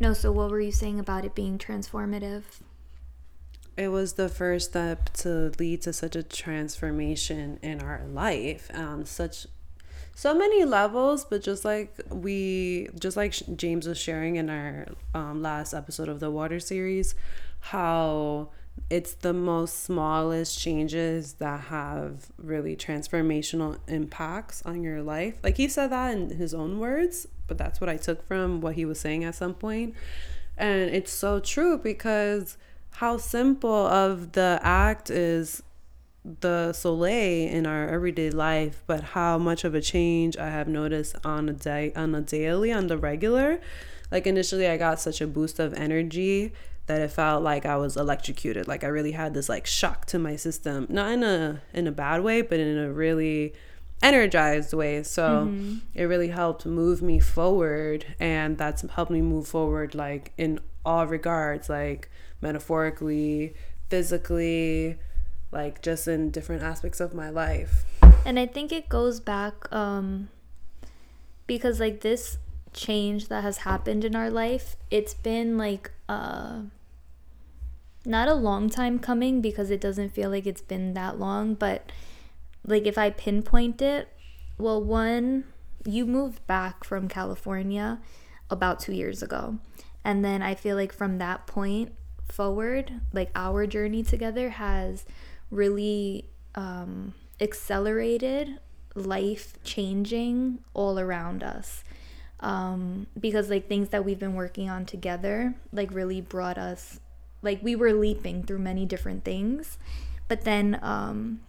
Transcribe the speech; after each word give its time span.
No, 0.00 0.14
so 0.14 0.32
what 0.32 0.50
were 0.50 0.60
you 0.60 0.72
saying 0.72 0.98
about 0.98 1.26
it 1.26 1.34
being 1.34 1.58
transformative? 1.58 2.44
It 3.76 3.88
was 3.88 4.14
the 4.14 4.30
first 4.30 4.70
step 4.70 5.12
to 5.14 5.52
lead 5.58 5.82
to 5.82 5.92
such 5.92 6.16
a 6.16 6.22
transformation 6.22 7.58
in 7.62 7.82
our 7.82 8.02
life 8.10 8.70
on 8.74 9.04
such 9.04 9.46
so 10.14 10.34
many 10.34 10.64
levels 10.64 11.24
but 11.24 11.42
just 11.42 11.64
like 11.64 11.94
we 12.10 12.88
just 12.98 13.16
like 13.16 13.32
james 13.56 13.86
was 13.86 13.96
sharing 13.96 14.36
in 14.36 14.50
our 14.50 14.86
um, 15.14 15.40
last 15.40 15.72
episode 15.72 16.08
of 16.08 16.20
the 16.20 16.30
water 16.30 16.60
series 16.60 17.14
how 17.60 18.50
it's 18.88 19.14
the 19.14 19.32
most 19.32 19.82
smallest 19.82 20.58
changes 20.58 21.34
that 21.34 21.60
have 21.62 22.30
really 22.38 22.74
transformational 22.74 23.78
impacts 23.86 24.62
on 24.64 24.82
your 24.82 25.02
life 25.02 25.36
like 25.42 25.56
he 25.56 25.68
said 25.68 25.88
that 25.88 26.12
in 26.12 26.30
his 26.30 26.54
own 26.54 26.78
words 26.78 27.26
but 27.50 27.58
that's 27.58 27.80
what 27.80 27.90
I 27.90 27.96
took 27.96 28.24
from 28.26 28.60
what 28.60 28.76
he 28.76 28.84
was 28.86 29.00
saying 29.00 29.24
at 29.24 29.34
some 29.34 29.54
point. 29.54 29.94
And 30.56 30.88
it's 30.94 31.12
so 31.12 31.40
true 31.40 31.76
because 31.76 32.56
how 32.92 33.16
simple 33.16 33.86
of 33.88 34.32
the 34.32 34.60
act 34.62 35.10
is 35.10 35.60
the 36.22 36.72
sole 36.72 37.02
in 37.04 37.66
our 37.66 37.88
everyday 37.88 38.30
life, 38.30 38.84
but 38.86 39.02
how 39.02 39.36
much 39.36 39.64
of 39.64 39.74
a 39.74 39.80
change 39.80 40.36
I 40.36 40.48
have 40.48 40.68
noticed 40.68 41.16
on 41.24 41.48
a 41.48 41.52
day 41.52 41.92
on 41.96 42.14
a 42.14 42.20
daily, 42.20 42.72
on 42.72 42.86
the 42.86 42.96
regular. 42.96 43.60
Like 44.12 44.28
initially 44.28 44.68
I 44.68 44.76
got 44.76 45.00
such 45.00 45.20
a 45.20 45.26
boost 45.26 45.58
of 45.58 45.74
energy 45.74 46.52
that 46.90 47.00
it 47.00 47.12
felt 47.12 47.44
like 47.44 47.64
I 47.64 47.76
was 47.76 47.96
electrocuted. 47.96 48.66
Like 48.66 48.82
I 48.82 48.88
really 48.88 49.12
had 49.12 49.32
this 49.32 49.48
like 49.48 49.64
shock 49.64 50.06
to 50.06 50.18
my 50.18 50.34
system. 50.34 50.86
Not 50.88 51.12
in 51.12 51.22
a 51.22 51.62
in 51.72 51.86
a 51.86 51.92
bad 51.92 52.24
way, 52.24 52.42
but 52.42 52.58
in 52.58 52.76
a 52.76 52.90
really 52.90 53.54
energized 54.02 54.72
way. 54.72 55.04
So 55.04 55.46
mm-hmm. 55.46 55.78
it 55.94 56.04
really 56.04 56.28
helped 56.28 56.66
move 56.66 57.00
me 57.00 57.20
forward. 57.20 58.04
And 58.18 58.58
that's 58.58 58.82
helped 58.90 59.12
me 59.12 59.22
move 59.22 59.46
forward, 59.46 59.94
like 59.94 60.32
in 60.36 60.58
all 60.84 61.06
regards, 61.06 61.68
like 61.68 62.10
metaphorically, 62.40 63.54
physically, 63.88 64.98
like 65.52 65.82
just 65.82 66.08
in 66.08 66.30
different 66.30 66.64
aspects 66.64 66.98
of 66.98 67.14
my 67.14 67.30
life. 67.30 67.84
And 68.26 68.36
I 68.36 68.46
think 68.46 68.72
it 68.72 68.88
goes 68.88 69.20
back 69.20 69.72
um, 69.72 70.28
because, 71.46 71.78
like, 71.78 72.00
this 72.00 72.38
change 72.72 73.28
that 73.28 73.42
has 73.42 73.58
happened 73.58 74.04
in 74.04 74.14
our 74.14 74.30
life, 74.30 74.76
it's 74.90 75.14
been 75.14 75.56
like, 75.56 75.92
uh, 76.08 76.62
not 78.04 78.28
a 78.28 78.34
long 78.34 78.70
time 78.70 78.98
coming 78.98 79.40
because 79.40 79.70
it 79.70 79.80
doesn't 79.80 80.10
feel 80.10 80.30
like 80.30 80.46
it's 80.46 80.62
been 80.62 80.94
that 80.94 81.18
long, 81.18 81.54
but 81.54 81.92
like 82.64 82.86
if 82.86 82.96
I 82.96 83.10
pinpoint 83.10 83.82
it, 83.82 84.08
well, 84.58 84.82
one, 84.82 85.44
you 85.84 86.06
moved 86.06 86.46
back 86.46 86.84
from 86.84 87.08
California 87.08 88.00
about 88.50 88.80
two 88.80 88.92
years 88.92 89.22
ago. 89.22 89.58
And 90.04 90.24
then 90.24 90.42
I 90.42 90.54
feel 90.54 90.76
like 90.76 90.92
from 90.92 91.18
that 91.18 91.46
point 91.46 91.92
forward, 92.30 93.00
like 93.12 93.30
our 93.34 93.66
journey 93.66 94.02
together 94.02 94.50
has 94.50 95.04
really 95.50 96.26
um, 96.54 97.14
accelerated 97.40 98.58
life 98.94 99.54
changing 99.62 100.58
all 100.74 100.98
around 100.98 101.42
us. 101.42 101.84
Um, 102.40 103.06
because 103.18 103.50
like 103.50 103.68
things 103.68 103.90
that 103.90 104.04
we've 104.04 104.18
been 104.18 104.34
working 104.34 104.70
on 104.70 104.86
together, 104.86 105.54
like 105.72 105.92
really 105.92 106.22
brought 106.22 106.56
us, 106.56 106.98
like 107.42 107.62
we 107.62 107.74
were 107.74 107.92
leaping 107.92 108.42
through 108.42 108.58
many 108.58 108.86
different 108.86 109.24
things. 109.24 109.78
But 110.28 110.42
then 110.42 110.78
um, 110.82 111.40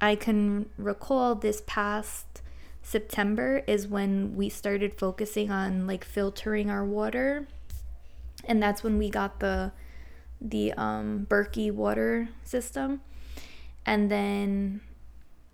I 0.00 0.16
can 0.16 0.68
recall 0.76 1.34
this 1.34 1.62
past 1.66 2.42
September 2.82 3.62
is 3.66 3.86
when 3.86 4.36
we 4.36 4.48
started 4.48 4.98
focusing 4.98 5.50
on 5.50 5.86
like 5.86 6.04
filtering 6.04 6.70
our 6.70 6.84
water. 6.84 7.46
And 8.44 8.62
that's 8.62 8.82
when 8.82 8.98
we 8.98 9.10
got 9.10 9.40
the 9.40 9.72
the 10.40 10.72
um 10.74 11.26
Berkey 11.28 11.72
water 11.72 12.28
system. 12.44 13.00
And 13.84 14.10
then 14.10 14.80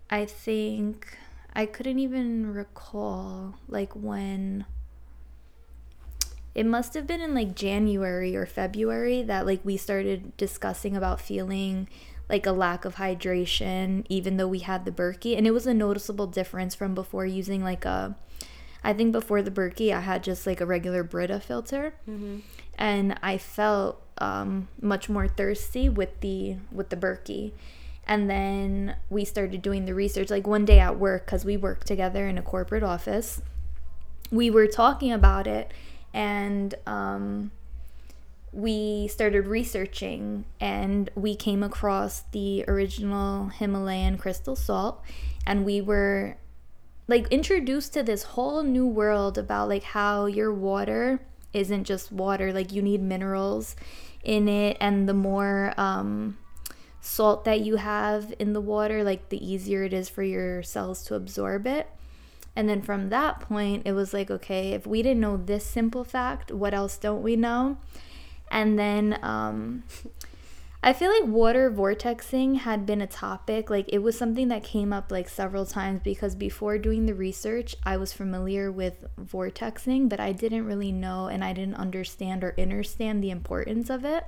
I 0.09 0.25
think 0.25 1.17
I 1.53 1.65
couldn't 1.65 1.99
even 1.99 2.53
recall 2.53 3.55
like 3.67 3.93
when 3.93 4.65
it 6.55 6.65
must 6.65 6.93
have 6.93 7.07
been 7.07 7.21
in 7.21 7.33
like 7.33 7.55
January 7.55 8.35
or 8.35 8.45
February 8.45 9.23
that 9.23 9.45
like 9.45 9.61
we 9.63 9.77
started 9.77 10.35
discussing 10.37 10.95
about 10.95 11.19
feeling 11.19 11.87
like 12.29 12.45
a 12.45 12.51
lack 12.51 12.85
of 12.85 12.95
hydration 12.95 14.05
even 14.07 14.37
though 14.37 14.47
we 14.47 14.59
had 14.59 14.85
the 14.85 14.91
Berkey. 14.91 15.37
And 15.37 15.47
it 15.47 15.51
was 15.51 15.65
a 15.65 15.73
noticeable 15.73 16.27
difference 16.27 16.75
from 16.75 16.93
before 16.93 17.25
using 17.25 17.63
like 17.63 17.85
a 17.85 18.15
I 18.83 18.93
think 18.93 19.13
before 19.13 19.41
the 19.41 19.51
Berkey 19.51 19.93
I 19.93 20.01
had 20.01 20.23
just 20.23 20.45
like 20.45 20.61
a 20.61 20.65
regular 20.65 21.03
Brita 21.03 21.39
filter. 21.39 21.95
Mm-hmm. 22.07 22.39
and 22.77 23.17
I 23.23 23.37
felt 23.37 24.01
um, 24.19 24.67
much 24.79 25.09
more 25.09 25.27
thirsty 25.27 25.89
with 25.89 26.19
the 26.21 26.57
with 26.71 26.89
the 26.89 26.95
Berkey. 26.95 27.53
And 28.05 28.29
then 28.29 28.97
we 29.09 29.25
started 29.25 29.61
doing 29.61 29.85
the 29.85 29.93
research 29.93 30.29
like 30.29 30.45
one 30.45 30.65
day 30.65 30.79
at 30.79 30.99
work 30.99 31.25
because 31.25 31.45
we 31.45 31.57
work 31.57 31.85
together 31.85 32.27
in 32.27 32.37
a 32.37 32.41
corporate 32.41 32.83
office. 32.83 33.41
We 34.29 34.49
were 34.49 34.67
talking 34.67 35.11
about 35.11 35.47
it 35.47 35.71
and 36.13 36.75
um, 36.85 37.51
we 38.51 39.07
started 39.07 39.47
researching 39.47 40.45
and 40.59 41.09
we 41.15 41.35
came 41.35 41.63
across 41.63 42.21
the 42.31 42.63
original 42.67 43.47
Himalayan 43.47 44.17
crystal 44.17 44.55
salt 44.55 45.01
and 45.45 45.65
we 45.65 45.81
were 45.81 46.37
like 47.07 47.27
introduced 47.29 47.93
to 47.93 48.03
this 48.03 48.23
whole 48.23 48.63
new 48.63 48.85
world 48.85 49.37
about 49.37 49.67
like 49.69 49.83
how 49.83 50.27
your 50.27 50.53
water 50.53 51.19
isn't 51.51 51.83
just 51.83 52.11
water 52.11 52.53
like 52.53 52.71
you 52.71 52.81
need 52.81 53.01
minerals 53.01 53.75
in 54.23 54.47
it 54.47 54.77
and 54.79 55.09
the 55.09 55.13
more 55.13 55.73
um, 55.77 56.37
salt 57.01 57.45
that 57.45 57.61
you 57.61 57.75
have 57.77 58.33
in 58.39 58.53
the 58.53 58.61
water 58.61 59.03
like 59.03 59.29
the 59.29 59.45
easier 59.45 59.83
it 59.83 59.93
is 59.93 60.07
for 60.07 60.23
your 60.23 60.63
cells 60.63 61.03
to 61.03 61.15
absorb 61.15 61.67
it 61.67 61.89
and 62.55 62.69
then 62.69 62.81
from 62.81 63.09
that 63.09 63.39
point 63.39 63.81
it 63.85 63.93
was 63.93 64.13
like 64.13 64.29
okay 64.29 64.73
if 64.73 64.85
we 64.85 65.01
didn't 65.01 65.21
know 65.21 65.37
this 65.37 65.65
simple 65.65 66.03
fact 66.03 66.51
what 66.51 66.73
else 66.73 66.97
don't 66.97 67.23
we 67.23 67.35
know 67.35 67.77
and 68.51 68.77
then 68.77 69.17
um, 69.23 69.83
I 70.85 70.91
feel 70.91 71.09
like 71.11 71.23
water 71.23 71.71
vortexing 71.71 72.57
had 72.57 72.85
been 72.85 73.01
a 73.01 73.07
topic. 73.07 73.69
Like 73.69 73.85
it 73.87 73.99
was 73.99 74.17
something 74.17 74.49
that 74.49 74.65
came 74.65 74.91
up 74.91 75.11
like 75.11 75.29
several 75.29 75.65
times 75.65 76.01
because 76.03 76.35
before 76.35 76.77
doing 76.77 77.05
the 77.05 77.15
research, 77.15 77.73
I 77.85 77.95
was 77.95 78.11
familiar 78.11 78.69
with 78.69 79.05
vortexing, 79.17 80.09
but 80.09 80.19
I 80.19 80.33
didn't 80.33 80.65
really 80.65 80.91
know 80.91 81.27
and 81.27 81.41
I 81.41 81.53
didn't 81.53 81.75
understand 81.75 82.43
or 82.43 82.53
understand 82.59 83.23
the 83.23 83.31
importance 83.31 83.89
of 83.89 84.03
it. 84.03 84.25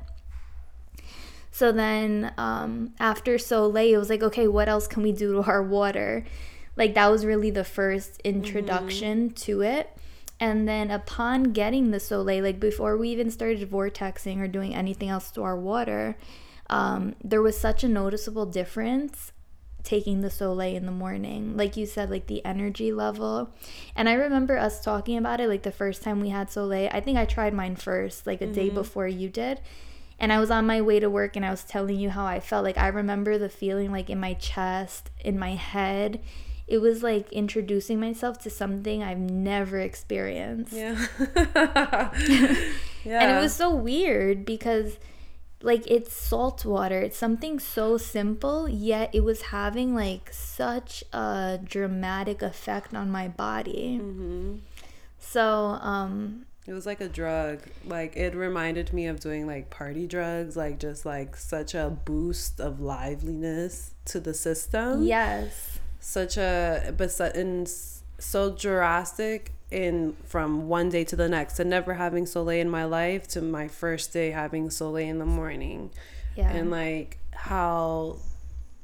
So 1.51 1.73
then 1.73 2.33
um, 2.37 2.93
after 2.99 3.37
Sole, 3.37 3.75
it 3.75 3.97
was 3.97 4.09
like, 4.09 4.23
okay, 4.23 4.47
what 4.47 4.69
else 4.69 4.87
can 4.87 5.03
we 5.03 5.11
do 5.11 5.33
to 5.33 5.43
our 5.43 5.61
water? 5.61 6.23
Like 6.75 6.93
that 6.95 7.11
was 7.11 7.25
really 7.25 7.51
the 7.51 7.63
first 7.63 8.19
introduction 8.23 9.29
mm-hmm. 9.29 9.35
to 9.35 9.61
it. 9.61 9.97
And 10.39 10.67
then 10.67 10.91
upon 10.91 11.53
getting 11.53 11.91
the 11.91 11.99
Sole, 11.99 12.41
like 12.41 12.59
before 12.59 12.97
we 12.97 13.09
even 13.09 13.31
started 13.31 13.69
vortexing 13.69 14.39
or 14.39 14.47
doing 14.47 14.75
anything 14.75 15.09
else 15.09 15.31
to 15.31 15.43
our 15.43 15.57
water, 15.57 16.17
um, 16.69 17.15
there 17.23 17.41
was 17.41 17.57
such 17.57 17.83
a 17.83 17.87
noticeable 17.87 18.45
difference 18.45 19.31
taking 19.83 20.21
the 20.21 20.29
Sole 20.29 20.59
in 20.59 20.85
the 20.85 20.91
morning. 20.91 21.55
Like 21.55 21.77
you 21.77 21.85
said, 21.85 22.09
like 22.09 22.27
the 22.27 22.43
energy 22.43 22.91
level. 22.91 23.53
And 23.95 24.09
I 24.09 24.13
remember 24.13 24.57
us 24.57 24.81
talking 24.83 25.17
about 25.17 25.39
it 25.39 25.47
like 25.47 25.63
the 25.63 25.71
first 25.71 26.01
time 26.01 26.19
we 26.19 26.29
had 26.29 26.51
Sole. 26.51 26.73
I 26.73 26.99
think 26.99 27.17
I 27.17 27.25
tried 27.25 27.53
mine 27.53 27.77
first, 27.77 28.27
like 28.27 28.41
a 28.41 28.45
mm-hmm. 28.45 28.53
day 28.53 28.69
before 28.69 29.07
you 29.07 29.29
did. 29.29 29.61
And 30.19 30.33
I 30.33 30.39
was 30.39 30.51
on 30.51 30.65
my 30.65 30.81
way 30.81 30.99
to 30.99 31.09
work 31.09 31.35
and 31.35 31.45
I 31.45 31.51
was 31.51 31.63
telling 31.63 31.97
you 31.97 32.09
how 32.09 32.25
I 32.25 32.39
felt. 32.39 32.63
Like 32.63 32.77
I 32.77 32.87
remember 32.87 33.37
the 33.37 33.49
feeling 33.49 33.91
like 33.91 34.09
in 34.09 34.19
my 34.19 34.33
chest, 34.33 35.11
in 35.23 35.39
my 35.39 35.55
head 35.55 36.19
it 36.67 36.79
was 36.79 37.03
like 37.03 37.31
introducing 37.31 37.99
myself 37.99 38.39
to 38.39 38.49
something 38.49 39.03
I've 39.03 39.19
never 39.19 39.79
experienced. 39.79 40.73
Yeah. 40.73 41.05
yeah. 43.03 43.21
And 43.21 43.37
it 43.37 43.39
was 43.39 43.53
so 43.53 43.73
weird 43.73 44.45
because 44.45 44.97
like 45.61 45.83
it's 45.89 46.13
salt 46.13 46.65
water. 46.65 46.99
It's 47.01 47.17
something 47.17 47.59
so 47.59 47.97
simple, 47.97 48.67
yet 48.67 49.09
it 49.13 49.23
was 49.23 49.43
having 49.43 49.93
like 49.95 50.29
such 50.31 51.03
a 51.13 51.59
dramatic 51.63 52.41
effect 52.41 52.93
on 52.93 53.11
my 53.11 53.27
body. 53.27 53.99
Mm-hmm. 54.01 54.55
So, 55.19 55.77
um 55.81 56.45
It 56.67 56.73
was 56.73 56.85
like 56.87 57.01
a 57.01 57.07
drug. 57.09 57.59
Like 57.85 58.15
it 58.15 58.33
reminded 58.35 58.91
me 58.91 59.05
of 59.05 59.19
doing 59.19 59.45
like 59.45 59.69
party 59.69 60.07
drugs, 60.07 60.55
like 60.55 60.79
just 60.79 61.05
like 61.05 61.35
such 61.35 61.75
a 61.75 61.89
boost 61.89 62.59
of 62.59 62.79
liveliness 62.81 63.93
to 64.05 64.19
the 64.19 64.33
system. 64.33 65.03
Yes. 65.03 65.79
Such 66.05 66.37
a 66.37 66.93
but 66.95 67.11
su- 67.11 67.23
and 67.23 67.67
so 68.19 68.51
drastic 68.51 69.53
in 69.71 70.15
from 70.23 70.67
one 70.67 70.89
day 70.89 71.03
to 71.03 71.15
the 71.15 71.27
next 71.27 71.59
and 71.59 71.67
never 71.67 71.95
having 71.95 72.27
Sole 72.27 72.49
in 72.49 72.69
my 72.69 72.85
life 72.85 73.27
to 73.29 73.41
my 73.41 73.67
first 73.67 74.13
day 74.13 74.29
having 74.29 74.69
Sole 74.69 74.97
in 74.97 75.17
the 75.17 75.25
morning. 75.25 75.89
Yeah. 76.35 76.51
And 76.51 76.69
like 76.69 77.17
how 77.31 78.17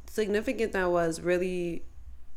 significant 0.07 0.71
that 0.71 0.89
was 0.89 1.21
really 1.21 1.83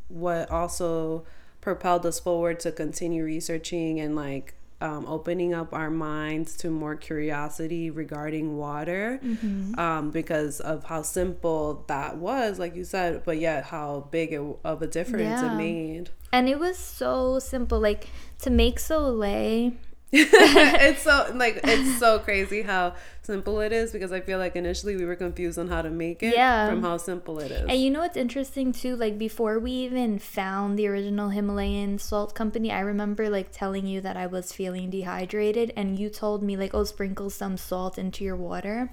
what 0.07 0.51
also 0.51 1.25
propelled 1.61 2.05
us 2.05 2.19
forward 2.19 2.59
to 2.59 2.71
continue 2.71 3.23
researching 3.25 3.99
and 3.99 4.15
like 4.15 4.53
um, 4.81 5.05
opening 5.07 5.53
up 5.53 5.73
our 5.73 5.89
minds 5.89 6.57
to 6.57 6.69
more 6.69 6.95
curiosity 6.95 7.89
regarding 7.89 8.57
water 8.57 9.19
Mm-hmm. 9.23 9.79
um, 9.79 10.11
because 10.11 10.59
of 10.59 10.83
how 10.85 11.01
simple 11.01 11.85
that 11.87 12.17
was, 12.17 12.59
like 12.59 12.75
you 12.75 12.83
said, 12.83 13.23
but 13.25 13.37
yet 13.39 13.65
how 13.65 14.07
big 14.11 14.33
it, 14.33 14.41
of 14.63 14.81
a 14.81 14.87
difference 14.87 15.41
Yeah. 15.41 15.53
it 15.53 15.57
made. 15.57 16.09
and 16.33 16.49
it 16.49 16.59
was 16.59 16.77
so 16.77 17.39
simple. 17.39 17.79
Like 17.79 18.09
to 18.39 18.49
make 18.49 18.79
Sole, 18.79 19.13
it's 20.87 21.01
so 21.01 21.31
like 21.35 21.59
it's 21.63 21.99
so 21.99 22.19
crazy 22.19 22.61
how 22.61 22.93
simple 23.21 23.59
it 23.59 23.71
is 23.71 23.91
because 23.91 24.11
I 24.11 24.21
feel 24.21 24.37
like 24.39 24.55
initially 24.55 24.95
we 24.95 25.03
were 25.03 25.15
confused 25.15 25.57
on 25.59 25.67
how 25.67 25.81
to 25.81 25.89
make 25.89 26.23
it 26.23 26.35
Yeah. 26.35 26.69
from 26.69 26.81
how 26.81 26.97
simple 26.97 27.39
it 27.39 27.51
is. 27.51 27.61
And 27.67 27.79
you 27.79 27.89
know 27.89 27.99
what's 28.01 28.15
interesting 28.17 28.71
too? 28.71 28.95
Like 28.95 29.17
before 29.17 29.59
we 29.59 29.71
even 29.71 30.19
found 30.19 30.77
the 30.79 30.87
original 30.87 31.29
Himalayan 31.29 31.97
salt 31.99 32.33
company, 32.35 32.71
I 32.71 32.79
remember 32.79 33.29
like 33.29 33.51
telling 33.51 33.87
you 33.87 33.99
that 34.01 34.15
I 34.15 34.27
was 34.27 34.53
feeling 34.53 34.89
dehydrated, 34.89 35.73
and 35.75 35.99
you 35.99 36.09
told 36.09 36.41
me 36.43 36.55
like, 36.55 36.73
"Oh, 36.73 36.83
sprinkle 36.83 37.29
some 37.29 37.57
salt 37.57 37.97
into 37.97 38.23
your 38.23 38.35
water." 38.35 38.91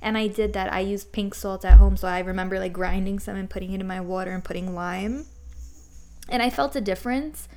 And 0.00 0.16
I 0.18 0.28
did 0.28 0.52
that. 0.52 0.72
I 0.72 0.80
used 0.80 1.12
pink 1.12 1.34
salt 1.34 1.64
at 1.64 1.78
home, 1.78 1.96
so 1.96 2.08
I 2.08 2.20
remember 2.20 2.58
like 2.58 2.72
grinding 2.72 3.18
some 3.18 3.36
and 3.36 3.48
putting 3.50 3.72
it 3.72 3.80
in 3.80 3.86
my 3.86 4.00
water 4.00 4.32
and 4.32 4.44
putting 4.44 4.74
lime. 4.74 5.26
And 6.28 6.42
I 6.42 6.48
felt 6.50 6.74
a 6.76 6.80
difference. 6.80 7.48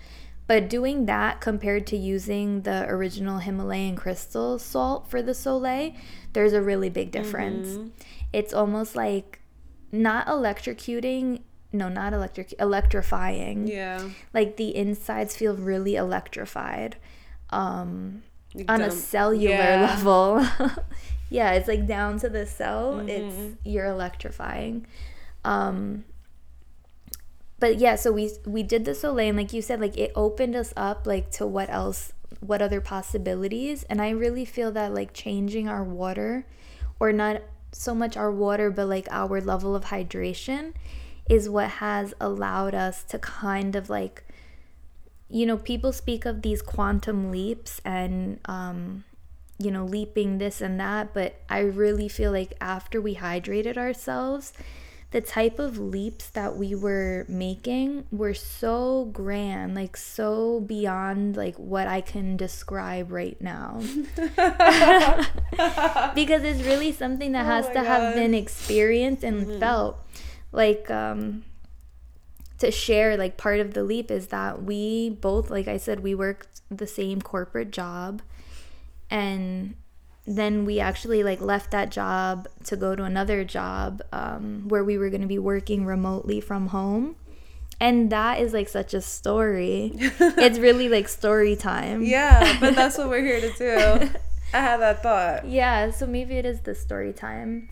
But 0.48 0.70
doing 0.70 1.06
that 1.08 1.42
compared 1.42 1.86
to 1.88 1.98
using 1.98 2.62
the 2.62 2.86
original 2.88 3.40
Himalayan 3.40 3.98
crystal 3.98 4.58
salt 4.58 5.10
for 5.10 5.22
the 5.22 5.34
Sole, 5.34 5.94
there's 6.34 6.54
a 6.54 6.62
really 6.62 6.90
big 6.90 7.12
difference. 7.12 7.92
It's 8.32 8.54
almost 8.54 8.96
like 8.96 9.42
not 9.92 10.26
electrocuting, 10.28 11.42
no, 11.74 11.90
not 11.90 12.14
electric, 12.14 12.54
electrifying. 12.60 13.68
yeah. 13.68 14.10
Like 14.34 14.56
the 14.56 14.74
insides 14.74 15.36
feel 15.36 15.56
really 15.56 15.96
electrified 15.96 16.96
um, 17.50 18.24
Like 18.54 18.72
on 18.72 18.82
a 18.82 18.92
cellular 18.92 19.54
yeah. 19.54 19.82
level. 19.82 20.48
yeah, 21.30 21.54
it's 21.54 21.68
like 21.68 21.88
down 21.88 22.20
to 22.20 22.30
the 22.30 22.46
cell. 22.46 22.96
Mm-hmm. 22.96 23.10
It's 23.10 23.58
you're 23.66 23.86
electrifying. 23.86 24.88
Um, 25.44 26.06
but 27.60 27.78
yeah, 27.78 27.96
so 27.96 28.12
we 28.12 28.32
we 28.46 28.64
did 28.64 28.86
the 28.86 28.94
Sole, 28.94 29.20
and 29.20 29.38
like 29.38 29.54
you 29.54 29.62
said, 29.62 29.80
like 29.80 29.98
it 29.98 30.12
opened 30.16 30.56
us 30.56 30.74
up 30.78 31.08
like 31.08 31.32
to 31.32 31.48
what 31.48 31.70
else, 31.70 32.14
what 32.40 32.62
other 32.62 32.82
possibilities, 32.82 33.84
and 33.90 34.02
I 34.02 34.10
really 34.12 34.46
feel 34.46 34.72
that 34.74 34.94
like 34.94 35.14
changing 35.14 35.68
our 35.68 35.84
water, 35.84 36.46
or 37.00 37.12
not 37.12 37.42
so 37.72 37.94
much 37.96 38.16
our 38.16 38.32
water, 38.32 38.70
but 38.70 38.88
like 38.88 39.08
our 39.12 39.42
level 39.42 39.76
of 39.76 39.86
hydration, 39.86 40.74
is 41.30 41.50
what 41.50 41.70
has 41.70 42.14
allowed 42.22 42.76
us 42.76 43.04
to 43.06 43.20
kind 43.20 43.76
of 43.76 43.90
like, 43.90 44.24
you 45.30 45.46
know, 45.46 45.58
people 45.58 45.92
speak 45.92 46.26
of 46.26 46.42
these 46.42 46.62
quantum 46.62 47.32
leaps 47.32 47.82
and 47.84 48.40
um, 48.46 49.04
you 49.60 49.72
know, 49.72 49.84
leaping 49.84 50.38
this 50.38 50.62
and 50.62 50.80
that, 50.80 51.14
but 51.14 51.36
I 51.50 51.60
really 51.60 52.08
feel 52.08 52.32
like 52.32 52.54
after 52.62 53.02
we 53.02 53.16
hydrated 53.16 53.78
ourselves, 53.78 54.54
the 55.12 55.22
type 55.22 55.58
of 55.58 55.78
leaps 55.78 56.30
that 56.32 56.58
we 56.58 56.76
were 56.76 57.26
making 57.30 58.06
were 58.12 58.34
so 58.34 59.06
grand, 59.14 59.74
like 59.74 59.96
so 59.96 60.60
beyond 60.60 61.38
like 61.38 61.56
what 61.56 61.88
I 61.88 62.02
can 62.02 62.36
describe 62.36 63.10
right 63.12 63.40
now. 63.42 63.80
because 66.14 66.44
it's 66.44 66.62
really 66.64 66.92
something 66.92 67.32
that 67.32 67.46
Oh 67.46 67.50
has 67.50 67.70
to 67.70 67.84
have 67.84 68.16
been 68.16 68.34
experienced 68.34 69.24
and 69.24 69.60
felt. 69.60 69.98
Like 70.52 70.92
um 70.92 71.44
to 72.58 72.72
share 72.72 73.16
like 73.16 73.38
part 73.38 73.60
of 73.60 73.74
the 73.74 73.84
leap 73.84 74.12
is 74.12 74.28
that 74.28 74.64
we 74.64 75.10
both 75.10 75.50
like 75.50 75.68
I 75.68 75.78
said 75.78 76.02
we 76.02 76.16
worked 76.16 76.62
the 76.70 76.88
same 76.88 77.22
corporate 77.22 77.72
job 77.72 78.22
and 79.10 79.76
then 80.30 80.66
we 80.66 80.78
actually 80.80 81.24
like 81.24 81.40
left 81.40 81.72
that 81.72 81.90
job 81.90 82.48
to 82.66 82.76
go 82.76 82.96
to 82.96 83.04
another 83.04 83.46
job 83.46 84.02
um, 84.12 84.68
where 84.68 84.84
we 84.84 84.98
were 84.98 85.10
going 85.10 85.22
to 85.22 85.28
be 85.28 85.40
working 85.40 85.86
remotely 85.86 86.42
from 86.42 86.68
home 86.68 87.16
and 87.80 88.10
that 88.12 88.40
is 88.42 88.52
like 88.54 88.68
such 88.68 88.94
a 88.94 89.02
story 89.02 89.92
it's 89.96 90.60
really 90.60 90.90
like 90.90 91.08
story 91.08 91.56
time 91.56 92.04
Yeah, 92.04 92.58
but 92.60 92.76
that's 92.76 92.98
what 92.98 93.08
we're 93.10 93.24
here 93.24 93.40
to 93.40 93.54
do. 93.58 94.10
I 94.54 94.60
had 94.62 94.78
that 94.78 95.02
thought. 95.04 95.48
yeah 95.48 95.92
so 95.92 96.06
maybe 96.06 96.36
it 96.38 96.46
is 96.46 96.62
the 96.62 96.76
story 96.76 97.14
time 97.14 97.70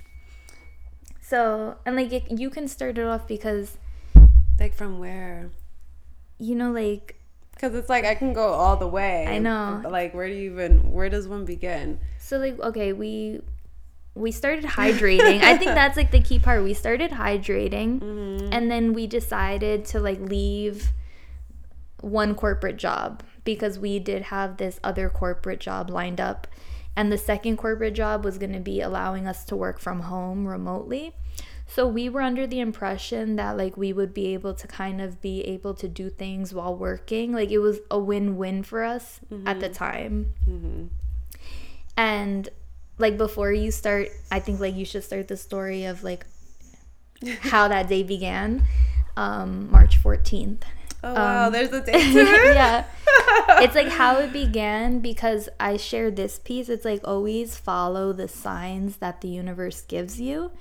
so 1.22 1.76
and 1.86 1.96
like 1.96 2.14
it, 2.14 2.24
you 2.32 2.50
can 2.50 2.68
start 2.68 2.98
it 2.98 3.06
off 3.06 3.28
because 3.28 3.78
Like 4.60 4.74
from 4.74 5.00
where? 5.00 5.50
you 6.38 6.54
know 6.56 6.72
like 6.72 7.16
Because 7.56 7.74
it's 7.74 7.90
like 7.90 8.06
I 8.06 8.16
can 8.16 8.34
go 8.34 8.50
all 8.50 8.78
the 8.78 8.88
way. 8.88 9.26
I 9.28 9.40
know. 9.40 9.82
Like 9.88 10.14
where 10.14 10.28
do 10.28 10.34
you 10.34 10.52
even? 10.52 10.92
Where 10.92 11.10
does 11.10 11.28
one 11.28 11.46
begin? 11.46 12.00
So 12.20 12.38
like 12.38 12.60
okay, 12.60 12.94
we 12.94 13.42
we 14.14 14.32
started 14.32 14.66
hydrating. 14.66 15.42
I 15.42 15.58
think 15.58 15.72
that's 15.72 15.98
like 15.98 16.12
the 16.12 16.22
key 16.22 16.40
part. 16.40 16.64
We 16.64 16.74
started 16.74 17.12
hydrating 17.12 18.00
mm-hmm. 18.02 18.50
and 18.52 18.70
then 18.70 18.94
we 18.94 19.08
decided 19.08 19.86
to 19.86 20.00
like 20.00 20.20
leave 20.20 20.92
one 22.02 22.36
corporate 22.36 22.78
job 22.78 23.24
because 23.44 23.80
we 23.80 24.00
did 24.00 24.24
have 24.24 24.58
this 24.58 24.80
other 24.84 25.10
corporate 25.10 25.60
job 25.60 25.90
lined 25.90 26.20
up 26.22 26.48
and 26.96 27.12
the 27.12 27.18
second 27.18 27.58
corporate 27.58 27.94
job 27.94 28.24
was 28.24 28.38
going 28.38 28.54
to 28.54 28.60
be 28.60 28.82
allowing 28.82 29.28
us 29.28 29.44
to 29.46 29.56
work 29.56 29.80
from 29.80 30.02
home 30.02 30.48
remotely. 30.48 31.14
So 31.68 31.88
we 31.88 32.10
were 32.10 32.22
under 32.22 32.46
the 32.48 32.60
impression 32.60 33.36
that 33.38 33.58
like 33.58 33.76
we 33.76 33.92
would 33.92 34.14
be 34.14 34.34
able 34.34 34.54
to 34.54 34.68
kind 34.68 35.02
of 35.02 35.20
be 35.22 35.42
able 35.42 35.74
to 35.76 35.88
do 35.88 36.10
things 36.10 36.54
while 36.54 36.76
working. 36.76 37.32
Like 37.34 37.50
it 37.52 37.58
was 37.60 37.80
a 37.90 37.98
win-win 38.00 38.64
for 38.64 38.84
us 38.84 39.20
at 39.46 39.60
the 39.60 39.70
time. 39.70 40.34
And 41.98 42.50
like 42.98 43.18
before 43.18 43.52
you 43.52 43.72
start, 43.72 44.10
I 44.32 44.40
think 44.40 44.60
like 44.60 44.76
you 44.76 44.86
should 44.86 45.04
start 45.04 45.28
the 45.28 45.38
story 45.38 45.86
of 45.86 46.04
like 46.04 46.26
how 47.42 47.68
that 47.68 47.88
day 47.88 48.04
began. 48.04 48.64
Um, 49.18 49.72
March 49.72 50.02
14th. 50.04 50.62
Oh 51.04 51.14
wow, 51.14 51.48
Um, 51.48 51.54
there's 51.54 51.72
a 51.72 51.82
date 51.86 52.14
to 52.14 52.20
it. 52.20 52.56
yeah. 52.56 52.86
It's 53.62 53.76
like 53.76 53.88
how 53.90 54.18
it 54.20 54.34
began 54.34 55.00
because 55.00 55.48
I 55.60 55.78
shared 55.78 56.16
this 56.16 56.40
piece. 56.40 56.68
It's 56.68 56.84
like 56.86 57.02
always 57.08 57.58
follow 57.58 58.12
the 58.12 58.28
signs 58.28 58.98
that 58.98 59.22
the 59.22 59.28
universe 59.30 59.82
gives 59.82 60.20
you 60.20 60.52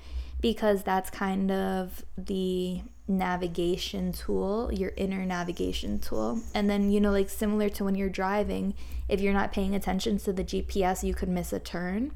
because 0.45 0.83
that's 0.83 1.09
kind 1.09 1.49
of 1.49 2.05
the 2.15 2.79
navigation 3.07 4.11
tool, 4.11 4.71
your 4.71 4.91
inner 4.95 5.25
navigation 5.25 5.97
tool. 5.97 6.39
And 6.53 6.69
then, 6.69 6.91
you 6.91 7.01
know, 7.01 7.09
like 7.09 7.31
similar 7.31 7.67
to 7.69 7.83
when 7.83 7.95
you're 7.95 8.09
driving, 8.09 8.75
if 9.09 9.19
you're 9.21 9.33
not 9.33 9.51
paying 9.51 9.73
attention 9.73 10.19
to 10.19 10.31
the 10.31 10.43
GPS, 10.43 11.01
you 11.01 11.15
could 11.15 11.29
miss 11.29 11.51
a 11.51 11.59
turn. 11.59 12.11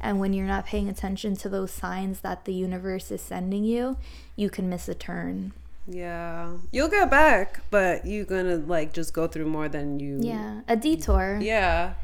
And 0.00 0.18
when 0.18 0.32
you're 0.32 0.44
not 0.44 0.66
paying 0.66 0.88
attention 0.88 1.36
to 1.36 1.48
those 1.48 1.70
signs 1.70 2.18
that 2.22 2.46
the 2.46 2.52
universe 2.52 3.12
is 3.12 3.20
sending 3.20 3.62
you, 3.62 3.96
you 4.34 4.50
can 4.50 4.68
miss 4.68 4.88
a 4.88 4.94
turn. 4.96 5.52
Yeah, 5.86 6.54
you'll 6.72 6.88
get 6.88 7.08
back, 7.12 7.60
but 7.70 8.04
you're 8.04 8.24
gonna 8.24 8.56
like 8.56 8.92
just 8.92 9.14
go 9.14 9.28
through 9.28 9.46
more 9.46 9.68
than 9.68 10.00
you. 10.00 10.18
Yeah, 10.20 10.62
a 10.66 10.74
detour. 10.74 11.38
Yeah, 11.40 11.94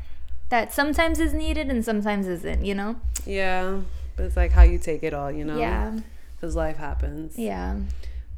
that 0.50 0.72
sometimes 0.72 1.18
is 1.18 1.34
needed 1.34 1.68
and 1.68 1.84
sometimes 1.84 2.28
isn't, 2.28 2.64
you 2.64 2.76
know? 2.76 3.00
yeah. 3.26 3.80
But 4.16 4.26
it's 4.26 4.36
like 4.36 4.52
how 4.52 4.62
you 4.62 4.78
take 4.78 5.02
it 5.02 5.14
all, 5.14 5.30
you 5.30 5.44
know. 5.44 5.58
Yeah. 5.58 5.98
Because 6.36 6.54
life 6.54 6.76
happens. 6.76 7.38
Yeah. 7.38 7.76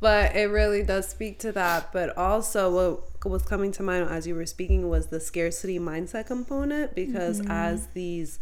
But 0.01 0.37
it 0.37 0.51
really 0.51 0.83
does 0.83 1.09
speak 1.09 1.39
to 1.41 1.53
that. 1.53 1.93
But 1.93 2.17
also, 2.17 2.71
what 2.71 3.25
was 3.25 3.43
coming 3.43 3.73
to 3.73 3.83
mind 3.83 4.09
as 4.11 4.27
you 4.27 4.35
were 4.35 4.47
speaking 4.47 4.89
was 4.89 5.09
the 5.09 5.21
scarcity 5.21 5.79
mindset 5.79 6.27
component. 6.27 6.95
Because 6.95 7.41
mm-hmm. 7.41 7.51
as 7.51 7.89
these 7.95 8.39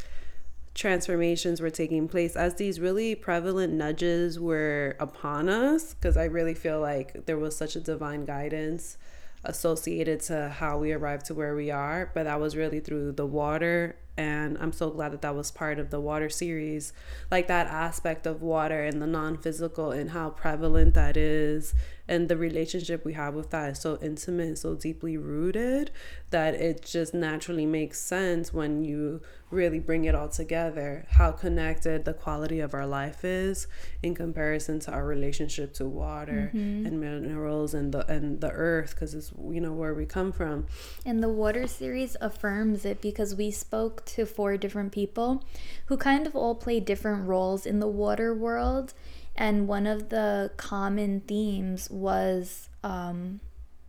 transformations 0.74 1.60
were 1.60 1.70
taking 1.70 2.08
place, 2.08 2.34
as 2.34 2.54
these 2.54 2.80
really 2.80 3.14
prevalent 3.14 3.72
nudges 3.72 4.40
were 4.40 4.96
upon 4.98 5.48
us, 5.48 5.94
because 5.94 6.16
I 6.16 6.24
really 6.24 6.54
feel 6.54 6.80
like 6.80 7.26
there 7.26 7.38
was 7.38 7.56
such 7.56 7.76
a 7.76 7.80
divine 7.80 8.24
guidance 8.24 8.96
associated 9.44 10.20
to 10.20 10.48
how 10.48 10.78
we 10.78 10.92
arrived 10.92 11.26
to 11.26 11.34
where 11.34 11.54
we 11.54 11.70
are. 11.70 12.10
But 12.14 12.24
that 12.24 12.40
was 12.40 12.56
really 12.56 12.80
through 12.80 13.12
the 13.12 13.26
water 13.26 13.96
and 14.16 14.56
i'm 14.58 14.72
so 14.72 14.90
glad 14.90 15.12
that 15.12 15.22
that 15.22 15.34
was 15.34 15.50
part 15.50 15.78
of 15.78 15.90
the 15.90 16.00
water 16.00 16.28
series. 16.28 16.92
Like 17.30 17.48
that 17.48 17.66
aspect 17.66 18.26
of 18.26 18.42
water 18.42 18.84
and 18.84 19.00
the 19.00 19.06
non-physical 19.06 19.90
and 19.90 20.10
how 20.10 20.30
prevalent 20.30 20.94
that 20.94 21.16
is 21.16 21.74
and 22.06 22.28
the 22.28 22.36
relationship 22.36 23.04
we 23.04 23.14
have 23.14 23.34
with 23.34 23.50
that 23.50 23.70
is 23.70 23.80
so 23.80 23.98
intimate 24.02 24.46
and 24.46 24.58
so 24.58 24.74
deeply 24.74 25.16
rooted 25.16 25.90
that 26.30 26.54
it 26.54 26.84
just 26.84 27.14
naturally 27.14 27.66
makes 27.66 28.00
sense 28.00 28.52
when 28.52 28.84
you 28.84 29.20
really 29.50 29.78
bring 29.78 30.04
it 30.04 30.14
all 30.14 30.28
together 30.28 31.06
how 31.10 31.30
connected 31.30 32.04
the 32.04 32.12
quality 32.12 32.60
of 32.60 32.74
our 32.74 32.86
life 32.86 33.24
is 33.24 33.66
in 34.02 34.14
comparison 34.14 34.80
to 34.80 34.90
our 34.90 35.06
relationship 35.06 35.72
to 35.72 35.86
water 35.86 36.50
mm-hmm. 36.52 36.86
and 36.86 37.00
minerals 37.00 37.72
and 37.72 37.92
the 37.92 38.06
and 38.10 38.40
the 38.40 38.50
earth 38.50 38.94
because 38.94 39.14
it's 39.14 39.32
you 39.50 39.60
know 39.60 39.72
where 39.72 39.94
we 39.94 40.04
come 40.04 40.32
from 40.32 40.66
and 41.06 41.22
the 41.22 41.28
water 41.28 41.66
series 41.66 42.16
affirms 42.20 42.84
it 42.84 43.00
because 43.00 43.34
we 43.34 43.50
spoke 43.50 44.04
to 44.04 44.26
four 44.26 44.56
different 44.56 44.92
people 44.92 45.44
who 45.86 45.96
kind 45.96 46.26
of 46.26 46.34
all 46.34 46.54
play 46.54 46.80
different 46.80 47.26
roles 47.26 47.64
in 47.64 47.78
the 47.78 47.88
water 47.88 48.34
world 48.34 48.92
and 49.36 49.66
one 49.68 49.86
of 49.86 50.08
the 50.08 50.50
common 50.56 51.20
themes 51.20 51.90
was 51.90 52.68
um, 52.82 53.40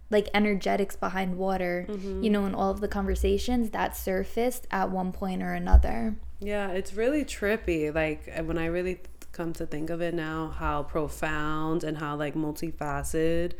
like 0.10 0.28
energetics 0.34 0.96
behind 0.96 1.38
water. 1.38 1.86
Mm-hmm. 1.90 2.24
you 2.24 2.30
know 2.30 2.46
in 2.46 2.56
all 2.56 2.72
of 2.72 2.82
the 2.82 2.88
conversations 2.88 3.72
that 3.72 3.96
surfaced 3.96 4.68
at 4.72 4.90
one 4.90 5.12
point 5.12 5.42
or 5.44 5.54
another. 5.54 6.16
Yeah 6.40 6.70
it's 6.70 6.94
really 6.94 7.24
trippy. 7.24 7.94
Like 7.94 8.32
when 8.46 8.58
i 8.58 8.66
really 8.66 9.00
come 9.36 9.52
to 9.52 9.66
think 9.66 9.90
of 9.90 10.02
it 10.02 10.14
now 10.14 10.48
how 10.48 10.82
profound 10.82 11.84
and 11.84 11.98
how 11.98 12.16
like 12.16 12.36
multifaceted 12.36 13.52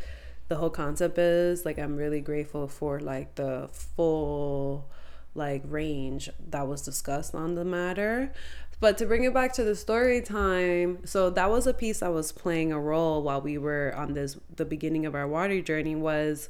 the 0.48 0.56
whole 0.56 0.70
concept 0.70 1.18
is 1.18 1.66
like 1.66 1.78
i'm 1.78 1.98
really 1.98 2.22
grateful 2.22 2.66
for 2.68 3.00
like 3.02 3.36
the 3.36 3.68
full 3.74 4.90
like 5.34 5.62
range 5.66 6.30
that 6.50 6.66
was 6.66 6.82
discussed 6.82 7.36
on 7.36 7.56
the 7.56 7.66
matter 7.66 8.32
but 8.80 8.98
to 8.98 9.06
bring 9.06 9.24
it 9.24 9.34
back 9.34 9.54
to 9.54 9.64
the 9.64 9.76
story 9.76 10.22
time, 10.22 11.06
so 11.06 11.30
that 11.30 11.50
was 11.50 11.66
a 11.66 11.74
piece 11.74 12.00
that 12.00 12.14
was 12.14 12.32
playing 12.32 12.72
a 12.72 12.80
role 12.80 13.24
while 13.24 13.42
we 13.42 13.58
were 13.58 13.94
on 13.96 14.14
this 14.14 14.38
the 14.56 14.66
beginning 14.66 15.06
of 15.06 15.16
our 15.16 15.28
water 15.28 15.62
journey 15.62 15.96
was 15.96 16.50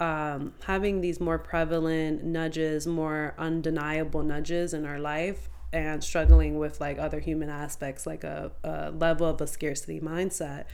um, 0.00 0.54
having 0.64 1.00
these 1.00 1.20
more 1.20 1.38
prevalent 1.38 2.24
nudges, 2.24 2.86
more 2.86 3.34
undeniable 3.38 4.22
nudges 4.22 4.74
in 4.74 4.84
our 4.84 4.98
life, 4.98 5.48
and 5.72 6.02
struggling 6.02 6.58
with 6.58 6.80
like 6.80 6.98
other 6.98 7.20
human 7.20 7.48
aspects, 7.48 8.06
like 8.06 8.24
a, 8.24 8.52
a 8.64 8.90
level 8.90 9.26
of 9.26 9.40
a 9.40 9.46
scarcity 9.46 10.00
mindset, 10.00 10.64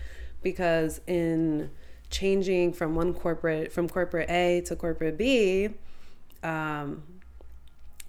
because 0.43 1.01
in 1.07 1.71
changing 2.11 2.73
from 2.73 2.95
one 2.95 3.13
corporate 3.13 3.71
from 3.71 3.89
corporate 3.89 4.31
A 4.31 4.63
to 4.63 4.75
corporate 4.75 5.19
B, 5.19 5.69
um, 6.43 7.03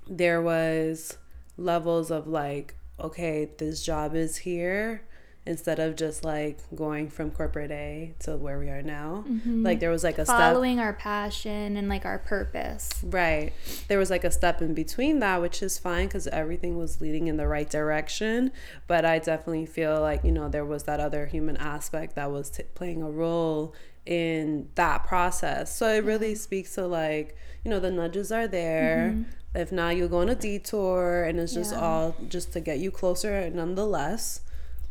there 0.07 0.41
was 0.41 1.19
levels 1.60 2.12
of 2.12 2.28
like, 2.28 2.75
okay, 3.00 3.50
this 3.58 3.84
job 3.84 4.16
is 4.16 4.38
here 4.38 5.04
instead 5.46 5.80
of 5.80 5.96
just 5.96 6.24
like 6.24 6.60
going 6.75 7.10
from 7.10 7.32
corporate 7.32 7.72
A 7.72 8.13
to 8.20 8.36
where 8.36 8.60
we 8.60 8.70
are 8.70 8.84
now. 8.84 9.24
Mm-hmm. 9.28 9.63
Like 9.63 9.80
there 9.80 9.89
was 9.89 10.04
like 10.04 10.20
a 10.20 10.25
following 10.25 10.75
step. 10.75 10.86
our 10.86 10.94
passion 10.94 11.75
and 11.75 11.89
like 11.89 12.06
our 12.06 12.20
purpose. 12.20 12.89
Right. 13.04 13.51
There 13.88 13.98
was 13.98 14.10
like 14.12 14.24
a 14.24 14.32
step 14.32 14.62
in 14.62 14.74
between 14.74 15.20
that, 15.20 15.42
which 15.42 15.63
is 15.63 15.80
fine 15.80 16.08
because 16.08 16.28
everything 16.28 16.78
was 16.78 17.01
leading 17.01 17.28
in 17.28 17.38
the 17.38 17.48
right 17.48 17.70
direction. 17.70 18.51
But 18.86 19.06
I 19.06 19.18
definitely 19.18 19.66
feel 19.66 20.01
like, 20.01 20.24
you 20.24 20.32
know, 20.32 20.50
there 20.50 20.66
was 20.66 20.84
that 20.84 21.00
other 21.00 21.25
human 21.25 21.58
aspect 21.58 22.16
that 22.16 22.32
was 22.32 22.51
t- 22.51 22.63
playing 22.75 23.01
a 23.01 23.10
role 23.10 23.74
in 24.06 24.70
that 24.75 25.06
process. 25.06 25.75
So 25.75 25.88
it 25.88 26.04
really 26.04 26.36
speaks 26.36 26.75
to 26.75 26.86
like, 26.86 27.36
you 27.63 27.72
know, 27.72 27.80
the 27.80 27.92
nudges 27.92 28.32
are 28.32 28.48
there. 28.48 29.13
Mm-hmm. 29.16 29.32
If 29.56 29.72
not, 29.72 29.96
you'll 29.96 30.10
go 30.10 30.20
on 30.20 30.29
a 30.29 30.36
detour 30.36 31.24
and 31.24 31.39
it's 31.39 31.53
just 31.53 31.72
yeah. 31.72 31.82
all 31.82 32.15
just 32.27 32.53
to 32.53 32.60
get 32.60 32.79
you 32.79 32.91
closer 32.91 33.50
nonetheless. 33.50 34.41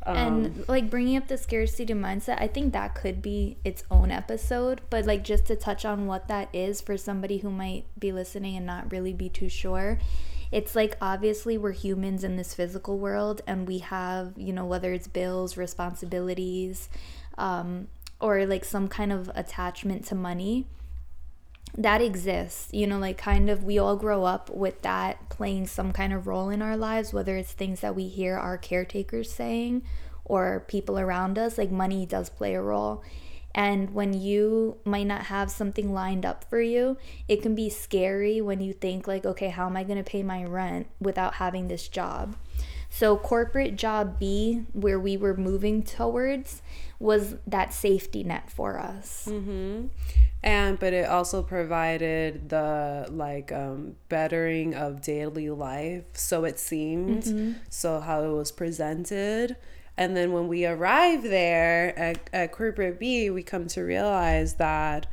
Um, 0.05 0.17
and 0.17 0.69
like 0.69 0.91
bringing 0.91 1.17
up 1.17 1.29
the 1.29 1.37
scarcity 1.37 1.93
mindset, 1.95 2.41
I 2.41 2.47
think 2.47 2.73
that 2.73 2.95
could 2.95 3.21
be 3.21 3.59
its 3.63 3.85
own 3.91 4.11
episode. 4.11 4.81
But 4.91 5.05
like 5.05 5.23
just 5.23 5.47
to 5.47 5.57
touch 5.57 5.85
on 5.85 6.07
what 6.07 6.29
that 6.29 6.49
is 6.53 6.81
for 6.81 6.97
somebody 6.97 7.39
who 7.39 7.51
might 7.51 7.85
be 7.99 8.11
listening 8.11 8.57
and 8.57 8.67
not 8.67 8.91
really 8.91 9.13
be 9.13 9.29
too 9.29 9.49
sure, 9.49 9.99
it's 10.51 10.75
like 10.75 10.97
obviously 11.01 11.59
we're 11.59 11.73
humans 11.73 12.25
in 12.25 12.37
this 12.37 12.55
physical 12.55 12.99
world 12.99 13.43
and 13.47 13.69
we 13.69 13.79
have, 13.79 14.33
you 14.37 14.53
know, 14.53 14.65
whether 14.65 14.93
it's 14.93 15.07
bills, 15.07 15.57
responsibilities, 15.57 16.89
um, 17.37 17.89
or 18.21 18.47
like 18.47 18.65
some 18.65 18.89
kind 18.89 19.13
of 19.13 19.31
attachment 19.35 20.05
to 20.07 20.15
money 20.15 20.67
that 21.77 22.01
exists 22.01 22.69
you 22.73 22.87
know 22.87 22.99
like 22.99 23.19
kind 23.19 23.51
of 23.51 23.63
we 23.63 23.79
all 23.79 23.97
grow 23.97 24.25
up 24.25 24.51
with 24.51 24.83
that 24.83 25.29
playing 25.29 25.67
some 25.67 25.93
kind 25.93 26.13
of 26.13 26.27
role 26.27 26.49
in 26.49 26.63
our 26.63 26.77
lives 26.77 27.13
whether 27.13 27.37
it's 27.37 27.53
things 27.53 27.81
that 27.81 27.95
we 27.95 28.09
hear 28.09 28.37
our 28.37 28.57
caretakers 28.57 29.31
saying 29.31 29.83
or 30.29 30.65
people 30.69 30.99
around 30.99 31.39
us 31.39 31.59
like 31.59 31.71
money 31.71 32.07
does 32.07 32.29
play 32.29 32.55
a 32.55 32.63
role. 32.63 33.03
And 33.55 33.93
when 33.93 34.13
you 34.13 34.77
might 34.85 35.07
not 35.07 35.23
have 35.23 35.51
something 35.51 35.93
lined 35.93 36.25
up 36.25 36.45
for 36.45 36.61
you 36.61 36.97
it 37.27 37.43
can 37.43 37.55
be 37.55 37.71
scary 37.71 38.41
when 38.41 38.61
you 38.61 38.73
think 38.73 39.09
like 39.09 39.25
okay 39.25 39.49
how 39.49 39.67
am 39.67 39.77
i 39.77 39.83
going 39.83 39.99
to 39.99 40.09
pay 40.09 40.23
my 40.23 40.45
rent 40.45 40.87
without 41.01 41.35
having 41.35 41.67
this 41.67 41.89
job? 41.89 42.37
So 42.91 43.17
corporate 43.17 43.77
job 43.77 44.19
b 44.19 44.65
where 44.73 45.01
we 45.01 45.17
were 45.17 45.37
moving 45.37 45.83
towards 45.83 46.63
was 47.01 47.37
that 47.47 47.73
safety 47.73 48.23
net 48.23 48.51
for 48.51 48.79
us. 48.79 49.27
Mm-hmm 49.31 49.87
and 50.43 50.79
but 50.79 50.93
it 50.93 51.09
also 51.09 51.43
provided 51.43 52.49
the 52.49 53.07
like 53.11 53.51
um 53.51 53.97
bettering 54.09 54.75
of 54.75 55.03
daily 55.03 55.51
life 55.51 56.05
so 56.13 56.45
it 56.45 56.59
seemed 56.59 57.25
mm-hmm. 57.25 57.53
so 57.69 58.01
how 58.01 58.23
it 58.23 58.33
was 58.33 58.53
presented 58.53 59.57
and 59.97 60.17
then 60.17 60.33
when 60.33 60.47
we 60.47 60.65
arrive 60.65 61.25
there 61.25 61.99
at, 61.99 62.31
at 62.33 62.53
corporate 62.53 63.01
b 63.01 63.31
we 63.31 63.43
come 63.43 63.67
to 63.67 63.83
realize 63.83 64.55
that 64.55 65.07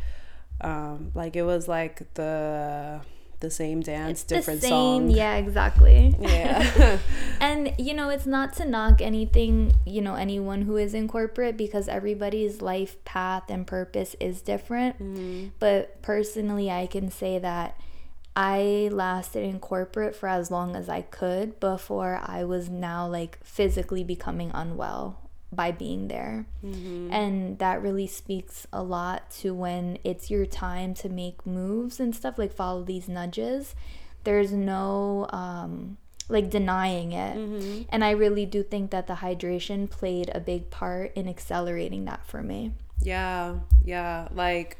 um 0.62 1.12
like 1.15 1.36
it 1.36 1.44
was 1.44 1.67
like 1.67 2.13
the 2.13 3.01
the 3.46 3.52
same 3.52 3.82
dance, 3.82 4.12
it's 4.12 4.24
different 4.24 4.62
the 4.62 4.68
same, 4.68 5.10
song. 5.10 5.10
Yeah, 5.12 5.36
exactly. 5.36 6.16
Yeah. 6.20 6.98
and 7.40 7.74
you 7.78 7.94
know, 7.94 8.10
it's 8.10 8.25
not 8.25 8.54
to 8.54 8.66
knock 8.66 9.02
anything, 9.02 9.74
you 9.86 10.02
know, 10.02 10.16
anyone 10.16 10.64
who 10.64 10.78
is 10.78 10.94
in 10.94 11.08
corporate 11.08 11.56
because 11.58 11.88
everybody's 11.88 12.62
life 12.62 13.04
path 13.06 13.44
and 13.50 13.68
purpose 13.68 14.16
is 14.20 14.42
different. 14.42 14.96
Mm-hmm. 14.96 15.50
But 15.60 16.02
personally, 16.02 16.72
I 16.72 16.88
can 16.88 17.12
say 17.12 17.40
that 17.40 17.80
I 18.36 18.90
lasted 18.92 19.44
in 19.44 19.60
corporate 19.60 20.16
for 20.16 20.28
as 20.28 20.52
long 20.52 20.75
as 20.75 20.90
I 20.90 21.02
could 21.02 21.60
before 21.60 22.20
I 22.22 22.44
was 22.44 22.70
now 22.70 23.08
like 23.08 23.40
physically 23.44 24.04
becoming 24.04 24.52
unwell 24.54 25.25
by 25.56 25.72
being 25.72 26.08
there. 26.08 26.46
Mm-hmm. 26.64 27.12
And 27.12 27.60
that 27.60 27.82
really 27.82 28.08
speaks 28.08 28.68
a 28.72 28.84
lot 28.84 29.32
to 29.40 29.54
when 29.54 29.98
it's 30.04 30.30
your 30.30 30.46
time 30.46 30.94
to 30.96 31.10
make 31.10 31.46
moves 31.46 32.00
and 32.00 32.16
stuff, 32.16 32.38
like 32.38 32.54
follow 32.54 32.84
these 32.84 33.08
nudges. 33.08 33.76
There's 34.24 34.52
no 34.52 35.28
um, 35.30 35.98
like 36.30 36.50
denying 36.50 37.12
it. 37.14 37.38
Mm-hmm. 37.38 37.82
And 37.90 38.04
I 38.04 38.12
really 38.12 38.46
do 38.46 38.64
think 38.64 38.92
that 38.92 39.08
the 39.08 39.16
hydration 39.16 39.90
played 39.90 40.30
a 40.34 40.40
big 40.40 40.70
part 40.70 41.14
in 41.16 41.28
accelerating 41.28 42.06
that 42.06 42.26
for 42.26 42.42
me. 42.42 42.74
Yeah, 43.02 43.60
yeah. 43.84 44.28
Like, 44.32 44.78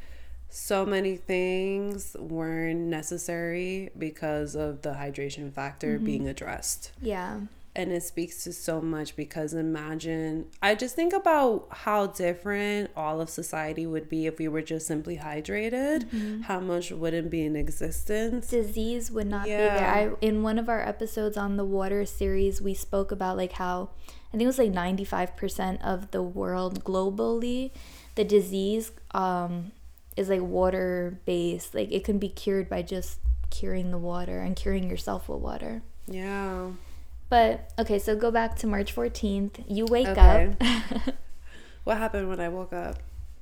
so 0.50 0.86
many 0.86 1.18
things 1.18 2.16
weren't 2.18 2.80
necessary 2.80 3.90
because 3.98 4.56
of 4.56 4.84
the 4.84 4.92
hydration 4.92 5.52
factor 5.52 5.96
mm-hmm. 5.96 6.06
being 6.06 6.28
addressed. 6.30 6.92
Yeah 7.02 7.42
and 7.76 7.92
it 7.92 8.04
speaks 8.04 8.44
to 8.46 8.54
so 8.54 8.82
much 8.82 9.16
because 9.16 9.54
imagine 9.54 10.48
I 10.62 10.76
just 10.76 10.96
think 10.96 11.14
about 11.14 11.68
how 11.72 12.08
different 12.08 12.92
all 12.96 13.20
of 13.20 13.30
society 13.30 13.86
would 13.86 14.08
be 14.08 14.26
if 14.28 14.38
we 14.38 14.48
were 14.48 14.62
just 14.62 14.88
simply 14.88 15.18
hydrated. 15.18 16.06
Mm-hmm. 16.06 16.42
How 16.42 16.60
much 16.60 16.92
wouldn't 16.92 17.30
be 17.30 17.44
in 17.44 17.56
existence? 17.56 18.48
Disease 18.48 19.12
would 19.12 19.28
not 19.28 19.48
yeah. 19.48 19.58
be 19.58 19.80
there. 19.80 19.94
I, 19.94 20.26
in 20.26 20.42
one 20.42 20.58
of 20.58 20.70
our 20.70 20.82
episodes 20.82 21.36
on 21.38 21.58
the 21.58 21.66
water 21.66 22.06
series, 22.06 22.62
we 22.62 22.74
spoke 22.74 23.12
about 23.12 23.38
like 23.38 23.54
how 23.54 23.90
I 24.30 24.38
think 24.38 24.44
it 24.44 24.48
was 24.48 24.60
like 24.60 24.72
95% 24.72 25.82
of 25.82 26.12
the 26.12 26.22
world 26.22 26.84
globally, 26.84 27.72
the 28.16 28.24
disease 28.24 28.92
um, 29.12 29.72
is 30.18 30.30
like 30.30 30.42
water 30.42 31.20
based. 31.26 31.76
Like 31.76 31.92
it 31.92 32.04
can 32.04 32.20
be 32.20 32.30
cured 32.30 32.70
by 32.70 32.82
just 32.82 33.20
curing 33.50 33.92
the 33.92 33.98
water 33.98 34.42
and 34.42 34.56
curing 34.56 34.90
yourself 34.90 35.30
with 35.30 35.40
water. 35.40 35.84
Yeah. 36.08 36.72
But 37.30 37.72
okay, 37.80 38.00
so 38.00 38.16
go 38.16 38.32
back 38.32 38.56
to 38.58 38.68
March 38.68 38.96
14th. 38.96 39.64
You 39.68 39.86
wake 39.86 40.08
okay. 40.08 40.56
up. 40.62 41.16
what 41.84 41.98
happened 41.98 42.30
when 42.30 42.40
I 42.40 42.50
woke 42.50 42.74
up? 42.74 42.98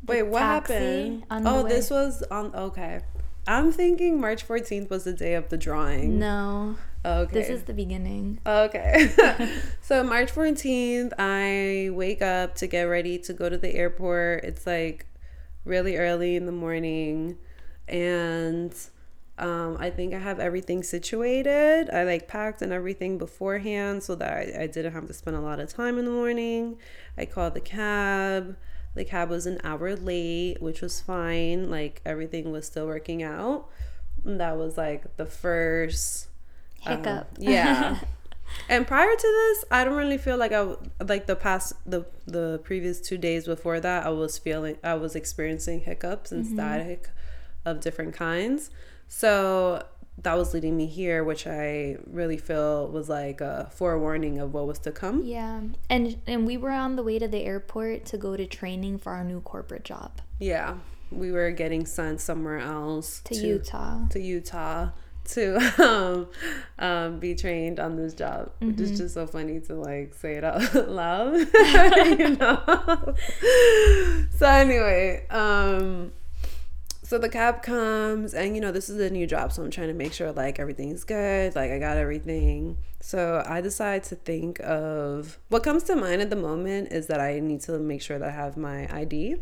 Wait, 0.05 0.23
what 0.23 0.41
happened? 0.41 1.25
Oh, 1.29 1.63
this 1.67 1.89
was 1.89 2.23
on 2.23 2.53
okay. 2.55 3.01
I'm 3.45 3.71
thinking 3.71 4.21
March 4.21 4.47
14th 4.47 4.89
was 4.89 5.03
the 5.03 5.13
day 5.13 5.33
of 5.33 5.49
the 5.49 5.57
drawing. 5.57 6.17
No. 6.17 6.77
Okay. 7.05 7.33
This 7.33 7.49
is 7.49 7.63
the 7.63 7.73
beginning. 7.73 8.39
Okay. 8.45 9.13
so 9.81 10.03
March 10.03 10.33
14th, 10.33 11.11
I 11.19 11.89
wake 11.91 12.21
up 12.21 12.55
to 12.55 12.67
get 12.67 12.83
ready 12.83 13.17
to 13.19 13.33
go 13.33 13.49
to 13.49 13.57
the 13.57 13.75
airport. 13.75 14.45
It's 14.45 14.65
like 14.65 15.05
really 15.65 15.97
early 15.97 16.35
in 16.35 16.45
the 16.45 16.53
morning 16.53 17.37
and 17.87 18.73
Um, 19.37 19.77
I 19.79 19.89
think 19.89 20.13
I 20.13 20.19
have 20.19 20.39
everything 20.39 20.83
situated. 20.83 21.89
I 21.89 22.03
like 22.03 22.27
packed 22.27 22.61
and 22.61 22.71
everything 22.71 23.17
beforehand 23.17 24.03
so 24.03 24.13
that 24.15 24.31
I, 24.31 24.63
I 24.63 24.67
didn't 24.67 24.93
have 24.93 25.07
to 25.07 25.13
spend 25.13 25.35
a 25.35 25.41
lot 25.41 25.59
of 25.59 25.69
time 25.69 25.97
in 25.97 26.05
the 26.05 26.11
morning. 26.11 26.77
I 27.17 27.25
called 27.25 27.55
the 27.55 27.61
cab. 27.61 28.55
The 28.93 29.03
cab 29.03 29.29
was 29.29 29.47
an 29.47 29.59
hour 29.63 29.95
late, 29.95 30.61
which 30.61 30.81
was 30.81 31.01
fine. 31.01 31.71
Like 31.71 32.01
everything 32.05 32.51
was 32.51 32.67
still 32.67 32.85
working 32.85 33.23
out. 33.23 33.69
And 34.23 34.39
that 34.39 34.55
was 34.55 34.77
like 34.77 35.17
the 35.17 35.25
first 35.25 36.27
um, 36.85 36.97
Hiccup. 36.97 37.27
yeah. 37.39 37.99
and 38.69 38.85
prior 38.85 39.15
to 39.15 39.27
this, 39.27 39.65
I 39.71 39.83
don't 39.83 39.95
really 39.95 40.19
feel 40.19 40.37
like 40.37 40.51
I 40.51 40.75
like 41.03 41.25
the 41.25 41.35
past 41.35 41.73
the 41.85 42.05
the 42.27 42.61
previous 42.63 43.01
two 43.01 43.17
days 43.17 43.45
before 43.45 43.79
that. 43.79 44.05
I 44.05 44.09
was 44.09 44.37
feeling 44.37 44.77
I 44.83 44.93
was 44.93 45.15
experiencing 45.15 45.81
hiccups 45.81 46.31
and 46.31 46.45
static 46.45 47.09
of 47.65 47.79
different 47.79 48.13
kinds. 48.13 48.69
So 49.07 49.83
that 50.21 50.37
was 50.37 50.53
leading 50.53 50.77
me 50.77 50.85
here, 50.85 51.23
which 51.23 51.47
I 51.47 51.97
really 52.05 52.37
feel 52.37 52.87
was 52.87 53.09
like 53.09 53.41
a 53.41 53.69
forewarning 53.73 54.39
of 54.39 54.53
what 54.53 54.67
was 54.67 54.79
to 54.79 54.91
come. 54.91 55.21
Yeah. 55.23 55.61
And 55.89 56.21
and 56.27 56.45
we 56.45 56.57
were 56.57 56.71
on 56.71 56.95
the 56.95 57.03
way 57.03 57.19
to 57.19 57.27
the 57.27 57.43
airport 57.43 58.05
to 58.05 58.17
go 58.17 58.37
to 58.37 58.45
training 58.45 58.99
for 58.99 59.13
our 59.13 59.23
new 59.23 59.41
corporate 59.41 59.83
job 59.83 60.21
Yeah, 60.39 60.75
we 61.11 61.31
were 61.31 61.51
getting 61.51 61.85
sent 61.85 62.21
somewhere 62.21 62.59
else 62.59 63.21
to, 63.25 63.35
Utah. 63.35 64.07
to 64.09 64.19
Utah 64.19 64.89
to 65.25 65.57
um, 65.81 66.27
um, 66.79 67.19
be 67.19 67.33
trained 67.33 67.79
on 67.79 67.95
this 67.95 68.13
job, 68.13 68.51
which 68.59 68.79
is 68.79 68.97
just 68.97 69.13
so 69.13 69.25
funny 69.25 69.59
to 69.61 69.75
like 69.75 70.13
say 70.13 70.33
it 70.35 70.43
out 70.43 70.89
loud, 70.89 71.35
you 72.19 72.35
know. 72.35 73.15
so 74.37 74.45
anyway, 74.47 75.25
um, 75.29 76.11
so 77.03 77.17
the 77.17 77.29
cab 77.29 77.61
comes, 77.61 78.33
and 78.33 78.55
you 78.55 78.61
know 78.61 78.71
this 78.71 78.89
is 78.89 78.99
a 78.99 79.09
new 79.09 79.27
job, 79.27 79.51
so 79.51 79.61
I'm 79.61 79.69
trying 79.69 79.89
to 79.89 79.93
make 79.93 80.13
sure 80.13 80.31
like 80.31 80.57
everything's 80.57 81.03
good, 81.03 81.55
like 81.55 81.69
I 81.69 81.77
got 81.77 81.97
everything. 81.97 82.77
So 83.01 83.43
I 83.45 83.61
decide 83.61 84.03
to 84.05 84.15
think 84.15 84.59
of 84.61 85.37
what 85.49 85.63
comes 85.63 85.83
to 85.83 85.95
mind 85.95 86.21
at 86.21 86.29
the 86.29 86.37
moment 86.37 86.91
is 86.91 87.07
that 87.07 87.19
I 87.19 87.39
need 87.39 87.61
to 87.61 87.77
make 87.77 88.01
sure 88.01 88.17
that 88.17 88.29
I 88.29 88.31
have 88.31 88.55
my 88.55 88.87
ID 88.93 89.35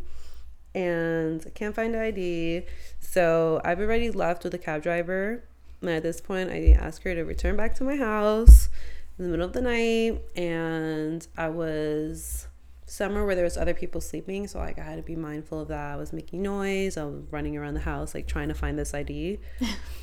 and 0.73 1.43
I 1.45 1.49
can't 1.51 1.75
find 1.75 1.95
ID. 1.95 2.65
So 2.99 3.61
I've 3.63 3.79
already 3.79 4.09
left 4.09 4.43
with 4.43 4.53
the 4.53 4.57
cab 4.57 4.83
driver. 4.83 5.43
And 5.81 5.89
at 5.89 6.03
this 6.03 6.21
point, 6.21 6.49
I 6.49 6.77
ask 6.79 7.03
her 7.03 7.13
to 7.15 7.23
return 7.23 7.57
back 7.57 7.75
to 7.75 7.83
my 7.83 7.95
house 7.95 8.69
in 9.17 9.25
the 9.25 9.31
middle 9.31 9.45
of 9.45 9.53
the 9.53 9.61
night. 9.61 10.21
And 10.35 11.25
I 11.37 11.49
was 11.49 12.47
somewhere 12.91 13.25
where 13.25 13.35
there 13.35 13.45
was 13.45 13.57
other 13.57 13.73
people 13.73 14.01
sleeping. 14.01 14.47
So 14.47 14.59
like 14.59 14.77
I 14.77 14.83
had 14.83 14.97
to 14.97 15.01
be 15.01 15.15
mindful 15.15 15.61
of 15.61 15.69
that. 15.69 15.93
I 15.93 15.95
was 15.95 16.11
making 16.11 16.41
noise. 16.41 16.97
I 16.97 17.05
was 17.05 17.23
running 17.31 17.55
around 17.55 17.75
the 17.75 17.81
house, 17.81 18.13
like 18.13 18.27
trying 18.27 18.49
to 18.49 18.53
find 18.53 18.77
this 18.77 18.93
ID. 18.93 19.39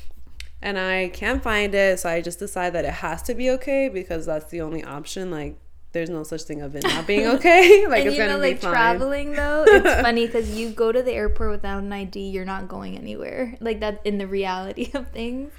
and 0.61 0.79
I 0.79 1.09
can't 1.09 1.41
find 1.41 1.75
it. 1.75 1.99
So 1.99 2.09
I 2.09 2.21
just 2.21 2.39
decide 2.39 2.73
that 2.73 2.85
it 2.85 2.93
has 2.93 3.21
to 3.23 3.35
be 3.35 3.51
okay 3.51 3.89
because 3.89 4.25
that's 4.25 4.49
the 4.49 4.61
only 4.61 4.83
option. 4.83 5.29
Like 5.29 5.59
there's 5.91 6.09
no 6.09 6.23
such 6.23 6.43
thing 6.43 6.61
of 6.61 6.75
it 6.75 6.83
not 6.83 7.05
being 7.05 7.27
okay. 7.35 7.85
like 7.89 8.07
and 8.07 8.15
you 8.15 8.25
know, 8.25 8.39
like 8.39 8.59
fine. 8.59 8.71
traveling 8.71 9.31
though, 9.33 9.65
it's 9.67 10.01
funny 10.01 10.25
because 10.25 10.57
you 10.57 10.71
go 10.71 10.91
to 10.91 11.03
the 11.03 11.11
airport 11.11 11.51
without 11.51 11.83
an 11.83 11.93
ID, 11.93 12.19
you're 12.19 12.43
not 12.43 12.67
going 12.67 12.97
anywhere. 12.97 13.55
Like 13.59 13.81
that 13.81 14.01
in 14.03 14.17
the 14.17 14.27
reality 14.27 14.89
of 14.95 15.09
things. 15.09 15.51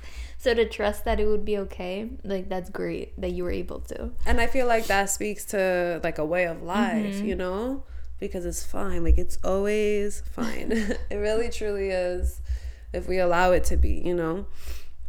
So 0.43 0.55
to 0.55 0.65
trust 0.67 1.05
that 1.05 1.21
it 1.21 1.27
would 1.27 1.45
be 1.45 1.59
okay, 1.59 2.09
like 2.25 2.49
that's 2.49 2.71
great 2.71 3.21
that 3.21 3.33
you 3.33 3.45
were 3.45 3.51
able 3.51 3.81
to. 3.81 4.11
And 4.25 4.41
I 4.41 4.47
feel 4.47 4.67
like 4.67 4.87
that 4.87 5.11
speaks 5.11 5.45
to 5.47 6.01
like 6.03 6.17
a 6.17 6.25
way 6.25 6.45
of 6.47 6.63
life, 6.63 7.17
Mm-hmm. 7.17 7.27
you 7.27 7.37
know? 7.37 7.85
Because 8.19 8.47
it's 8.47 8.65
fine. 8.65 9.05
Like 9.05 9.19
it's 9.19 9.37
always 9.45 10.23
fine. 10.33 10.73
it 11.11 11.17
really 11.17 11.51
truly 11.51 11.91
is 11.91 12.41
if 12.95 13.07
we 13.07 13.19
allow 13.19 13.53
it 13.53 13.65
to 13.65 13.77
be, 13.77 14.01
you 14.03 14.15
know? 14.15 14.47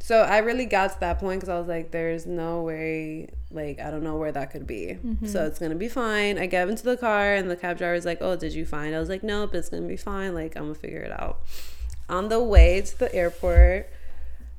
So 0.01 0.21
I 0.21 0.39
really 0.39 0.65
got 0.65 0.91
to 0.93 0.99
that 0.99 1.19
point 1.19 1.39
because 1.39 1.49
I 1.49 1.57
was 1.59 1.67
like, 1.69 1.91
there's 1.91 2.25
no 2.25 2.63
way, 2.63 3.29
like, 3.51 3.79
I 3.79 3.89
don't 3.89 4.03
know 4.03 4.17
where 4.17 4.33
that 4.33 4.51
could 4.51 4.67
be. 4.67 4.97
Mm-hmm. 5.01 5.27
So 5.27 5.45
it's 5.45 5.59
going 5.59 5.71
to 5.71 5.77
be 5.77 5.87
fine. 5.87 6.37
I 6.39 6.47
get 6.47 6.67
into 6.67 6.83
the 6.83 6.97
car 6.97 7.35
and 7.35 7.49
the 7.49 7.55
cab 7.55 7.77
driver 7.77 7.93
was 7.93 8.03
like, 8.05 8.17
oh, 8.19 8.35
did 8.35 8.53
you 8.53 8.65
find? 8.65 8.93
I 8.95 8.99
was 8.99 9.07
like, 9.09 9.23
nope, 9.23 9.53
it's 9.55 9.69
going 9.69 9.83
to 9.83 9.87
be 9.87 9.95
fine. 9.95 10.33
Like, 10.33 10.57
I'm 10.57 10.63
going 10.63 10.73
to 10.75 10.79
figure 10.81 11.01
it 11.01 11.11
out. 11.11 11.41
On 12.09 12.27
the 12.27 12.43
way 12.43 12.81
to 12.81 12.99
the 12.99 13.13
airport, 13.15 13.89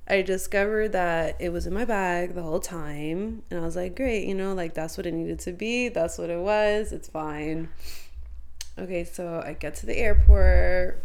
I 0.08 0.22
discovered 0.22 0.92
that 0.92 1.36
it 1.40 1.50
was 1.50 1.66
in 1.66 1.72
my 1.74 1.84
bag 1.84 2.34
the 2.34 2.42
whole 2.42 2.58
time. 2.60 3.42
And 3.50 3.60
I 3.60 3.62
was 3.62 3.76
like, 3.76 3.94
great, 3.96 4.26
you 4.26 4.34
know, 4.34 4.52
like 4.54 4.74
that's 4.74 4.96
what 4.96 5.06
it 5.06 5.12
needed 5.12 5.38
to 5.40 5.52
be. 5.52 5.88
That's 5.88 6.18
what 6.18 6.28
it 6.30 6.40
was. 6.40 6.92
It's 6.92 7.08
fine. 7.08 7.68
Okay, 8.78 9.04
so 9.04 9.42
I 9.44 9.52
get 9.52 9.74
to 9.76 9.86
the 9.86 9.96
airport. 9.96 11.02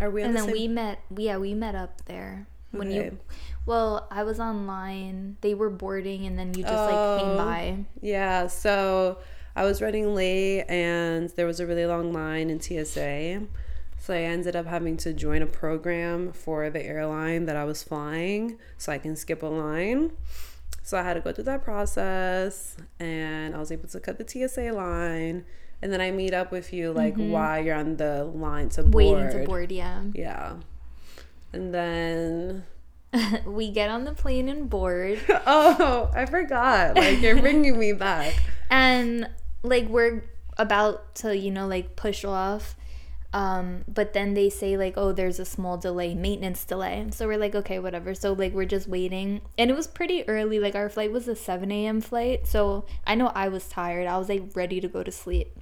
Are 0.00 0.10
we 0.10 0.22
on 0.22 0.28
And 0.28 0.36
the 0.36 0.40
then 0.40 0.48
same- 0.48 0.54
we 0.62 0.68
met. 0.68 1.00
Yeah, 1.16 1.36
we 1.36 1.54
met 1.54 1.74
up 1.74 2.04
there 2.06 2.46
when 2.72 2.88
Okay. 2.88 2.96
you. 2.96 3.18
Well, 3.66 4.08
I 4.10 4.22
was 4.24 4.40
online. 4.40 5.36
They 5.40 5.54
were 5.54 5.70
boarding, 5.70 6.26
and 6.26 6.38
then 6.38 6.48
you 6.54 6.62
just 6.62 6.72
like 6.74 7.20
came 7.20 7.28
Oh. 7.30 7.36
by. 7.38 7.76
Yeah, 8.00 8.46
so 8.48 9.18
I 9.56 9.64
was 9.64 9.80
running 9.80 10.14
late 10.14 10.62
and 10.68 11.30
there 11.30 11.46
was 11.46 11.60
a 11.60 11.66
really 11.66 11.86
long 11.86 12.12
line 12.12 12.50
in 12.50 12.58
TSA. 12.60 13.42
So 14.04 14.12
I 14.12 14.18
ended 14.18 14.54
up 14.54 14.66
having 14.66 14.98
to 14.98 15.14
join 15.14 15.40
a 15.40 15.46
program 15.46 16.30
for 16.30 16.68
the 16.68 16.84
airline 16.84 17.46
that 17.46 17.56
I 17.56 17.64
was 17.64 17.82
flying 17.82 18.58
so 18.76 18.92
I 18.92 18.98
can 18.98 19.16
skip 19.16 19.42
a 19.42 19.46
line. 19.46 20.12
So 20.82 20.98
I 20.98 21.02
had 21.02 21.14
to 21.14 21.20
go 21.20 21.32
through 21.32 21.44
that 21.44 21.64
process 21.64 22.76
and 23.00 23.54
I 23.54 23.58
was 23.58 23.72
able 23.72 23.88
to 23.88 24.00
cut 24.00 24.18
the 24.18 24.28
TSA 24.28 24.72
line. 24.72 25.46
And 25.80 25.90
then 25.90 26.02
I 26.02 26.10
meet 26.10 26.34
up 26.34 26.52
with 26.52 26.70
you 26.70 26.92
like 26.92 27.14
mm-hmm. 27.14 27.30
while 27.30 27.64
you're 27.64 27.76
on 27.76 27.96
the 27.96 28.24
line 28.24 28.68
to 28.70 28.82
board. 28.82 28.94
Waiting 28.94 29.40
to 29.40 29.46
board. 29.46 29.72
Yeah. 29.72 30.02
Yeah. 30.12 30.56
And 31.54 31.72
then 31.72 32.64
we 33.46 33.70
get 33.70 33.88
on 33.88 34.04
the 34.04 34.12
plane 34.12 34.50
and 34.50 34.68
board. 34.68 35.18
oh, 35.46 36.10
I 36.14 36.26
forgot. 36.26 36.96
Like 36.96 37.22
you're 37.22 37.40
bringing 37.40 37.78
me 37.78 37.94
back. 37.94 38.34
and 38.68 39.30
like 39.62 39.88
we're 39.88 40.24
about 40.58 41.14
to 41.14 41.34
you 41.34 41.50
know 41.50 41.66
like 41.66 41.96
push 41.96 42.22
off 42.22 42.76
um 43.34 43.84
but 43.88 44.12
then 44.12 44.32
they 44.34 44.48
say 44.48 44.76
like 44.76 44.94
oh 44.96 45.12
there's 45.12 45.40
a 45.40 45.44
small 45.44 45.76
delay 45.76 46.14
maintenance 46.14 46.64
delay. 46.64 47.06
So 47.10 47.26
we're 47.26 47.36
like 47.36 47.54
okay 47.54 47.78
whatever. 47.78 48.14
So 48.14 48.32
like 48.32 48.54
we're 48.54 48.64
just 48.64 48.88
waiting. 48.88 49.42
And 49.58 49.70
it 49.70 49.74
was 49.74 49.86
pretty 49.86 50.26
early. 50.28 50.58
Like 50.60 50.74
our 50.74 50.88
flight 50.88 51.12
was 51.12 51.28
a 51.28 51.36
7 51.36 51.70
a.m 51.70 52.00
flight. 52.00 52.46
So 52.46 52.86
i 53.06 53.14
know 53.14 53.32
i 53.34 53.48
was 53.48 53.68
tired. 53.68 54.06
I 54.06 54.16
was 54.16 54.28
like 54.28 54.42
ready 54.54 54.80
to 54.80 54.88
go 54.88 55.02
to 55.02 55.12
sleep. 55.12 55.54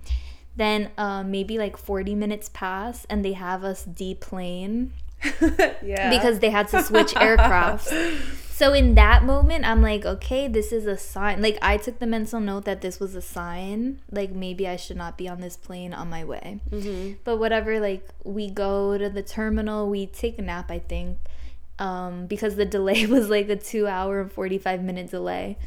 Then 0.54 0.90
um, 0.98 1.30
maybe 1.30 1.56
like 1.56 1.78
40 1.78 2.14
minutes 2.14 2.50
pass 2.52 3.06
and 3.08 3.24
they 3.24 3.32
have 3.32 3.64
us 3.64 3.84
deplane 3.84 4.92
Yeah. 5.82 6.10
because 6.10 6.38
they 6.40 6.50
had 6.50 6.68
to 6.68 6.82
switch 6.82 7.12
aircrafts. 7.14 7.90
So 8.54 8.74
in 8.74 8.94
that 8.94 9.24
moment, 9.24 9.64
I'm 9.64 9.82
like, 9.82 10.04
okay, 10.04 10.46
this 10.46 10.70
is 10.70 10.86
a 10.86 10.96
sign. 10.96 11.42
Like 11.42 11.58
I 11.62 11.78
took 11.78 11.98
the 11.98 12.06
mental 12.06 12.38
note 12.38 12.64
that 12.66 12.80
this 12.80 13.00
was 13.00 13.16
a 13.16 13.22
sign. 13.22 14.00
Like 14.12 14.30
maybe 14.30 14.68
I 14.68 14.76
should 14.76 14.98
not 14.98 15.18
be 15.18 15.26
on 15.26 15.40
this 15.40 15.56
plane 15.56 15.92
on 15.92 16.08
my 16.10 16.22
way. 16.24 16.60
But 17.24 17.38
whatever. 17.38 17.80
Like 17.80 18.06
we 18.22 18.50
go 18.50 18.96
to 18.98 19.08
the 19.08 19.22
terminal. 19.22 19.88
We 19.88 20.06
take 20.06 20.38
a 20.38 20.42
nap. 20.42 20.70
I 20.70 20.78
think. 20.78 21.18
Um, 21.80 22.26
because 22.26 22.54
the 22.54 22.66
delay 22.76 23.06
was 23.06 23.28
like 23.28 23.48
a 23.48 23.56
two 23.56 23.88
hour 23.88 24.20
and 24.20 24.30
45 24.30 24.84
minute 24.84 25.10
delay. 25.10 25.58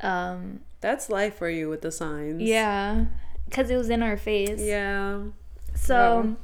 Um, 0.00 0.60
That's 0.80 1.08
life 1.08 1.36
for 1.36 1.48
you 1.48 1.68
with 1.68 1.82
the 1.82 1.92
signs. 1.92 2.42
yeah. 2.42 3.04
Because 3.44 3.70
it 3.70 3.76
was 3.76 3.90
in 3.90 4.02
our 4.02 4.16
face. 4.16 4.60
Yeah. 4.60 5.20
So 5.76 6.34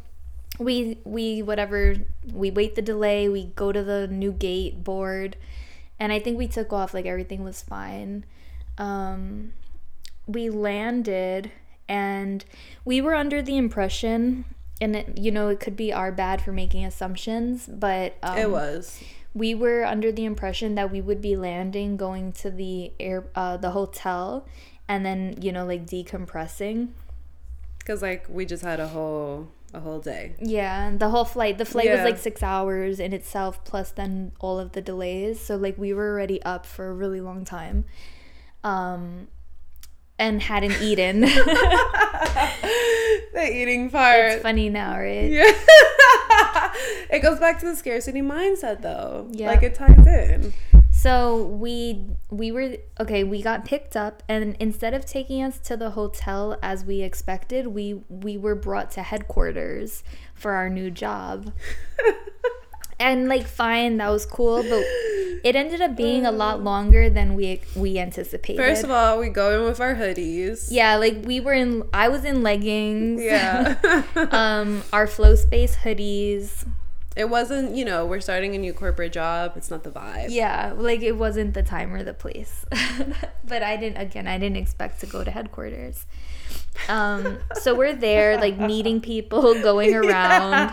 we 0.61 0.99
we 1.05 1.43
whatever 1.43 1.97
we 2.33 2.51
wait 2.51 2.75
the 2.75 2.83
delay, 2.83 3.29
we 3.29 3.47
go 3.57 3.73
to 3.73 3.83
the 3.83 4.07
new 4.07 4.31
gate 4.31 4.85
board 4.85 5.37
and 5.99 6.13
I 6.13 6.19
think 6.21 6.39
we 6.39 6.47
took 6.47 6.73
off 6.73 6.93
like 6.95 7.07
everything 7.07 7.43
was 7.43 7.63
fine. 7.63 8.25
Um 8.79 9.53
we 10.27 10.51
landed 10.51 11.51
and 11.89 12.45
we 12.85 13.01
were 13.01 13.15
under 13.15 13.43
the 13.43 13.57
impression 13.57 14.45
and 14.81 14.95
it, 14.95 15.19
you 15.19 15.31
know 15.33 15.49
it 15.49 15.61
could 15.61 15.77
be 15.77 15.93
our 15.93 16.13
bad 16.13 16.41
for 16.43 16.53
making 16.53 16.85
assumptions, 16.85 17.67
but 17.67 18.15
um, 18.23 18.39
It 18.39 18.51
was. 18.51 19.03
we 19.35 19.55
were 19.55 19.85
under 19.85 20.13
the 20.13 20.25
impression 20.25 20.75
that 20.75 20.93
we 20.93 21.01
would 21.01 21.21
be 21.23 21.37
landing 21.37 21.97
going 21.97 22.33
to 22.33 22.51
the 22.51 22.93
air 23.01 23.25
uh, 23.35 23.57
the 23.57 23.71
hotel 23.71 24.47
and 24.89 25.07
then 25.07 25.37
you 25.41 25.53
know 25.53 25.65
like 25.65 25.87
decompressing 25.87 26.89
Cause 27.87 28.03
like 28.03 28.27
we 28.29 28.45
just 28.45 28.63
had 28.63 28.79
a 28.79 28.89
whole 28.89 29.49
a 29.73 29.81
whole 29.81 30.01
day. 30.01 30.35
Yeah, 30.41 30.93
the 30.97 31.09
whole 31.11 31.25
flight. 31.25 31.59
The 31.59 31.65
flight 31.65 31.91
was 31.91 32.01
like 32.01 32.19
six 32.19 32.43
hours 32.43 33.01
in 33.01 33.13
itself, 33.13 33.65
plus 33.65 33.91
then 33.91 34.33
all 34.41 34.59
of 34.59 34.73
the 34.73 34.81
delays. 34.83 35.41
So 35.41 35.57
like 35.57 35.79
we 35.79 35.93
were 35.93 36.11
already 36.11 36.43
up 36.43 36.67
for 36.67 36.89
a 36.89 36.95
really 36.95 37.21
long 37.21 37.45
time, 37.45 37.85
um, 38.65 39.29
and 40.19 40.43
hadn't 40.43 40.81
eaten. 40.83 41.25
The 43.33 43.57
eating 43.57 43.91
part. 43.91 44.33
it's 44.33 44.43
funny 44.43 44.69
now, 44.69 44.99
right? 44.99 45.31
Yeah. 45.31 45.45
it 47.11 47.23
goes 47.23 47.39
back 47.39 47.61
to 47.61 47.67
the 47.67 47.77
scarcity 47.77 48.23
mindset 48.23 48.83
though. 48.83 49.29
Yeah. 49.31 49.47
Like 49.49 49.63
it 49.63 49.75
ties 49.77 50.07
in. 50.07 50.53
So 51.01 51.45
we 51.45 52.05
we 52.29 52.53
were 52.53 52.77
okay. 53.01 53.25
We 53.25 53.41
got 53.41 53.65
picked 53.65 53.97
up, 53.97 54.23
and 54.29 54.55
instead 54.61 54.93
of 54.93 55.07
taking 55.07 55.43
us 55.43 55.59
to 55.61 55.75
the 55.75 55.93
hotel 55.93 56.59
as 56.63 56.85
we 56.85 57.01
expected, 57.01 57.69
we 57.69 58.03
we 58.11 58.37
were 58.37 58.55
brought 58.55 58.91
to 58.93 59.03
headquarters 59.03 60.05
for 60.35 60.53
our 60.53 60.69
new 60.69 60.91
job. 60.91 61.55
and 63.01 63.31
like 63.31 63.47
fine, 63.47 63.97
that 63.97 64.11
was 64.11 64.27
cool, 64.27 64.63
but 64.63 64.85
it 65.43 65.57
ended 65.57 65.81
up 65.81 65.97
being 65.97 66.27
a 66.27 66.33
lot 66.33 66.63
longer 66.71 67.09
than 67.09 67.35
we 67.35 67.63
we 67.75 67.99
anticipated. 67.99 68.61
First 68.61 68.85
of 68.85 68.91
all, 68.91 69.19
we 69.19 69.31
go 69.31 69.59
in 69.59 69.65
with 69.65 69.81
our 69.81 69.95
hoodies. 69.95 70.69
yeah, 70.71 70.97
like 70.97 71.25
we 71.25 71.41
were 71.41 71.55
in 71.55 71.83
I 71.95 72.11
was 72.11 72.27
in 72.27 72.43
leggings. 72.43 73.23
Yeah. 73.23 74.05
um 74.33 74.83
our 74.93 75.07
flow 75.07 75.35
space 75.35 75.77
hoodies. 75.77 76.67
It 77.21 77.29
wasn't, 77.29 77.77
you 77.77 77.85
know, 77.85 78.07
we're 78.07 78.21
starting 78.21 78.55
a 78.55 78.59
new 78.59 78.73
corporate 78.73 79.13
job. 79.13 79.53
It's 79.55 79.71
not 79.71 79.85
the 79.85 79.91
vibe. 79.91 80.29
Yeah, 80.31 80.73
like 80.75 81.03
it 81.03 81.13
wasn't 81.13 81.53
the 81.53 81.63
time 81.63 81.93
or 81.93 82.03
the 82.03 82.15
place. 82.15 82.65
but 83.45 83.63
I 83.63 83.77
didn't 83.77 83.99
again, 83.99 84.27
I 84.27 84.39
didn't 84.39 84.57
expect 84.57 85.01
to 85.01 85.07
go 85.07 85.23
to 85.23 85.31
headquarters. 85.31 86.07
Um 86.89 87.39
so 87.53 87.75
we're 87.75 87.95
there 87.95 88.39
like 88.39 88.59
meeting 88.59 89.03
people, 89.03 89.53
going 89.63 89.95
around. 90.03 90.73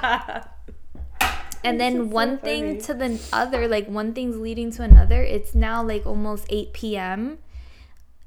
And 1.66 1.78
This 1.78 1.80
then 1.80 1.96
so 1.98 2.04
one 2.06 2.38
thing 2.38 2.80
to 2.84 2.94
the 2.94 3.20
other, 3.34 3.68
like 3.68 3.88
one 3.88 4.14
thing's 4.14 4.38
leading 4.38 4.72
to 4.72 4.84
another. 4.84 5.22
It's 5.22 5.54
now 5.54 5.84
like 5.84 6.06
almost 6.06 6.46
8 6.50 6.72
p.m. 6.72 7.40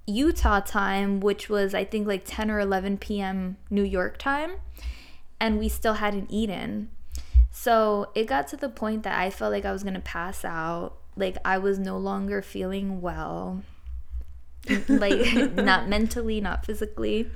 Utah 0.06 0.60
time, 0.60 1.20
which 1.20 1.48
was 1.48 1.74
I 1.74 1.84
think 1.84 2.06
like 2.06 2.24
10 2.26 2.50
or 2.50 2.60
11 2.60 2.98
p.m. 2.98 3.56
New 3.70 3.84
York 3.84 4.18
time, 4.18 4.56
and 5.40 5.58
we 5.58 5.70
still 5.70 5.94
hadn't 5.94 6.30
eaten. 6.30 6.90
So 7.62 8.08
it 8.14 8.24
got 8.26 8.48
to 8.48 8.56
the 8.56 8.70
point 8.70 9.02
that 9.02 9.18
I 9.18 9.28
felt 9.28 9.52
like 9.52 9.66
I 9.66 9.72
was 9.72 9.82
gonna 9.84 10.00
pass 10.00 10.46
out. 10.46 10.94
Like 11.14 11.36
I 11.44 11.58
was 11.58 11.78
no 11.78 11.98
longer 11.98 12.40
feeling 12.40 13.02
well, 13.02 13.62
like 14.88 15.52
not 15.52 15.86
mentally, 15.86 16.40
not 16.40 16.64
physically. 16.64 17.28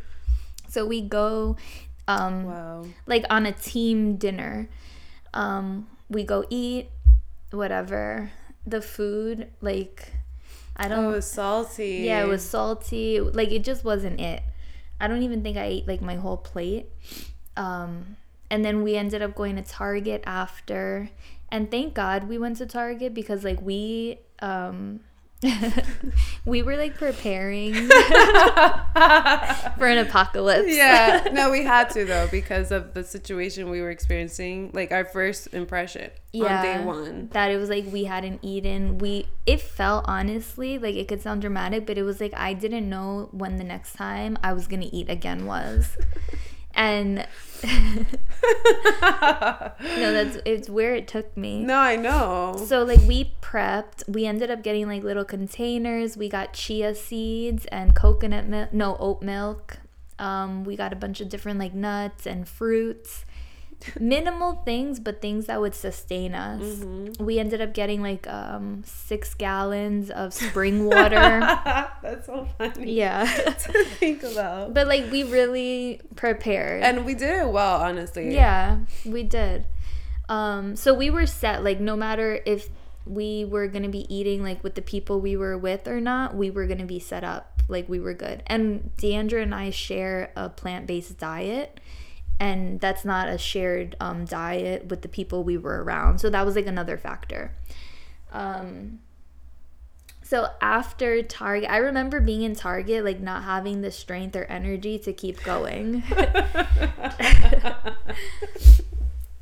So 0.68 0.86
we 0.86 1.02
go 1.02 1.56
um, 2.08 2.44
Wow. 2.44 2.84
like 3.06 3.26
on 3.28 3.44
a 3.44 3.52
team 3.52 4.16
dinner. 4.16 4.68
Um, 5.34 5.88
we 6.08 6.24
go 6.24 6.46
eat, 6.48 6.88
whatever. 7.50 8.30
The 8.66 8.80
food, 8.80 9.48
like, 9.60 10.12
I 10.74 10.86
Oh, 10.86 10.88
don't. 10.88 11.04
it 11.04 11.16
was 11.16 11.30
salty. 11.30 12.02
yeah, 12.06 12.22
it 12.24 12.28
was 12.28 12.42
salty. 12.42 13.20
Like, 13.20 13.52
it 13.52 13.62
just 13.62 13.84
wasn't 13.84 14.20
it. 14.20 14.42
I 14.98 15.06
don't 15.06 15.22
even 15.22 15.42
think 15.42 15.58
I 15.58 15.64
ate 15.64 15.86
like 15.86 16.00
my 16.00 16.14
whole 16.14 16.38
plate. 16.38 16.86
Um, 17.58 18.16
and 18.50 18.64
then 18.64 18.82
we 18.82 18.96
ended 18.96 19.22
up 19.22 19.34
going 19.34 19.56
to 19.56 19.62
Target 19.62 20.22
after. 20.26 21.10
And 21.50 21.70
thank 21.70 21.94
God 21.94 22.24
we 22.28 22.38
went 22.38 22.56
to 22.58 22.66
Target 22.66 23.14
because 23.14 23.44
like 23.44 23.60
we 23.60 24.18
um 24.40 25.00
we 26.46 26.62
were 26.62 26.76
like 26.76 26.94
preparing 26.96 27.74
for 27.74 27.90
an 29.86 29.98
apocalypse. 29.98 30.68
yeah. 30.74 31.28
No, 31.32 31.50
we 31.50 31.62
had 31.64 31.90
to 31.90 32.04
though 32.04 32.28
because 32.30 32.70
of 32.72 32.94
the 32.94 33.04
situation 33.04 33.68
we 33.68 33.80
were 33.82 33.90
experiencing. 33.90 34.70
Like 34.72 34.90
our 34.92 35.04
first 35.04 35.48
impression 35.52 36.10
on 36.34 36.62
day 36.62 36.82
one. 36.84 37.28
that 37.32 37.50
it 37.50 37.58
was 37.58 37.68
like 37.68 37.84
we 37.92 38.04
hadn't 38.04 38.40
eaten 38.42 38.98
we 38.98 39.28
it 39.46 39.60
felt 39.60 40.04
honestly 40.08 40.78
like 40.78 40.94
it 40.96 41.06
could 41.06 41.20
sound 41.22 41.40
dramatic 41.40 41.86
but 41.86 41.96
it 41.96 42.02
was 42.02 42.20
like 42.20 42.34
i 42.36 42.52
didn't 42.52 42.88
know 42.88 43.28
when 43.30 43.56
the 43.56 43.62
next 43.62 43.92
time 43.92 44.36
i 44.42 44.52
was 44.52 44.66
gonna 44.66 44.88
eat 44.90 45.08
again 45.08 45.46
was 45.46 45.96
and 46.74 47.26
no 47.66 48.12
that's 50.12 50.38
it's 50.44 50.68
where 50.68 50.94
it 50.94 51.08
took 51.08 51.36
me. 51.36 51.62
No, 51.62 51.78
I 51.78 51.96
know. 51.96 52.62
so 52.66 52.82
like 52.82 53.00
we 53.00 53.34
prepped 53.40 54.08
we 54.08 54.26
ended 54.26 54.50
up 54.50 54.62
getting 54.62 54.86
like 54.86 55.02
little 55.02 55.24
containers 55.24 56.16
we 56.16 56.28
got 56.28 56.52
chia 56.52 56.94
seeds 56.94 57.64
and 57.66 57.94
coconut 57.94 58.46
milk 58.46 58.72
no 58.72 58.96
oat 58.98 59.22
milk. 59.22 59.78
Um, 60.18 60.62
we 60.64 60.76
got 60.76 60.92
a 60.92 60.96
bunch 60.96 61.20
of 61.20 61.28
different 61.28 61.58
like 61.58 61.74
nuts 61.74 62.26
and 62.26 62.48
fruits 62.48 63.24
minimal 64.00 64.54
things 64.64 64.98
but 65.00 65.20
things 65.20 65.46
that 65.46 65.60
would 65.60 65.74
sustain 65.74 66.34
us 66.34 66.60
Mm-hmm. 66.62 67.24
we 67.24 67.38
ended 67.38 67.60
up 67.60 67.74
getting 67.74 68.02
like 68.02 68.26
um, 68.28 68.82
six 68.86 69.34
gallons 69.34 70.10
of 70.10 70.32
spring 70.34 70.86
water 70.86 71.40
That's 72.02 72.26
so 72.26 72.46
funny 72.58 72.92
yeah 72.92 73.24
to 73.64 73.84
think 73.84 74.22
about. 74.22 74.74
but 74.74 74.86
like 74.86 75.10
we 75.10 75.22
really 75.24 76.00
prepared 76.16 76.82
And 76.82 77.04
we 77.04 77.14
did 77.14 77.40
it 77.42 77.48
well, 77.48 77.80
honestly. 77.80 78.34
Yeah, 78.34 78.78
we 79.04 79.22
did. 79.22 79.66
Um, 80.28 80.76
so 80.76 80.94
we 80.94 81.10
were 81.10 81.26
set. 81.26 81.62
Like, 81.64 81.80
no 81.80 81.96
matter 81.96 82.40
if 82.46 82.68
we 83.06 83.44
were 83.44 83.68
gonna 83.68 83.88
be 83.88 84.06
eating 84.14 84.42
like 84.42 84.62
with 84.64 84.74
the 84.74 84.82
people 84.82 85.20
we 85.20 85.36
were 85.36 85.56
with 85.58 85.86
or 85.86 86.00
not, 86.00 86.34
we 86.34 86.50
were 86.50 86.66
gonna 86.66 86.86
be 86.86 86.98
set 86.98 87.24
up. 87.24 87.62
Like, 87.68 87.88
we 87.88 88.00
were 88.00 88.14
good. 88.14 88.42
And 88.46 88.90
Deandra 88.98 89.42
and 89.42 89.54
I 89.54 89.70
share 89.70 90.30
a 90.36 90.48
plant-based 90.48 91.18
diet, 91.18 91.80
and 92.40 92.80
that's 92.80 93.04
not 93.04 93.28
a 93.28 93.38
shared 93.38 93.96
um, 94.00 94.24
diet 94.24 94.86
with 94.86 95.02
the 95.02 95.08
people 95.08 95.44
we 95.44 95.56
were 95.56 95.82
around. 95.82 96.18
So 96.18 96.30
that 96.30 96.44
was 96.44 96.56
like 96.56 96.66
another 96.66 96.98
factor. 96.98 97.54
Um, 98.32 99.00
so 100.22 100.48
after 100.60 101.22
Target, 101.22 101.70
I 101.70 101.76
remember 101.76 102.20
being 102.20 102.42
in 102.42 102.54
Target, 102.54 103.04
like 103.04 103.20
not 103.20 103.44
having 103.44 103.82
the 103.82 103.90
strength 103.90 104.34
or 104.34 104.44
energy 104.44 104.98
to 105.00 105.12
keep 105.12 105.42
going. 105.42 106.02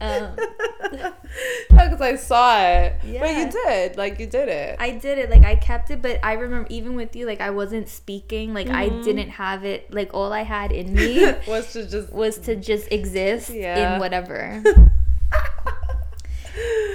um, 0.03 0.37
Because 1.71 2.01
I 2.01 2.17
saw 2.17 2.61
it. 2.63 2.97
But 3.21 3.37
you 3.37 3.51
did. 3.51 3.97
Like, 3.97 4.19
you 4.21 4.27
did 4.27 4.49
it. 4.49 4.77
I 4.79 4.91
did 4.93 5.19
it, 5.19 5.31
like 5.31 5.45
I 5.45 5.55
kept 5.57 5.91
it, 5.91 6.03
but 6.03 6.21
I 6.23 6.35
remember 6.35 6.67
even 6.71 6.95
with 6.95 7.17
you, 7.17 7.27
like 7.27 7.41
I 7.41 7.51
wasn't 7.51 7.89
speaking, 7.89 8.53
like 8.55 8.69
I 8.69 8.89
Mm-hmm. 8.89 9.03
didn't 9.03 9.31
have 9.31 9.65
it, 9.65 9.93
like 9.93 10.11
all 10.15 10.33
I 10.33 10.43
had 10.43 10.73
in 10.73 10.93
me 10.95 11.25
was 11.49 11.73
to 11.73 11.87
just. 11.89 12.13
was 12.13 12.39
to 12.39 12.57
just 12.57 12.91
exist 12.93 13.51
Yeah. 13.51 13.95
in 13.95 14.01
whatever. 14.01 14.63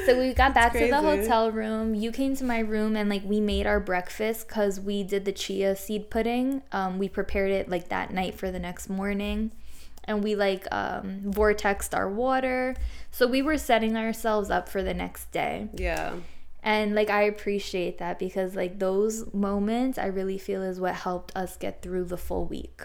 So 0.06 0.17
we 0.17 0.34
got 0.34 0.54
back 0.54 0.72
to 0.74 0.88
the 0.88 1.02
hotel 1.02 1.52
room. 1.52 1.93
You 1.93 2.12
came 2.13 2.34
to 2.38 2.46
my 2.46 2.60
room 2.60 2.96
and 2.96 3.10
like 3.10 3.24
we 3.26 3.41
made 3.41 3.67
our 3.67 3.80
breakfast 3.82 4.48
because 4.48 4.80
we 4.80 5.04
did 5.04 5.26
the 5.26 5.34
chia 5.34 5.76
seed 5.76 6.10
pudding. 6.10 6.62
Um, 6.72 6.98
we 6.98 7.10
prepared 7.10 7.52
it 7.52 7.67
like 7.67 7.89
that 7.89 8.13
night 8.13 8.36
for 8.36 8.50
the 8.50 8.60
next 8.60 8.88
morning, 8.89 9.52
and 10.08 10.24
we 10.24 10.36
like 10.36 10.65
um, 10.72 11.22
vortexed 11.26 11.96
our 11.96 12.10
water. 12.10 12.76
So 13.12 13.28
we 13.28 13.41
were 13.41 13.58
setting 13.58 13.96
ourselves 13.98 14.50
up 14.50 14.70
for 14.70 14.82
the 14.82 14.93
next 14.93 15.32
day. 15.32 15.67
Yeah. 15.74 16.15
And 16.63 16.96
like 16.96 17.10
I 17.10 17.24
appreciate 17.24 17.98
that 18.00 18.17
because 18.20 18.56
like 18.56 18.80
those 18.80 19.32
moments 19.34 19.98
I 19.98 20.08
really 20.08 20.38
feel 20.38 20.63
is 20.63 20.80
what 20.80 20.96
helped 20.96 21.36
us 21.36 21.58
get 21.58 21.82
through 21.82 22.06
the 22.06 22.17
full 22.17 22.46
week. 22.46 22.82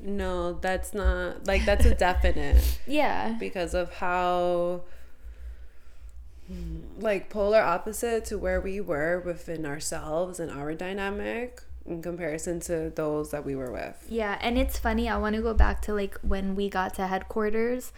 No, 0.00 0.52
that's 0.54 0.92
not. 0.92 1.46
Like, 1.46 1.64
that's 1.64 1.86
a 1.86 1.94
definite. 1.94 2.78
Yeah. 2.86 3.36
because 3.40 3.72
of 3.74 3.94
how 3.94 4.82
like 6.98 7.30
polar 7.30 7.60
opposite 7.60 8.24
to 8.26 8.36
where 8.36 8.60
we 8.60 8.80
were 8.80 9.20
within 9.24 9.64
ourselves 9.64 10.38
and 10.38 10.50
our 10.50 10.74
dynamic 10.74 11.62
in 11.86 12.00
comparison 12.02 12.60
to 12.60 12.90
those 12.94 13.30
that 13.30 13.44
we 13.44 13.54
were 13.54 13.70
with. 13.70 14.04
Yeah, 14.08 14.38
and 14.40 14.56
it's 14.58 14.78
funny. 14.78 15.08
I 15.08 15.16
want 15.18 15.36
to 15.36 15.42
go 15.42 15.54
back 15.54 15.82
to 15.82 15.94
like 15.94 16.18
when 16.22 16.54
we 16.54 16.68
got 16.68 16.94
to 16.94 17.06
headquarters. 17.06 17.92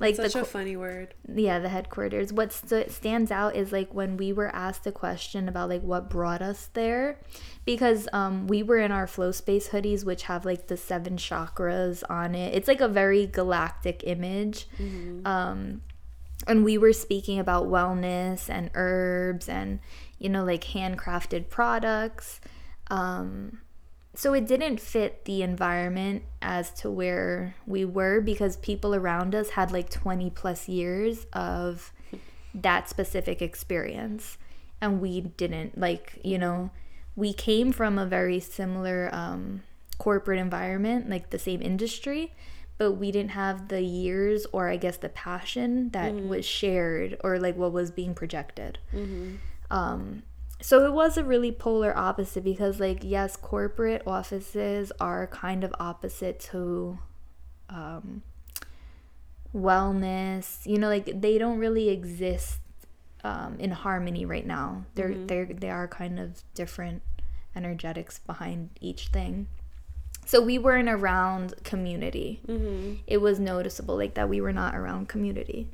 Like 0.00 0.16
Such 0.16 0.32
the 0.32 0.40
a 0.40 0.44
funny 0.44 0.76
word. 0.76 1.14
yeah, 1.32 1.60
the 1.60 1.68
headquarters. 1.68 2.32
What 2.32 2.52
st- 2.52 2.90
stands 2.90 3.30
out 3.30 3.54
is 3.54 3.70
like 3.70 3.94
when 3.94 4.16
we 4.16 4.32
were 4.32 4.48
asked 4.54 4.84
a 4.86 4.90
question 4.90 5.48
about 5.48 5.68
like 5.68 5.82
what 5.82 6.10
brought 6.10 6.42
us 6.42 6.70
there 6.72 7.18
because 7.64 8.08
um 8.12 8.48
we 8.48 8.64
were 8.64 8.78
in 8.78 8.90
our 8.90 9.06
flow 9.06 9.30
space 9.30 9.68
hoodies 9.68 10.04
which 10.04 10.24
have 10.24 10.44
like 10.44 10.66
the 10.66 10.76
seven 10.76 11.16
chakras 11.16 12.02
on 12.10 12.34
it. 12.34 12.52
It's 12.54 12.66
like 12.66 12.80
a 12.80 12.88
very 12.88 13.26
galactic 13.26 14.02
image. 14.04 14.66
Um 15.24 15.82
and 16.48 16.64
we 16.64 16.78
were 16.78 16.92
speaking 16.92 17.38
about 17.38 17.66
wellness 17.68 18.50
and 18.50 18.70
herbs 18.74 19.48
and 19.48 19.78
you 20.18 20.28
know 20.28 20.42
like 20.44 20.64
handcrafted 20.64 21.48
products 21.48 22.40
um 22.92 23.58
so 24.14 24.34
it 24.34 24.46
didn't 24.46 24.78
fit 24.78 25.24
the 25.24 25.42
environment 25.42 26.22
as 26.42 26.70
to 26.70 26.90
where 26.90 27.54
we 27.66 27.82
were 27.84 28.20
because 28.20 28.58
people 28.58 28.94
around 28.94 29.34
us 29.34 29.50
had 29.50 29.72
like 29.72 29.88
20 29.88 30.28
plus 30.30 30.68
years 30.68 31.26
of 31.32 31.92
that 32.54 32.90
specific 32.90 33.40
experience. 33.40 34.36
And 34.82 35.00
we 35.00 35.20
didn't 35.22 35.78
like 35.78 36.18
you 36.22 36.36
know 36.38 36.70
we 37.16 37.32
came 37.32 37.72
from 37.72 37.98
a 37.98 38.04
very 38.04 38.40
similar 38.40 39.08
um, 39.12 39.62
corporate 39.98 40.38
environment 40.40 41.08
like 41.08 41.30
the 41.30 41.38
same 41.38 41.62
industry 41.62 42.34
but 42.78 42.92
we 42.92 43.12
didn't 43.12 43.30
have 43.30 43.68
the 43.68 43.82
years 43.82 44.44
or 44.50 44.68
i 44.68 44.76
guess 44.76 44.96
the 44.96 45.08
passion 45.08 45.88
that 45.90 46.12
was 46.28 46.44
shared 46.44 47.16
or 47.22 47.38
like 47.38 47.56
what 47.56 47.72
was 47.72 47.90
being 47.92 48.12
projected. 48.12 48.78
Um 49.70 50.24
so 50.62 50.86
it 50.86 50.92
was 50.92 51.16
a 51.16 51.24
really 51.24 51.52
polar 51.52 51.96
opposite 51.96 52.44
because 52.44 52.80
like 52.80 53.00
yes 53.02 53.36
corporate 53.36 54.02
offices 54.06 54.92
are 55.00 55.26
kind 55.26 55.64
of 55.64 55.74
opposite 55.78 56.40
to 56.40 56.98
um 57.68 58.22
wellness. 59.54 60.64
You 60.66 60.78
know 60.78 60.88
like 60.88 61.20
they 61.20 61.38
don't 61.38 61.58
really 61.58 61.88
exist 61.88 62.60
um, 63.24 63.56
in 63.58 63.70
harmony 63.70 64.24
right 64.24 64.46
now. 64.46 64.84
They're 64.94 65.14
they're 65.14 65.46
they 65.46 65.70
are 65.70 65.88
kind 65.88 66.18
of 66.18 66.42
different 66.54 67.02
energetics 67.54 68.18
behind 68.18 68.70
each 68.80 69.08
thing. 69.08 69.48
So 70.24 70.40
we 70.40 70.56
weren't 70.58 70.88
around 70.88 71.54
community. 71.64 72.40
Mm-hmm. 72.46 73.02
it 73.06 73.18
was 73.18 73.38
noticeable 73.38 73.96
like 73.96 74.14
that 74.14 74.28
we 74.28 74.40
were 74.40 74.52
not 74.52 74.74
around 74.74 75.08
community 75.08 75.68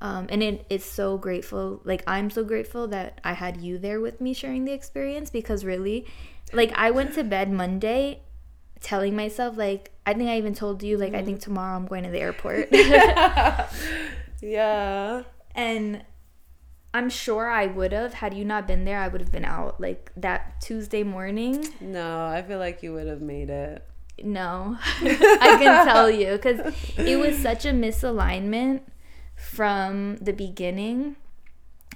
Um, 0.00 0.26
and 0.28 0.42
it 0.42 0.66
is 0.68 0.84
so 0.84 1.16
grateful. 1.16 1.80
Like 1.84 2.02
I'm 2.06 2.30
so 2.30 2.44
grateful 2.44 2.88
that 2.88 3.20
I 3.24 3.32
had 3.32 3.58
you 3.58 3.78
there 3.78 4.00
with 4.00 4.20
me 4.20 4.34
sharing 4.34 4.64
the 4.64 4.72
experience 4.72 5.30
because 5.30 5.64
really, 5.64 6.06
like 6.52 6.72
I 6.74 6.90
went 6.90 7.14
to 7.14 7.24
bed 7.24 7.50
Monday 7.50 8.20
telling 8.80 9.16
myself 9.16 9.56
like 9.56 9.92
I 10.04 10.12
think 10.12 10.28
I 10.28 10.36
even 10.36 10.54
told 10.54 10.82
you 10.82 10.98
like 10.98 11.14
I 11.14 11.22
think 11.22 11.40
tomorrow 11.40 11.76
I'm 11.76 11.86
going 11.86 12.04
to 12.04 12.10
the 12.10 12.20
airport. 12.20 12.68
yeah. 14.42 15.22
And 15.54 16.04
I'm 16.92 17.10
sure 17.10 17.50
I 17.50 17.66
would 17.66 17.92
have 17.92 18.14
had 18.14 18.34
you 18.34 18.44
not 18.44 18.68
been 18.68 18.84
there. 18.84 18.98
I 18.98 19.08
would 19.08 19.20
have 19.20 19.32
been 19.32 19.44
out 19.44 19.80
like 19.80 20.12
that 20.16 20.60
Tuesday 20.60 21.02
morning. 21.02 21.66
No, 21.80 22.26
I 22.26 22.42
feel 22.42 22.58
like 22.58 22.82
you 22.82 22.92
would 22.92 23.06
have 23.06 23.22
made 23.22 23.50
it. 23.50 23.84
No, 24.22 24.78
I 25.00 25.56
can 25.60 25.86
tell 25.86 26.08
you 26.08 26.32
because 26.32 26.72
it 26.96 27.18
was 27.18 27.36
such 27.36 27.64
a 27.64 27.70
misalignment 27.70 28.82
from 29.44 30.16
the 30.16 30.32
beginning. 30.32 31.16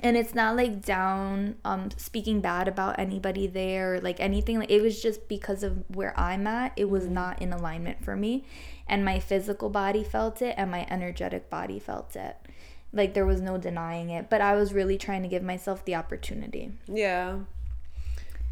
And 0.00 0.16
it's 0.16 0.34
not 0.34 0.54
like 0.54 0.84
down 0.84 1.56
um 1.64 1.90
speaking 1.96 2.40
bad 2.40 2.68
about 2.68 2.98
anybody 2.98 3.46
there 3.46 3.94
or 3.94 4.00
like 4.00 4.20
anything. 4.20 4.58
Like 4.58 4.70
it 4.70 4.82
was 4.82 5.02
just 5.02 5.28
because 5.28 5.62
of 5.62 5.84
where 5.88 6.18
I'm 6.18 6.46
at 6.46 6.72
it 6.76 6.88
was 6.88 7.06
not 7.06 7.42
in 7.42 7.52
alignment 7.52 8.04
for 8.04 8.14
me. 8.14 8.44
And 8.86 9.04
my 9.04 9.18
physical 9.18 9.70
body 9.70 10.04
felt 10.04 10.40
it 10.40 10.54
and 10.56 10.70
my 10.70 10.86
energetic 10.88 11.50
body 11.50 11.78
felt 11.78 12.14
it. 12.14 12.36
Like 12.92 13.14
there 13.14 13.26
was 13.26 13.40
no 13.40 13.58
denying 13.58 14.10
it. 14.10 14.30
But 14.30 14.40
I 14.40 14.54
was 14.54 14.72
really 14.72 14.98
trying 14.98 15.22
to 15.22 15.28
give 15.28 15.42
myself 15.42 15.84
the 15.84 15.96
opportunity. 15.96 16.72
Yeah. 16.86 17.40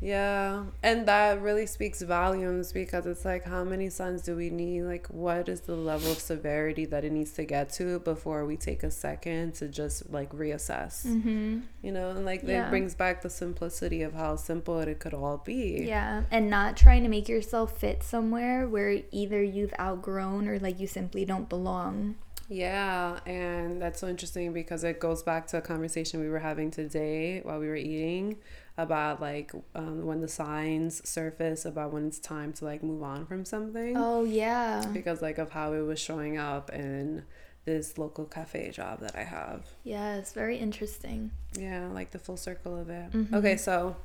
Yeah. 0.00 0.64
And 0.82 1.06
that 1.08 1.40
really 1.40 1.66
speaks 1.66 2.02
volumes 2.02 2.72
because 2.72 3.06
it's 3.06 3.24
like, 3.24 3.44
how 3.44 3.64
many 3.64 3.88
suns 3.88 4.22
do 4.22 4.36
we 4.36 4.50
need? 4.50 4.82
Like, 4.82 5.06
what 5.08 5.48
is 5.48 5.62
the 5.62 5.74
level 5.74 6.12
of 6.12 6.18
severity 6.18 6.84
that 6.86 7.04
it 7.04 7.12
needs 7.12 7.32
to 7.32 7.44
get 7.44 7.70
to 7.74 8.00
before 8.00 8.44
we 8.44 8.56
take 8.56 8.82
a 8.82 8.90
second 8.90 9.54
to 9.54 9.68
just 9.68 10.10
like 10.10 10.30
reassess? 10.32 11.06
mm-hmm. 11.06 11.60
You 11.82 11.92
know, 11.92 12.10
and 12.10 12.24
like 12.26 12.42
Yeah. 12.42 12.66
it 12.66 12.70
brings 12.70 12.94
back 12.94 13.22
the 13.22 13.30
simplicity 13.30 14.02
of 14.02 14.12
how 14.14 14.36
simple 14.36 14.78
it 14.80 14.98
could 14.98 15.14
all 15.14 15.38
be. 15.38 15.84
Yeah, 15.86 16.24
and 16.30 16.50
not 16.50 16.76
trying 16.76 17.02
to 17.04 17.08
make 17.08 17.28
yourself 17.28 17.78
fit 17.78 18.02
somewhere 18.02 18.68
where 18.68 19.00
either 19.12 19.42
you've 19.42 19.74
outgrown 19.80 20.46
or 20.48 20.58
like 20.58 20.78
you 20.78 20.86
simply 20.86 21.24
don't 21.24 21.48
belong. 21.48 22.16
Yeah, 22.48 23.18
and 23.26 23.82
that's 23.82 23.98
so 24.00 24.06
interesting 24.06 24.52
because 24.52 24.84
it 24.84 25.00
goes 25.00 25.22
back 25.24 25.48
to 25.48 25.56
a 25.56 25.60
conversation 25.60 26.20
we 26.20 26.28
were 26.28 26.38
having 26.38 26.70
today 26.70 27.40
while 27.42 27.58
we 27.58 27.66
were 27.66 27.74
eating 27.74 28.36
about 28.78 29.20
like 29.20 29.52
um, 29.74 30.04
when 30.04 30.20
the 30.20 30.28
signs 30.28 31.06
surface 31.08 31.64
about 31.64 31.92
when 31.92 32.06
it's 32.06 32.18
time 32.18 32.52
to 32.52 32.64
like 32.64 32.82
move 32.82 33.02
on 33.02 33.24
from 33.26 33.44
something 33.44 33.96
Oh 33.96 34.24
yeah. 34.24 34.84
because 34.92 35.22
like 35.22 35.38
of 35.38 35.50
how 35.50 35.72
it 35.72 35.80
was 35.80 35.98
showing 35.98 36.36
up 36.36 36.70
in 36.72 37.24
this 37.64 37.98
local 37.98 38.26
cafe 38.26 38.70
job 38.70 39.00
that 39.00 39.16
I 39.16 39.24
have. 39.24 39.64
Yes, 39.82 40.32
very 40.32 40.56
interesting. 40.58 41.30
Yeah, 41.58 41.88
like 41.88 42.10
the 42.12 42.18
full 42.18 42.36
circle 42.36 42.78
of 42.78 42.90
it. 42.90 43.10
Mhm. 43.12 43.32
Okay, 43.32 43.56
so 43.56 43.96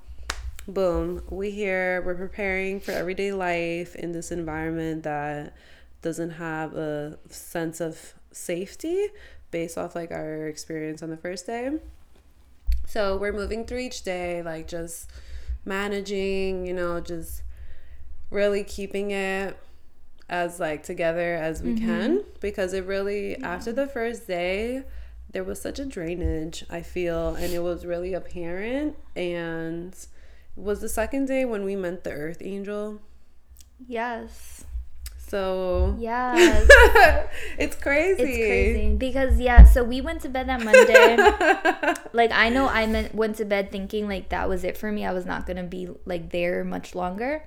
boom, 0.68 1.22
we 1.30 1.52
here, 1.52 2.02
we're 2.04 2.16
preparing 2.16 2.80
for 2.80 2.92
everyday 2.92 3.32
life 3.34 3.96
in 3.96 4.14
this 4.14 4.32
environment 4.32 5.04
that 5.04 5.54
doesn't 6.02 6.32
have 6.32 6.74
a 6.76 7.20
sense 7.30 7.80
of 7.82 8.14
safety 8.32 9.08
based 9.52 9.78
off 9.78 9.96
like 9.96 10.12
our 10.12 10.48
experience 10.48 11.04
on 11.04 11.10
the 11.10 11.18
first 11.18 11.46
day. 11.46 11.72
So 12.86 13.18
we're 13.18 13.34
moving 13.34 13.66
through 13.66 13.80
each 13.80 14.04
day, 14.04 14.42
like 14.42 14.68
just 14.68 15.10
managing, 15.66 16.66
you 16.66 16.74
know, 16.74 17.00
just 17.00 17.44
really 18.30 18.64
keeping 18.64 19.12
it 19.12 19.58
as 20.30 20.60
like 20.60 20.84
together 20.84 21.36
as 21.36 21.62
we 21.62 21.74
mm-hmm. 21.74 21.86
can. 21.86 22.24
Because 22.40 22.74
it 22.74 22.86
really 22.86 23.38
after 23.38 23.72
the 23.72 23.88
first 23.88 24.28
day 24.28 24.84
there 25.32 25.44
was 25.46 25.62
such 25.62 25.80
a 25.80 25.86
drainage 25.86 26.66
i 26.70 26.82
feel 26.82 27.36
and 27.36 27.54
it 27.54 27.64
was 27.64 27.86
really 27.86 28.14
apparent. 28.14 28.96
And 29.16 29.96
was 30.56 30.82
the 30.82 30.90
second 30.90 31.28
day 31.28 31.46
when 31.46 31.64
we 31.64 31.76
met 31.76 32.04
the 32.04 32.12
earth 32.12 32.42
angel? 32.42 33.00
Yes. 33.88 34.66
So 35.32 35.96
yeah, 35.98 36.36
it's 37.58 37.78
crazy 37.78 38.22
It's 38.22 38.38
crazy 38.38 38.96
because 38.96 39.40
yeah, 39.40 39.64
so 39.64 39.82
we 39.82 40.02
went 40.02 40.22
to 40.24 40.30
bed 40.30 40.50
that 40.50 40.62
Monday. 40.62 41.16
like 42.14 42.32
I 42.34 42.50
know 42.50 42.68
I 42.68 42.86
meant 42.86 43.16
went 43.16 43.38
to 43.38 43.46
bed 43.46 43.72
thinking 43.72 44.10
like 44.10 44.28
that 44.30 44.50
was 44.50 44.66
it 44.66 44.78
for 44.78 44.92
me. 44.92 45.06
I 45.06 45.14
was 45.14 45.26
not 45.26 45.48
gonna 45.48 45.64
be 45.64 45.88
like 46.04 46.32
there 46.32 46.66
much 46.66 46.96
longer. 46.96 47.46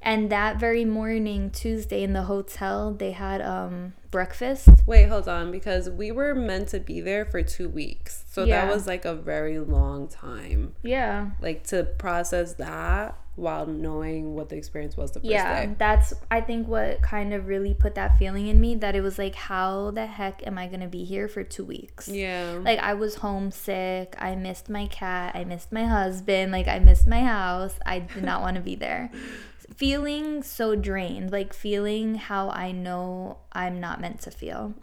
And 0.00 0.30
that 0.30 0.58
very 0.58 0.84
morning, 0.84 1.50
Tuesday 1.50 2.04
in 2.04 2.12
the 2.12 2.22
hotel, 2.22 2.92
they 2.92 3.10
had 3.10 3.42
um 3.42 3.94
breakfast. 4.16 4.68
wait 4.86 5.08
hold 5.08 5.28
on 5.28 5.50
because 5.50 5.90
we 5.90 6.10
were 6.10 6.34
meant 6.34 6.68
to 6.68 6.80
be 6.80 7.00
there 7.00 7.24
for 7.24 7.42
two 7.42 7.68
weeks. 7.68 8.24
So 8.30 8.44
Yeah. 8.44 8.64
that 8.66 8.72
was 8.74 8.86
like 8.86 9.04
a 9.04 9.14
very 9.14 9.58
long 9.58 10.08
time. 10.08 10.74
Yeah. 10.82 11.30
like 11.40 11.64
to 11.72 11.84
process 11.98 12.54
that 12.54 13.18
while 13.34 13.66
knowing 13.66 14.34
what 14.34 14.48
the 14.48 14.56
experience 14.56 14.96
was 14.96 15.10
the 15.12 15.20
first 15.20 15.30
yeah 15.30 15.66
day. 15.66 15.74
that's 15.76 16.14
i 16.30 16.40
think 16.40 16.66
what 16.66 17.02
kind 17.02 17.34
of 17.34 17.46
really 17.46 17.74
put 17.74 17.94
that 17.94 18.16
feeling 18.18 18.46
in 18.46 18.58
me 18.58 18.74
that 18.76 18.96
it 18.96 19.02
was 19.02 19.18
like 19.18 19.34
how 19.34 19.90
the 19.90 20.06
heck 20.06 20.36
am 20.46 20.56
i 20.56 20.66
gonna 20.66 20.88
be 20.88 21.04
here 21.04 21.28
for 21.28 21.44
two 21.44 21.62
weeks? 21.74 22.08
Yeah. 22.08 22.58
Like 22.64 22.78
i 22.78 22.94
was 22.94 23.16
homesick. 23.16 24.14
I 24.18 24.34
missed 24.36 24.70
my 24.70 24.86
cat. 24.86 25.32
I 25.36 25.44
missed 25.44 25.70
my 25.70 25.84
husband. 25.84 26.50
Like 26.50 26.66
i 26.66 26.78
missed 26.78 27.06
my 27.06 27.20
house. 27.20 27.74
I 27.84 27.98
did 27.98 28.24
not 28.24 28.40
want 28.40 28.56
to 28.56 28.62
be 28.62 28.74
there 28.74 29.10
feeling 29.74 30.42
so 30.42 30.74
drained 30.74 31.32
like 31.32 31.52
feeling 31.52 32.14
how 32.14 32.48
i 32.50 32.70
know 32.72 33.38
i'm 33.52 33.80
not 33.80 34.00
meant 34.00 34.20
to 34.20 34.30
feel. 34.30 34.74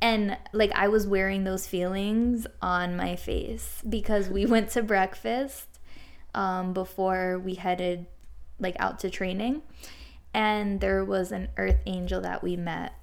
And 0.00 0.36
like 0.52 0.72
i 0.72 0.88
was 0.88 1.06
wearing 1.06 1.44
those 1.44 1.66
feelings 1.66 2.46
on 2.60 2.96
my 2.96 3.16
face 3.16 3.82
because 3.88 4.28
we 4.28 4.46
went 4.46 4.70
to 4.70 4.82
breakfast 4.82 5.72
um, 6.34 6.72
before 6.72 7.38
we 7.38 7.54
headed 7.54 8.06
like 8.58 8.76
out 8.78 9.00
to 9.00 9.10
training. 9.10 9.62
And 10.34 10.80
there 10.80 11.04
was 11.04 11.30
an 11.30 11.48
earth 11.56 11.80
angel 11.84 12.22
that 12.22 12.42
we 12.42 12.56
met. 12.56 12.94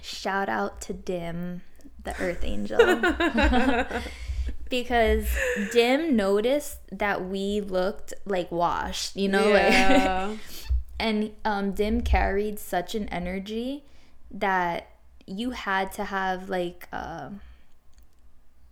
Shout 0.00 0.48
out 0.48 0.80
to 0.82 0.92
dim 0.92 1.62
the 2.02 2.20
earth 2.20 2.42
angel 2.42 2.78
because 4.68 5.28
dim 5.72 6.16
noticed 6.16 6.78
that 6.90 7.24
we 7.24 7.60
looked 7.60 8.14
like 8.24 8.50
washed 8.50 9.16
you 9.16 9.28
know 9.28 9.50
like 9.50 9.72
yeah. 9.72 10.36
and 11.00 11.30
um, 11.44 11.72
dim 11.72 12.00
carried 12.00 12.58
such 12.58 12.94
an 12.94 13.08
energy 13.08 13.84
that 14.30 14.90
you 15.26 15.50
had 15.50 15.92
to 15.92 16.04
have 16.04 16.48
like 16.48 16.88
uh, 16.92 17.30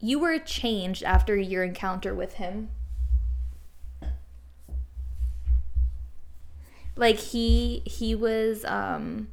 you 0.00 0.18
were 0.18 0.38
changed 0.38 1.02
after 1.04 1.36
your 1.36 1.62
encounter 1.62 2.14
with 2.14 2.34
him 2.34 2.68
like 6.96 7.18
he 7.18 7.82
he 7.84 8.14
was 8.14 8.64
um 8.64 9.28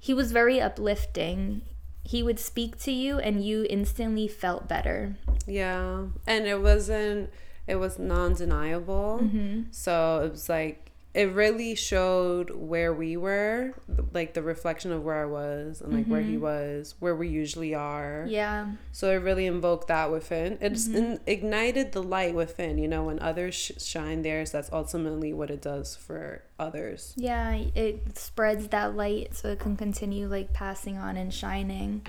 he 0.00 0.14
was 0.14 0.30
very 0.30 0.60
uplifting 0.60 1.62
he 2.06 2.22
would 2.22 2.38
speak 2.38 2.78
to 2.78 2.92
you 2.92 3.18
and 3.18 3.44
you 3.44 3.66
instantly 3.68 4.28
felt 4.28 4.68
better 4.68 5.16
Yeah, 5.46 6.06
and 6.26 6.46
it 6.46 6.60
wasn't. 6.62 7.30
It 7.66 7.76
was 7.76 7.98
non-deniable. 7.98 9.20
Mm-hmm. 9.22 9.62
So 9.72 10.22
it 10.24 10.30
was 10.30 10.48
like 10.48 10.85
it 11.16 11.32
really 11.32 11.74
showed 11.74 12.50
where 12.50 12.92
we 12.92 13.16
were, 13.16 13.72
like 14.12 14.34
the 14.34 14.42
reflection 14.42 14.92
of 14.92 15.02
where 15.02 15.22
I 15.22 15.24
was 15.24 15.80
and 15.80 15.94
like 15.94 16.06
where 16.06 16.20
he 16.20 16.36
was, 16.36 16.94
where 16.98 17.16
we 17.16 17.28
usually 17.28 17.74
are. 17.74 18.24
Mm-hmm. 18.24 18.34
yeah 18.34 18.64
Mm-hmm. 18.66 18.74
So 18.92 19.10
it 19.10 19.16
really 19.22 19.46
invoked 19.46 19.88
that 19.88 20.10
within. 20.10 20.58
It 20.60 20.74
just 20.74 20.90
in- 20.90 21.20
ignited 21.26 21.92
the 21.92 22.02
light 22.02 22.34
within. 22.34 22.76
You 22.76 22.88
know, 22.88 23.04
when 23.04 23.18
others 23.20 23.54
sh- 23.54 23.82
shine 23.82 24.20
theirs, 24.22 24.50
that's 24.52 24.70
ultimately 24.72 25.32
what 25.32 25.50
it 25.50 25.62
does 25.62 25.96
for 25.96 26.42
others. 26.58 27.14
Yeah, 27.16 27.52
it 27.74 28.18
spreads 28.18 28.68
that 28.68 28.94
light 28.94 29.34
so 29.34 29.48
it 29.48 29.58
can 29.58 29.76
continue 29.76 30.28
like 30.28 30.52
passing 30.52 30.98
on 30.98 31.16
and 31.16 31.32
shining. 31.32 32.06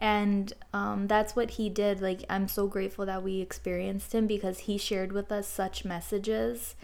And 0.00 0.52
um, 0.72 1.06
that's 1.06 1.36
what 1.36 1.50
he 1.50 1.68
did. 1.68 2.00
Like, 2.00 2.24
I'm 2.28 2.48
so 2.48 2.66
grateful 2.66 3.06
that 3.06 3.22
we 3.22 3.40
experienced 3.40 4.12
him 4.12 4.26
because 4.26 4.60
he 4.60 4.78
shared 4.78 5.12
with 5.12 5.30
us 5.30 5.46
such 5.46 5.84
messages 5.84 6.74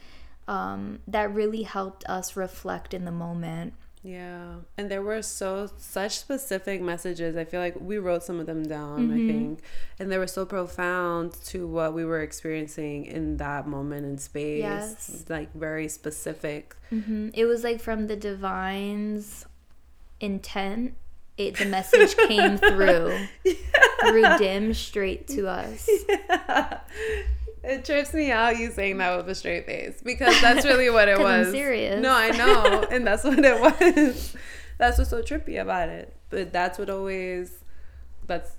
um, 0.48 0.98
that 1.06 1.32
really 1.32 1.62
helped 1.62 2.04
us 2.08 2.34
reflect 2.34 2.92
in 2.94 3.04
the 3.04 3.12
moment. 3.12 3.74
Yeah, 4.02 4.54
and 4.78 4.88
there 4.90 5.02
were 5.02 5.22
so 5.22 5.68
such 5.76 6.18
specific 6.18 6.80
messages. 6.80 7.36
I 7.36 7.44
feel 7.44 7.60
like 7.60 7.76
we 7.80 7.98
wrote 7.98 8.22
some 8.22 8.38
of 8.40 8.46
them 8.46 8.62
down. 8.66 9.10
I 9.10 9.16
Mm-hmm. 9.18 9.26
think, 9.26 9.60
and 9.98 10.10
they 10.10 10.18
were 10.18 10.28
so 10.28 10.46
profound 10.46 11.34
to 11.46 11.66
what 11.66 11.92
we 11.94 12.04
were 12.04 12.22
experiencing 12.22 13.06
in 13.06 13.36
that 13.38 13.66
moment 13.66 14.06
in 14.06 14.16
space. 14.18 14.60
Yes. 14.60 15.24
like 15.28 15.52
very 15.54 15.88
specific. 15.88 16.76
hmm 16.90 17.28
It 17.34 17.44
was 17.46 17.62
like 17.64 17.80
from 17.80 18.06
the 18.06 18.16
divine's 18.16 19.44
intent. 20.20 20.94
It 21.36 21.56
the 21.58 21.66
message 21.66 22.16
came 22.28 22.56
through 22.68 23.18
through 24.00 24.38
dim 24.38 24.74
straight 24.74 25.26
to 25.28 25.48
us. 25.48 25.88
It 27.68 27.84
trips 27.84 28.14
me 28.14 28.30
out 28.30 28.58
you 28.58 28.70
saying 28.70 28.96
that 28.98 29.16
with 29.16 29.28
a 29.28 29.34
straight 29.34 29.66
face 29.66 30.00
because 30.02 30.40
that's 30.40 30.64
really 30.64 30.88
what 30.90 31.08
it 31.08 31.16
'Cause 31.18 31.26
I'm 31.26 31.40
was. 31.40 31.50
serious. 31.52 32.00
No, 32.00 32.12
I 32.14 32.30
know, 32.30 32.84
and 32.90 33.06
that's 33.06 33.24
what 33.24 33.38
it 33.38 33.60
was. 33.60 34.34
That's 34.78 34.96
what's 34.96 35.10
so 35.10 35.22
trippy 35.22 35.60
about 35.60 35.88
it. 35.88 36.14
But 36.30 36.52
that's 36.52 36.78
what 36.78 36.88
always 36.88 37.64
that's 38.28 38.52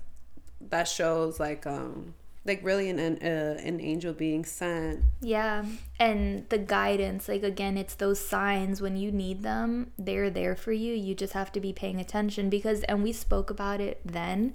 that 0.70 0.86
shows 0.86 1.40
like 1.40 1.66
um 1.66 2.12
like 2.44 2.60
really 2.62 2.90
an 2.90 2.98
an, 2.98 3.16
uh, 3.22 3.58
an 3.62 3.80
angel 3.80 4.12
being 4.12 4.44
sent 4.44 5.02
Yeah. 5.22 5.64
And 5.98 6.46
the 6.50 6.58
guidance, 6.58 7.26
like 7.26 7.42
again, 7.42 7.78
it's 7.78 7.94
those 7.94 8.20
signs 8.20 8.82
when 8.82 8.98
you 8.98 9.10
need 9.10 9.42
them, 9.42 9.92
they're 9.98 10.28
there 10.28 10.54
for 10.56 10.72
you. 10.72 10.92
You 10.92 11.14
just 11.14 11.32
have 11.32 11.50
to 11.52 11.60
be 11.60 11.72
paying 11.72 11.98
attention 12.00 12.50
because 12.50 12.82
and 12.82 13.02
we 13.02 13.12
spoke 13.12 13.48
about 13.48 13.80
it 13.80 14.00
then. 14.04 14.52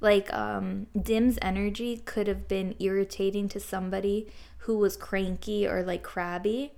Like 0.00 0.32
um 0.32 0.86
Dim's 1.00 1.38
energy 1.42 1.98
could 2.04 2.26
have 2.26 2.48
been 2.48 2.74
irritating 2.78 3.48
to 3.50 3.60
somebody 3.60 4.28
who 4.58 4.78
was 4.78 4.96
cranky 4.96 5.66
or 5.66 5.82
like 5.82 6.02
crabby. 6.02 6.72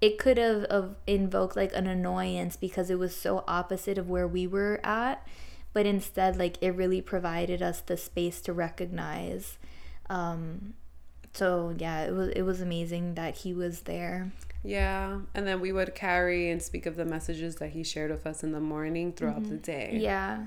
It 0.00 0.18
could 0.18 0.38
have, 0.38 0.66
have 0.70 0.94
invoked 1.06 1.56
like 1.56 1.74
an 1.74 1.86
annoyance 1.86 2.56
because 2.56 2.88
it 2.88 2.98
was 2.98 3.14
so 3.14 3.44
opposite 3.46 3.98
of 3.98 4.08
where 4.08 4.26
we 4.26 4.46
were 4.46 4.80
at. 4.82 5.26
But 5.72 5.86
instead, 5.86 6.36
like 6.38 6.56
it 6.62 6.70
really 6.70 7.00
provided 7.00 7.62
us 7.62 7.80
the 7.80 7.96
space 7.96 8.40
to 8.42 8.52
recognize 8.52 9.58
um 10.08 10.74
so 11.32 11.74
yeah 11.78 12.02
it 12.02 12.12
was 12.12 12.28
it 12.30 12.42
was 12.42 12.60
amazing 12.60 13.14
that 13.14 13.36
he 13.36 13.54
was 13.54 13.82
there 13.82 14.32
yeah 14.64 15.20
and 15.34 15.46
then 15.46 15.60
we 15.60 15.72
would 15.72 15.94
carry 15.94 16.50
and 16.50 16.60
speak 16.60 16.84
of 16.86 16.96
the 16.96 17.04
messages 17.04 17.56
that 17.56 17.70
he 17.70 17.82
shared 17.84 18.10
with 18.10 18.26
us 18.26 18.42
in 18.42 18.52
the 18.52 18.60
morning 18.60 19.12
throughout 19.12 19.48
the 19.48 19.56
day 19.56 19.96
yeah 20.02 20.46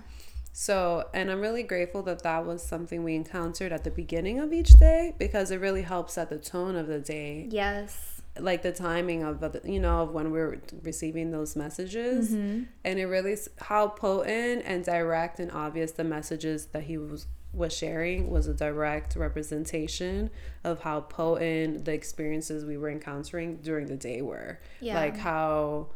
so 0.55 1.09
and 1.15 1.31
i'm 1.31 1.41
really 1.41 1.63
grateful 1.63 2.03
that 2.03 2.21
that 2.23 2.45
was 2.45 2.63
something 2.63 3.03
we 3.03 3.15
encountered 3.15 3.71
at 3.73 3.83
the 3.83 3.89
beginning 3.91 4.39
of 4.39 4.53
each 4.53 4.69
day 4.71 5.13
because 5.17 5.49
it 5.51 5.59
really 5.59 5.81
helps 5.81 6.13
set 6.13 6.29
the 6.29 6.37
tone 6.37 6.75
of 6.75 6.85
the 6.87 6.99
day 6.99 7.47
yes 7.49 8.21
like 8.39 8.63
the 8.63 8.71
timing 8.71 9.21
of 9.23 9.39
the, 9.41 9.61
you 9.63 9.79
know 9.79 10.01
of 10.01 10.11
when 10.11 10.31
we're 10.31 10.59
receiving 10.83 11.31
those 11.31 11.55
messages 11.55 12.31
Mm-hmm. 12.31 12.63
and 12.85 12.99
it 12.99 13.05
really 13.05 13.35
how 13.59 13.87
potent 13.89 14.63
and 14.65 14.83
direct 14.85 15.39
and 15.39 15.51
obvious 15.51 15.91
the 15.91 16.03
messages 16.03 16.67
that 16.67 16.83
he 16.83 16.97
was 16.97 17.25
was 17.51 17.71
sharing 17.75 18.31
was 18.31 18.47
a 18.47 18.53
direct 18.53 19.15
representation 19.15 20.31
of 20.63 20.79
how 20.81 21.01
potent 21.01 21.85
the 21.85 21.93
experiences 21.93 22.65
we 22.65 22.77
were 22.77 22.89
encountering 22.89 23.57
during 23.57 23.85
the 23.87 23.95
day 23.95 24.21
were 24.23 24.59
Yeah. 24.81 24.95
like 24.95 25.17
how 25.17 25.89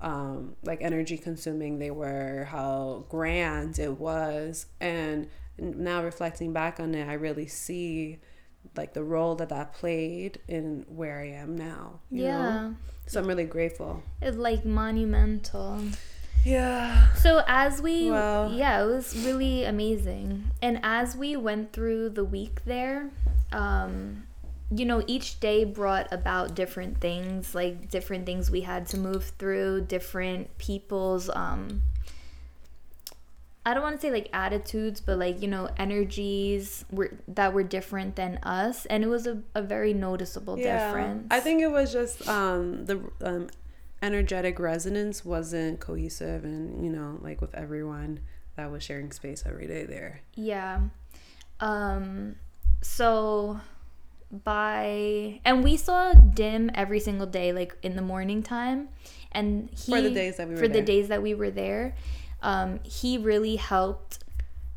um 0.00 0.54
like 0.62 0.82
energy 0.82 1.16
consuming 1.16 1.78
they 1.78 1.90
were 1.90 2.44
how 2.50 3.04
grand 3.08 3.78
it 3.78 3.98
was. 3.98 4.66
And 4.80 5.28
now 5.58 6.02
reflecting 6.04 6.52
back 6.52 6.78
on 6.78 6.94
it 6.94 7.08
i 7.08 7.14
really 7.14 7.46
see 7.46 8.18
like 8.76 8.92
the 8.92 9.02
role 9.02 9.34
that 9.34 9.48
that 9.48 9.72
played 9.72 10.38
in 10.48 10.84
where 10.86 11.18
i 11.18 11.28
am 11.28 11.56
now 11.56 11.98
you 12.10 12.24
know? 12.24 12.28
yeah. 12.28 12.70
So 13.06 13.20
i'm 13.20 13.26
really 13.26 13.44
grateful. 13.44 14.02
It's 14.20 14.36
like 14.36 14.66
monumental. 14.66 15.80
Yeah. 16.44 17.14
So 17.14 17.42
as 17.46 17.80
we 17.80 18.10
Wow. 18.10 18.48
yeah 18.48 18.82
it 18.82 18.86
was 18.86 19.16
really 19.24 19.64
amazing. 19.64 20.44
And 20.60 20.78
as 20.82 21.16
we 21.16 21.36
went 21.36 21.72
through 21.72 22.10
the 22.10 22.24
week 22.24 22.64
there 22.66 23.10
um 23.52 24.25
you 24.70 24.84
know 24.84 25.02
each 25.06 25.38
day 25.38 25.64
brought 25.64 26.12
about 26.12 26.54
different 26.54 27.00
things 27.00 27.54
like 27.54 27.88
different 27.88 28.26
things 28.26 28.50
we 28.50 28.62
had 28.62 28.86
to 28.86 28.98
move 28.98 29.32
through 29.38 29.80
different 29.82 30.56
people's 30.58 31.30
um 31.30 31.82
I 33.66 33.74
don't 33.74 33.82
want 33.82 33.96
to 33.96 34.00
say 34.00 34.12
like 34.12 34.28
attitudes, 34.32 35.00
but 35.00 35.18
like, 35.18 35.42
you 35.42 35.48
know, 35.48 35.68
energies 35.76 36.84
were 36.88 37.10
that 37.26 37.52
were 37.52 37.64
different 37.64 38.14
than 38.14 38.38
us. 38.44 38.86
And 38.86 39.02
it 39.02 39.08
was 39.08 39.26
a, 39.26 39.42
a 39.56 39.62
very 39.62 39.92
noticeable 39.92 40.54
difference. 40.54 41.26
I 41.32 41.40
think 41.40 41.60
it 41.60 41.72
was 41.72 41.92
just 41.92 42.28
um, 42.28 42.86
the 42.86 43.00
um, 43.20 43.48
energetic 44.00 44.60
resonance 44.60 45.24
wasn't 45.24 45.80
cohesive, 45.80 46.44
and 46.44 46.84
you 46.84 46.92
know, 46.92 47.18
like 47.20 47.40
with 47.40 47.52
everyone 47.56 48.20
that 48.54 48.70
was 48.70 48.84
sharing 48.84 49.10
space 49.10 49.42
every 49.44 49.66
day 49.66 49.84
there. 49.84 50.20
Yeah. 50.36 50.82
Um 51.58 52.36
so 52.82 53.60
by 54.30 55.40
and 55.44 55.62
we 55.62 55.76
saw 55.76 56.12
Dim 56.12 56.70
every 56.74 57.00
single 57.00 57.26
day 57.26 57.52
like 57.52 57.76
in 57.82 57.96
the 57.96 58.02
morning 58.02 58.42
time 58.42 58.88
and 59.32 59.70
he 59.70 59.92
For 59.92 60.00
the 60.00 60.10
days 60.10 60.36
that 60.36 60.48
we 60.48 60.54
were 60.54 60.60
for 60.60 60.68
the 60.68 60.74
there. 60.74 60.82
days 60.84 61.08
that 61.08 61.22
we 61.22 61.34
were 61.34 61.50
there 61.50 61.94
um 62.42 62.80
he 62.82 63.18
really 63.18 63.56
helped 63.56 64.18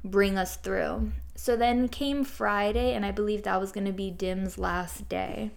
bring 0.03 0.37
us 0.37 0.55
through. 0.55 1.11
So 1.35 1.55
then 1.55 1.87
came 1.87 2.23
Friday 2.23 2.93
and 2.93 3.05
I 3.05 3.11
believe 3.11 3.43
that 3.43 3.59
was 3.59 3.71
going 3.71 3.85
to 3.87 3.93
be 3.93 4.11
Dim's 4.11 4.57
last 4.57 5.09
day. 5.09 5.51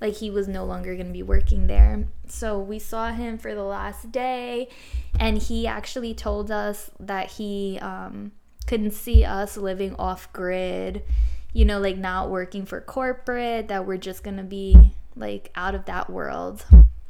Like 0.00 0.14
he 0.14 0.30
was 0.30 0.48
no 0.48 0.64
longer 0.64 0.94
going 0.94 1.06
to 1.06 1.12
be 1.12 1.22
working 1.22 1.66
there. 1.68 2.06
So 2.28 2.58
we 2.58 2.78
saw 2.78 3.12
him 3.12 3.38
for 3.38 3.54
the 3.54 3.62
last 3.64 4.12
day 4.12 4.68
and 5.18 5.38
he 5.38 5.66
actually 5.66 6.14
told 6.14 6.50
us 6.50 6.90
that 6.98 7.32
he 7.32 7.78
um 7.80 8.32
couldn't 8.66 8.92
see 8.92 9.24
us 9.24 9.56
living 9.56 9.94
off 9.96 10.32
grid, 10.32 11.02
you 11.56 11.64
know, 11.64 11.80
like 11.80 11.96
not 11.96 12.28
working 12.28 12.66
for 12.66 12.82
corporate, 12.82 13.68
that 13.68 13.86
we're 13.86 13.96
just 13.96 14.22
going 14.22 14.36
to 14.36 14.42
be 14.42 14.92
like 15.14 15.50
out 15.54 15.74
of 15.74 15.86
that 15.86 16.10
world. 16.10 16.66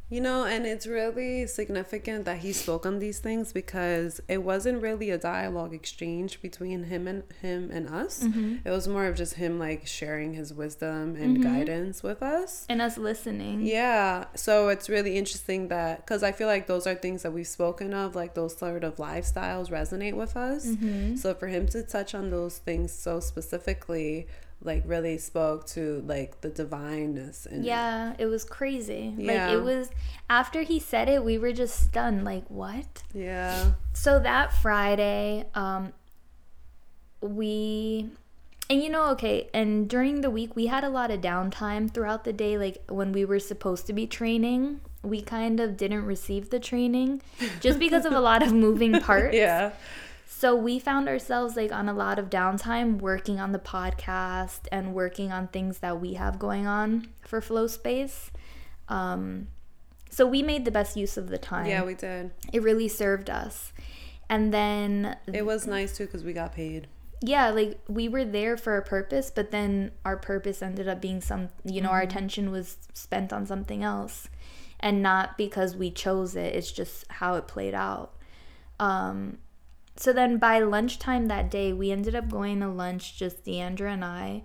You 0.08 0.20
know, 0.20 0.44
and 0.44 0.66
it's 0.66 0.86
really 0.86 1.48
significant 1.48 2.26
that 2.26 2.38
he 2.38 2.52
spoke 2.52 2.86
on 2.86 3.00
these 3.00 3.18
things 3.18 3.52
because 3.52 4.20
it 4.28 4.44
wasn't 4.44 4.80
really 4.80 5.10
a 5.10 5.18
dialogue 5.18 5.74
exchange 5.74 6.40
between 6.40 6.84
him 6.84 7.08
and 7.08 7.24
him 7.42 7.70
and 7.72 7.88
us. 7.88 8.22
It 8.64 8.70
was 8.70 8.86
more 8.86 9.06
of 9.06 9.16
just 9.16 9.34
him 9.34 9.58
like 9.58 9.84
sharing 9.86 10.34
his 10.34 10.54
wisdom 10.54 11.16
and 11.16 11.42
guidance 11.42 12.04
with 12.04 12.22
us. 12.22 12.66
And 12.68 12.80
us 12.80 12.96
listening. 12.96 13.62
Yeah, 13.62 14.26
so 14.36 14.68
it's 14.68 14.88
really 14.88 15.16
interesting 15.18 15.68
that 15.68 16.06
because 16.06 16.22
I 16.22 16.30
feel 16.30 16.46
like 16.46 16.68
those 16.68 16.86
are 16.86 16.94
things 16.94 17.22
that 17.24 17.32
we've 17.32 17.46
spoken 17.46 17.92
of, 17.92 18.14
like 18.14 18.34
those 18.34 18.56
sort 18.56 18.84
of 18.84 18.96
lifestyles 18.96 19.70
resonate 19.70 20.14
with 20.14 20.36
us. 20.36 20.66
Mm-hmm. 20.66 21.16
So 21.16 21.34
for 21.34 21.48
him 21.48 21.66
to 21.68 21.82
touch 21.82 22.14
on 22.14 22.30
those 22.30 22.58
things 22.58 22.92
so 22.92 23.18
specifically, 23.18 24.28
like 24.66 24.82
really 24.86 25.16
spoke 25.18 25.66
to 25.68 26.02
like 26.06 26.40
the 26.42 26.50
divineness 26.50 27.46
and 27.46 27.64
Yeah, 27.64 28.14
it 28.18 28.26
was 28.26 28.44
crazy. 28.44 29.14
Yeah. 29.16 29.46
Like 29.46 29.54
it 29.54 29.62
was 29.62 29.90
after 30.28 30.62
he 30.62 30.78
said 30.80 31.08
it, 31.08 31.24
we 31.24 31.38
were 31.38 31.52
just 31.52 31.78
stunned 31.86 32.24
like 32.24 32.44
what? 32.48 33.02
yeah, 33.14 33.72
So 33.94 34.18
that 34.20 34.52
Friday, 34.52 35.46
um 35.54 35.92
we 37.20 38.10
and 38.68 38.82
you 38.82 38.88
know, 38.90 39.10
okay, 39.10 39.48
and 39.54 39.88
during 39.88 40.22
the 40.22 40.30
week 40.30 40.56
we 40.56 40.66
had 40.66 40.82
a 40.82 40.88
lot 40.88 41.10
of 41.12 41.20
downtime 41.20 41.88
throughout 41.90 42.24
the 42.24 42.32
day 42.32 42.58
like 42.58 42.82
when 42.88 43.12
we 43.12 43.24
were 43.24 43.38
supposed 43.38 43.86
to 43.86 43.92
be 43.92 44.06
training. 44.06 44.80
We 45.02 45.22
kind 45.22 45.60
of 45.60 45.76
didn't 45.76 46.04
receive 46.04 46.50
the 46.50 46.58
training 46.58 47.22
just 47.60 47.78
because 47.78 48.04
of 48.04 48.12
a 48.12 48.18
lot 48.20 48.42
of 48.42 48.52
moving 48.52 49.00
parts. 49.08 49.36
yeah, 49.36 49.70
So 50.28 50.56
we 50.56 50.78
found 50.80 51.08
ourselves 51.08 51.56
like 51.56 51.72
on 51.72 51.88
a 51.88 51.92
lot 51.94 52.18
of 52.18 52.28
downtime 52.28 52.98
working 52.98 53.38
on 53.38 53.52
the 53.52 53.58
podcast 53.58 54.66
and 54.72 54.92
working 54.92 55.30
on 55.32 55.48
things 55.48 55.78
that 55.78 56.00
we 56.00 56.14
have 56.14 56.38
going 56.38 56.66
on 56.66 57.08
for 57.22 57.40
Flow 57.40 57.66
Space. 57.68 58.30
Um, 58.88 59.46
so 60.10 60.26
we 60.26 60.42
made 60.42 60.64
the 60.64 60.70
best 60.70 60.96
use 60.96 61.16
of 61.16 61.28
the 61.28 61.38
time. 61.38 61.66
yeah, 61.66 61.84
we 61.84 61.94
did. 61.94 62.32
it 62.52 62.62
really 62.62 62.88
served 62.88 63.30
us. 63.30 63.72
And 64.28 64.52
then 64.52 65.16
It 65.32 65.46
was 65.46 65.66
nice 65.66 65.96
too 65.96 66.06
because 66.06 66.24
we 66.24 66.32
got 66.32 66.52
paid. 66.52 66.88
yeah, 67.22 67.50
like 67.50 67.78
we 67.88 68.08
were 68.08 68.24
there 68.24 68.56
for 68.56 68.76
a 68.76 68.82
purpose, 68.82 69.30
but 69.34 69.52
then 69.52 69.92
our 70.04 70.16
purpose 70.16 70.60
ended 70.60 70.88
up 70.88 71.00
being 71.00 71.20
some, 71.20 71.48
you 71.64 71.80
know, 71.80 71.90
our 71.90 72.02
attention 72.02 72.50
was 72.50 72.76
spent 72.92 73.32
on 73.32 73.46
something 73.46 73.84
else 73.84 74.28
and 74.80 75.02
not 75.02 75.38
because 75.38 75.76
we 75.76 75.90
chose 75.90 76.34
it. 76.34 76.54
It's 76.54 76.72
just 76.72 77.04
how 77.10 77.34
it 77.36 77.46
played 77.46 77.74
out. 77.74 78.12
Um, 78.80 79.38
so 79.96 80.12
then 80.12 80.38
by 80.38 80.58
lunchtime 80.60 81.26
that 81.28 81.50
day, 81.50 81.72
we 81.72 81.90
ended 81.90 82.14
up 82.14 82.28
going 82.28 82.60
to 82.60 82.68
lunch, 82.68 83.16
just 83.18 83.44
Deandra 83.44 83.92
and 83.92 84.04
I, 84.04 84.42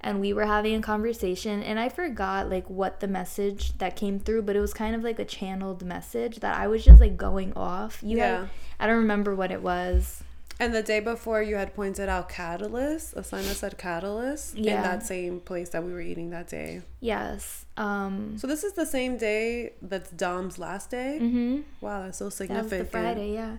and 0.00 0.20
we 0.20 0.32
were 0.32 0.46
having 0.46 0.74
a 0.76 0.82
conversation. 0.82 1.62
And 1.62 1.78
I 1.78 1.88
forgot 1.88 2.50
like 2.50 2.68
what 2.68 3.00
the 3.00 3.08
message 3.08 3.76
that 3.78 3.96
came 3.96 4.18
through, 4.18 4.42
but 4.42 4.54
it 4.56 4.60
was 4.60 4.74
kind 4.74 4.94
of 4.94 5.02
like 5.02 5.18
a 5.18 5.24
channeled 5.24 5.82
message 5.84 6.40
that 6.40 6.58
I 6.58 6.66
was 6.66 6.84
just 6.84 7.00
like 7.00 7.16
going 7.16 7.52
off. 7.54 8.00
You 8.02 8.18
Yeah. 8.18 8.40
had, 8.40 8.48
I 8.80 8.86
don't 8.86 8.98
remember 8.98 9.34
what 9.34 9.50
it 9.50 9.62
was. 9.62 10.22
And 10.60 10.72
the 10.72 10.82
day 10.84 11.00
before, 11.00 11.42
you 11.42 11.56
had 11.56 11.74
pointed 11.74 12.08
out 12.08 12.28
catalyst, 12.28 13.14
a 13.14 13.24
sign 13.24 13.42
that 13.44 13.56
said 13.56 13.76
catalyst, 13.76 14.56
Yeah. 14.56 14.76
in 14.76 14.82
that 14.82 15.02
same 15.04 15.40
place 15.40 15.70
that 15.70 15.82
we 15.82 15.92
were 15.92 16.00
eating 16.00 16.30
that 16.30 16.46
day. 16.48 16.82
Yes. 17.00 17.66
Um, 17.76 18.38
So 18.38 18.46
this 18.46 18.62
is 18.62 18.74
the 18.74 18.86
same 18.86 19.16
day 19.18 19.72
that's 19.82 20.10
Dom's 20.10 20.58
last 20.58 20.90
day. 20.90 21.18
hmm 21.18 21.60
Wow, 21.80 22.02
that's 22.04 22.18
so 22.18 22.28
significant. 22.30 22.70
That 22.70 22.78
was 22.78 22.86
the 22.86 22.90
Friday, 22.90 23.32
yeah. 23.34 23.56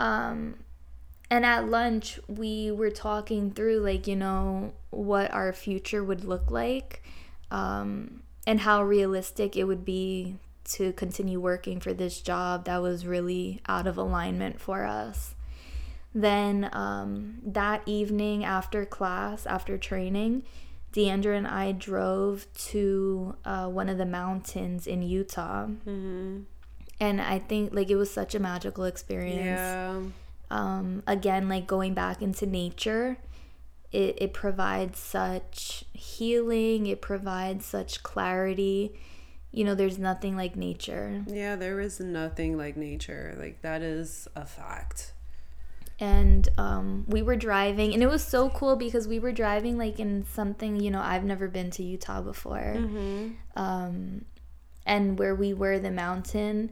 Um, 0.00 0.54
and 1.30 1.44
at 1.44 1.68
lunch, 1.68 2.18
we 2.26 2.72
were 2.72 2.90
talking 2.90 3.52
through, 3.52 3.80
like, 3.80 4.08
you 4.08 4.16
know, 4.16 4.72
what 4.88 5.32
our 5.32 5.52
future 5.52 6.02
would 6.02 6.24
look 6.24 6.50
like 6.50 7.02
um, 7.50 8.22
and 8.46 8.60
how 8.60 8.82
realistic 8.82 9.56
it 9.56 9.64
would 9.64 9.84
be 9.84 10.36
to 10.64 10.92
continue 10.94 11.38
working 11.38 11.80
for 11.80 11.92
this 11.92 12.20
job 12.20 12.64
that 12.64 12.80
was 12.80 13.06
really 13.06 13.60
out 13.68 13.86
of 13.86 13.96
alignment 13.96 14.60
for 14.60 14.84
us. 14.84 15.34
Then 16.14 16.68
um, 16.72 17.38
that 17.44 17.82
evening 17.86 18.44
after 18.44 18.84
class, 18.84 19.46
after 19.46 19.78
training, 19.78 20.42
Deandra 20.92 21.36
and 21.36 21.46
I 21.46 21.72
drove 21.72 22.46
to 22.70 23.36
uh, 23.44 23.68
one 23.68 23.88
of 23.88 23.98
the 23.98 24.06
mountains 24.06 24.86
in 24.86 25.02
Utah. 25.02 25.66
Mm-hmm. 25.66 26.40
And 27.00 27.20
I 27.20 27.38
think 27.38 27.72
like 27.74 27.90
it 27.90 27.96
was 27.96 28.10
such 28.10 28.34
a 28.34 28.38
magical 28.38 28.84
experience. 28.84 29.58
Yeah. 29.58 30.00
um, 30.50 31.02
again, 31.06 31.48
like 31.48 31.66
going 31.66 31.94
back 31.94 32.20
into 32.20 32.44
nature, 32.46 33.16
it, 33.90 34.20
it 34.20 34.32
provides 34.34 34.98
such 34.98 35.84
healing, 35.94 36.86
it 36.86 37.00
provides 37.00 37.64
such 37.64 38.02
clarity. 38.02 38.94
You 39.52 39.64
know, 39.64 39.74
there's 39.74 39.98
nothing 39.98 40.36
like 40.36 40.54
nature. 40.54 41.24
Yeah, 41.26 41.56
there 41.56 41.80
is 41.80 41.98
nothing 41.98 42.56
like 42.56 42.76
nature. 42.76 43.34
Like, 43.36 43.62
that 43.62 43.82
is 43.82 44.28
a 44.36 44.44
fact. 44.44 45.12
And 45.98 46.48
um, 46.56 47.04
we 47.08 47.20
were 47.20 47.34
driving, 47.36 47.92
and 47.92 48.02
it 48.02 48.06
was 48.08 48.22
so 48.22 48.48
cool 48.50 48.76
because 48.76 49.08
we 49.08 49.18
were 49.18 49.32
driving 49.32 49.76
like 49.76 49.98
in 49.98 50.24
something, 50.32 50.76
you 50.80 50.90
know, 50.90 51.00
I've 51.00 51.24
never 51.24 51.48
been 51.48 51.70
to 51.72 51.82
Utah 51.82 52.22
before. 52.22 52.74
Um, 53.56 54.24
and 54.86 55.18
where 55.18 55.34
we 55.34 55.52
were, 55.52 55.78
the 55.80 55.90
mountain, 55.90 56.70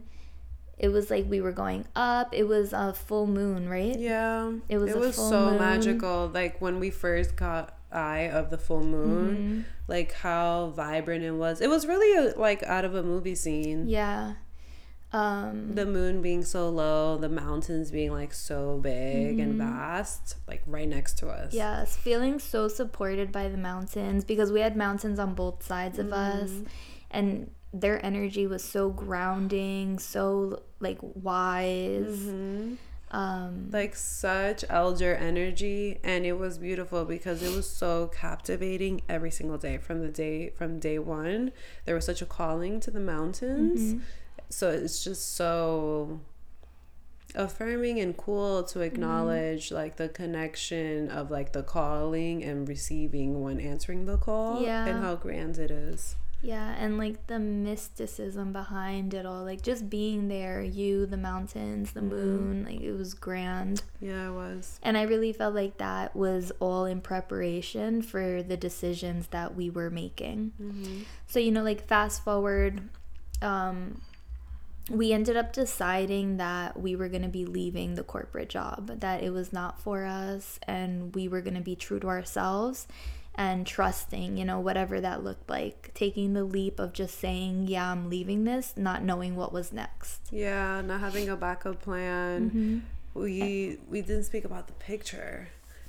it 0.79 0.89
was 0.89 1.09
like 1.11 1.25
we 1.29 1.41
were 1.41 1.51
going 1.51 1.85
up. 1.95 2.33
It 2.33 2.47
was 2.47 2.71
a 2.73 2.93
full 2.93 3.27
moon, 3.27 3.67
right? 3.69 3.97
Yeah. 3.99 4.53
It 4.69 4.77
was 4.77 4.91
it 4.91 4.97
was 4.97 5.15
so 5.15 5.49
moon. 5.51 5.59
magical. 5.59 6.31
Like 6.33 6.59
when 6.61 6.79
we 6.79 6.89
first 6.89 7.35
caught 7.35 7.77
eye 7.91 8.29
of 8.29 8.49
the 8.49 8.57
full 8.57 8.83
moon, 8.83 9.35
Mm-hmm. 9.35 9.61
like 9.87 10.13
how 10.13 10.67
vibrant 10.75 11.23
it 11.23 11.31
was. 11.31 11.59
It 11.61 11.69
was 11.69 11.85
really 11.85 12.11
a, 12.29 12.37
like 12.39 12.63
out 12.63 12.85
of 12.85 12.95
a 12.95 13.03
movie 13.03 13.35
scene. 13.35 13.87
Yeah. 13.87 14.33
Um, 15.11 15.73
The 15.73 15.87
moon 15.87 16.21
being 16.21 16.43
so 16.43 16.69
low, 16.69 17.17
the 17.17 17.29
mountains 17.29 17.89
being 17.89 18.11
like 18.11 18.31
so 18.33 18.77
big 18.81 19.39
and 19.39 19.59
Mm-hmm. 19.59 19.69
vast, 19.75 20.35
like 20.47 20.61
right 20.67 20.87
next 20.87 21.17
to 21.19 21.29
us. 21.29 21.51
Yes, 21.53 21.95
feeling 21.97 22.37
so 22.39 22.67
supported 22.67 23.31
by 23.31 23.47
the 23.49 23.57
mountains 23.57 24.23
because 24.23 24.51
we 24.51 24.59
had 24.61 24.77
mountains 24.77 25.17
on 25.19 25.33
both 25.33 25.65
sides 25.65 25.97
of 25.97 26.13
us 26.13 26.51
and 27.09 27.49
their 27.73 28.03
energy 28.05 28.47
was 28.47 28.63
so 28.63 28.89
grounding, 28.89 29.99
so 29.99 30.63
like 30.79 30.97
wise. 31.01 32.19
Mm-hmm. 32.19 32.75
Um 33.11 33.69
Like 33.71 33.95
such 33.95 34.63
elder 34.69 35.15
energy 35.15 35.99
and 36.03 36.25
it 36.25 36.33
was 36.33 36.59
beautiful 36.59 37.05
because 37.05 37.41
it 37.41 37.55
was 37.55 37.67
so 37.67 38.11
captivating 38.13 39.01
every 39.09 39.31
single 39.31 39.57
day 39.57 39.77
from 39.77 40.01
the 40.01 40.09
day 40.09 40.51
from 40.51 40.79
day 40.79 40.99
1. 40.99 41.51
There 41.85 41.95
was 41.95 42.05
such 42.05 42.21
a 42.21 42.25
calling 42.25 42.79
to 42.81 42.91
the 42.91 42.99
mountains. 42.99 43.79
Mm-hmm. 43.79 44.03
So 44.49 44.69
it's 44.69 45.03
just 45.03 45.35
so 45.35 46.21
affirming 47.35 47.99
and 47.99 48.15
cool 48.17 48.63
to 48.63 48.79
mm-hmm. 48.79 48.85
acknowledge 48.95 49.71
like 49.71 49.97
the 49.97 50.09
connection 50.09 51.09
of 51.09 51.29
like 51.29 51.53
the 51.53 51.63
calling 51.63 52.43
and 52.43 52.67
receiving 52.67 53.41
when 53.41 53.59
answering 53.59 54.05
the 54.05 54.17
call 54.17 54.61
Yeah. 54.61 54.85
and 54.85 55.03
how 55.03 55.15
grand 55.15 55.57
it 55.57 55.71
is. 55.71 56.15
Yeah, 56.41 56.73
and 56.77 56.97
like 56.97 57.27
the 57.27 57.37
mysticism 57.37 58.53
behind 58.53 59.13
it 59.13 59.25
all, 59.25 59.43
like 59.43 59.61
just 59.61 59.89
being 59.89 60.29
there, 60.29 60.61
you, 60.61 61.05
the 61.05 61.17
mountains, 61.17 61.91
the 61.91 62.01
moon, 62.01 62.63
like 62.65 62.79
it 62.79 62.93
was 62.93 63.13
grand. 63.13 63.81
Yeah, 63.99 64.29
it 64.29 64.33
was. 64.33 64.79
And 64.81 64.97
I 64.97 65.01
really 65.01 65.33
felt 65.33 65.53
like 65.53 65.77
that 65.77 66.15
was 66.15 66.51
all 66.59 66.85
in 66.85 67.01
preparation 67.01 68.01
for 68.01 68.41
the 68.41 68.55
decisions 68.55 69.27
that 69.27 69.55
we 69.55 69.69
were 69.69 69.89
making. 69.89 71.05
So, 71.27 71.39
you 71.39 71.51
know, 71.51 71.63
like 71.63 71.85
fast 71.87 72.23
forward, 72.23 72.87
um, 73.41 74.01
we 74.89 75.11
ended 75.11 75.35
up 75.35 75.51
deciding 75.51 76.37
that 76.37 76.79
we 76.79 76.95
were 76.95 77.09
going 77.09 77.21
to 77.21 77.27
be 77.27 77.45
leaving 77.45 77.95
the 77.95 78.03
corporate 78.03 78.49
job, 78.49 79.01
that 79.01 79.21
it 79.21 79.31
was 79.31 79.51
not 79.51 79.81
for 79.81 80.05
us, 80.05 80.57
and 80.63 81.13
we 81.13 81.27
were 81.27 81.41
going 81.41 81.55
to 81.55 81.61
be 81.61 81.75
true 81.75 81.99
to 81.99 82.07
ourselves 82.07 82.87
and 83.39 83.65
trusting, 83.65 84.37
you 84.37 84.43
know, 84.43 84.59
whatever 84.59 84.99
that 84.99 85.23
looked 85.23 85.49
like. 85.49 85.91
Taking 85.93 86.33
the 86.33 86.43
leap 86.43 86.77
of 86.77 86.91
just 86.91 87.17
saying, 87.17 87.67
yeah, 87.69 87.89
I'm 87.89 88.09
leaving 88.09 88.43
this, 88.43 88.73
not 88.75 89.01
knowing 89.01 89.37
what 89.37 89.53
was 89.53 89.71
next. 89.71 90.27
Yeah, 90.29 90.81
not 90.81 90.99
having 90.99 91.29
a 91.29 91.37
backup 91.37 91.81
plan. 91.81 92.49
Mm-hmm. 92.49 92.79
We 93.19 93.77
we 93.89 94.01
didn't 94.01 94.25
speak 94.25 94.43
about 94.43 94.67
the 94.67 94.73
picture 94.73 95.47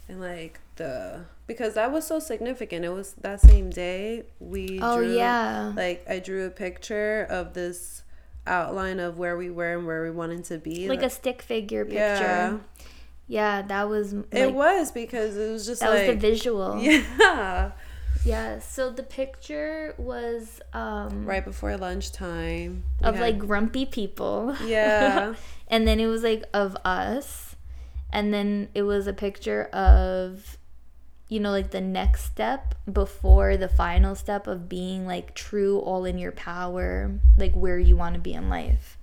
and 0.09 0.20
like 0.20 0.61
the 0.76 1.24
because 1.48 1.74
that 1.74 1.90
was 1.90 2.07
so 2.07 2.20
significant. 2.20 2.84
It 2.84 2.90
was 2.90 3.14
that 3.20 3.40
same 3.40 3.68
day 3.68 4.26
we 4.38 4.78
Oh, 4.80 4.98
drew, 4.98 5.16
yeah. 5.16 5.72
like 5.76 6.05
I 6.09 6.20
drew 6.20 6.46
a 6.46 6.51
picture 6.51 7.26
of 7.28 7.55
this 7.55 8.05
outline 8.46 9.01
of 9.01 9.18
where 9.18 9.36
we 9.36 9.51
were 9.51 9.76
and 9.76 9.86
where 9.88 10.05
we 10.05 10.12
wanted 10.12 10.44
to 10.44 10.59
be. 10.59 10.88
Like 10.88 11.03
a 11.03 11.11
stick 11.11 11.42
figure 11.42 11.84
picture. 11.84 11.98
Yeah. 11.98 12.59
Yeah, 13.31 13.62
that 13.62 13.89
was 13.89 14.12
like, 14.12 14.26
it 14.33 14.53
was 14.53 14.91
because 14.91 15.37
it 15.37 15.53
was 15.53 15.64
just 15.64 15.81
that 15.83 15.91
was 15.93 16.07
the 16.09 16.14
visual. 16.16 16.78
yeah, 16.83 17.70
Yeah, 18.24 18.59
so 18.59 18.91
the 18.91 19.05
picture 19.05 19.95
was 19.99 20.61
um 20.72 21.24
right 21.24 21.45
before 21.45 21.76
lunchtime 21.76 22.83
we 23.01 23.07
of 23.07 23.14
had- 23.14 23.22
like 23.22 23.39
grumpy 23.39 23.87
people. 23.87 24.57
yeah 24.66 25.35
and 25.68 25.87
then 25.87 26.01
it 26.01 26.07
was 26.07 26.22
like 26.24 26.43
of 26.53 26.76
us. 26.85 27.55
And 28.12 28.35
then 28.35 28.68
it 28.74 28.83
was 28.83 29.07
a 29.07 29.12
picture 29.12 29.64
of 29.72 30.59
you 31.28 31.39
know 31.39 31.53
like 31.53 31.70
the 31.70 31.81
next 31.81 32.24
step 32.24 32.74
before 32.93 33.57
the 33.57 33.68
final 33.68 34.16
step 34.16 34.49
of 34.49 34.68
being 34.68 35.07
like 35.07 35.35
true 35.37 35.78
all 35.78 36.05
in 36.05 36.18
your 36.18 36.33
power, 36.33 37.12
like 37.39 37.53
where 37.55 37.78
you 37.78 37.97
want 37.97 38.14
to 38.16 38.20
be 38.20 38.33
in 38.35 38.49
life. 38.49 38.99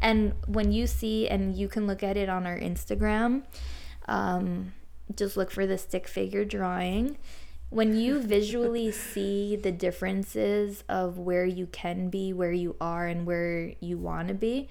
And 0.00 0.34
when 0.46 0.72
you 0.72 0.86
see 0.86 1.28
and 1.28 1.56
you 1.56 1.68
can 1.68 1.86
look 1.86 2.02
at 2.02 2.16
it 2.16 2.28
on 2.28 2.46
our 2.46 2.58
Instagram, 2.58 3.42
um 4.06 4.72
just 5.14 5.36
look 5.36 5.50
for 5.50 5.66
the 5.66 5.78
stick 5.78 6.08
figure 6.08 6.44
drawing. 6.44 7.16
When 7.70 7.96
you 7.96 8.20
visually 8.34 8.90
see 8.90 9.56
the 9.56 9.72
differences 9.72 10.82
of 10.88 11.18
where 11.18 11.46
you 11.46 11.66
can 11.66 12.10
be, 12.10 12.32
where 12.32 12.52
you 12.52 12.76
are, 12.80 13.06
and 13.06 13.26
where 13.26 13.72
you 13.80 13.98
want 13.98 14.28
to 14.28 14.34
be, 14.34 14.68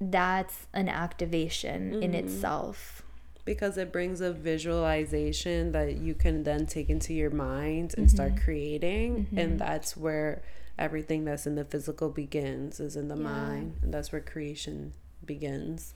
that's 0.00 0.66
an 0.72 0.88
activation 0.88 2.02
in 2.02 2.12
mm-hmm. 2.12 2.26
itself. 2.26 3.02
because 3.44 3.76
it 3.76 3.92
brings 3.92 4.20
a 4.22 4.32
visualization 4.32 5.72
that 5.72 5.98
you 5.98 6.14
can 6.14 6.44
then 6.44 6.66
take 6.66 6.88
into 6.88 7.12
your 7.12 7.30
mind 7.30 7.94
and 7.98 8.10
start 8.10 8.32
mm-hmm. 8.32 8.44
creating 8.44 9.26
and 9.36 9.50
mm-hmm. 9.50 9.58
that's 9.58 9.94
where 9.96 10.42
everything 10.78 11.24
that's 11.24 11.46
in 11.46 11.54
the 11.54 11.64
physical 11.64 12.08
begins 12.08 12.80
is 12.80 12.96
in 12.96 13.08
the 13.08 13.16
mind 13.16 13.76
and 13.82 13.92
that's 13.92 14.12
where 14.12 14.20
creation 14.20 14.92
begins. 15.24 15.94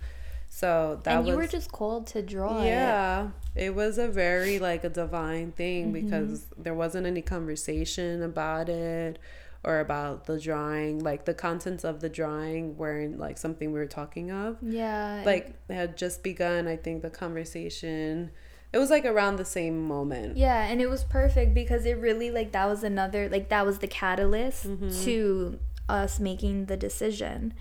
So 0.48 1.00
that 1.04 1.18
and 1.18 1.26
you 1.26 1.36
was 1.36 1.46
were 1.46 1.50
just 1.50 1.70
called 1.70 2.06
to 2.08 2.22
draw 2.22 2.62
yeah 2.64 3.28
it 3.54 3.74
was 3.74 3.98
a 3.98 4.08
very 4.08 4.58
like 4.58 4.82
a 4.82 4.88
divine 4.88 5.52
thing 5.52 5.92
mm-hmm. 5.92 6.04
because 6.06 6.46
there 6.56 6.74
wasn't 6.74 7.06
any 7.06 7.20
conversation 7.20 8.22
about 8.22 8.68
it 8.68 9.18
or 9.62 9.80
about 9.80 10.24
the 10.24 10.40
drawing 10.40 11.00
like 11.00 11.26
the 11.26 11.34
contents 11.34 11.84
of 11.84 12.00
the 12.00 12.08
drawing 12.08 12.76
weren't 12.76 13.18
like 13.18 13.36
something 13.36 13.72
we 13.72 13.78
were 13.78 13.86
talking 13.86 14.30
of. 14.30 14.56
Yeah. 14.62 15.22
like 15.26 15.54
it 15.68 15.74
had 15.74 15.96
just 15.96 16.22
begun 16.22 16.66
i 16.66 16.76
think 16.76 17.02
the 17.02 17.10
conversation 17.10 18.30
it 18.72 18.78
was 18.78 18.90
like 18.90 19.04
around 19.04 19.36
the 19.36 19.44
same 19.44 19.86
moment 19.88 20.36
Yeah, 20.36 20.64
and 20.66 20.80
it 20.80 20.88
was 20.90 21.02
perfect 21.04 21.54
because 21.54 21.86
it 21.86 21.94
really 21.98 22.30
like 22.30 22.52
that 22.52 22.66
was 22.66 22.82
another 22.84 23.28
like 23.28 23.48
that 23.48 23.64
was 23.66 23.78
the 23.78 23.88
catalyst 23.88 24.64
to 25.04 25.58
us 25.88 26.20
making 26.20 26.66
the 26.66 26.76
decision. 26.76 27.54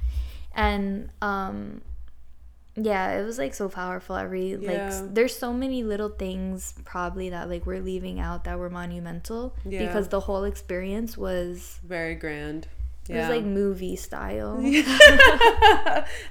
And 0.56 1.10
um 1.22 1.82
yeah, 2.80 3.18
it 3.20 3.24
was 3.26 3.40
like 3.40 3.56
so 3.56 3.70
powerful. 3.70 4.16
Every 4.16 4.56
like 4.56 4.76
Yeah. 4.78 4.88
s- 4.88 5.04
there's 5.10 5.36
so 5.36 5.52
many 5.52 5.82
little 5.84 6.10
things 6.10 6.74
probably 6.86 7.30
that 7.32 7.50
like 7.50 7.66
we're 7.66 7.82
leaving 7.82 8.20
out 8.20 8.44
that 8.44 8.60
were 8.60 8.70
monumental 8.70 9.56
Yeah. 9.66 9.86
because 9.88 10.10
the 10.10 10.20
whole 10.20 10.44
experience 10.44 11.18
was 11.18 11.80
very 11.84 12.14
grand 12.16 12.68
Yeah. 13.08 13.16
it 13.16 13.20
was 13.22 13.30
like 13.38 13.46
movie 13.46 13.96
style. 13.96 14.58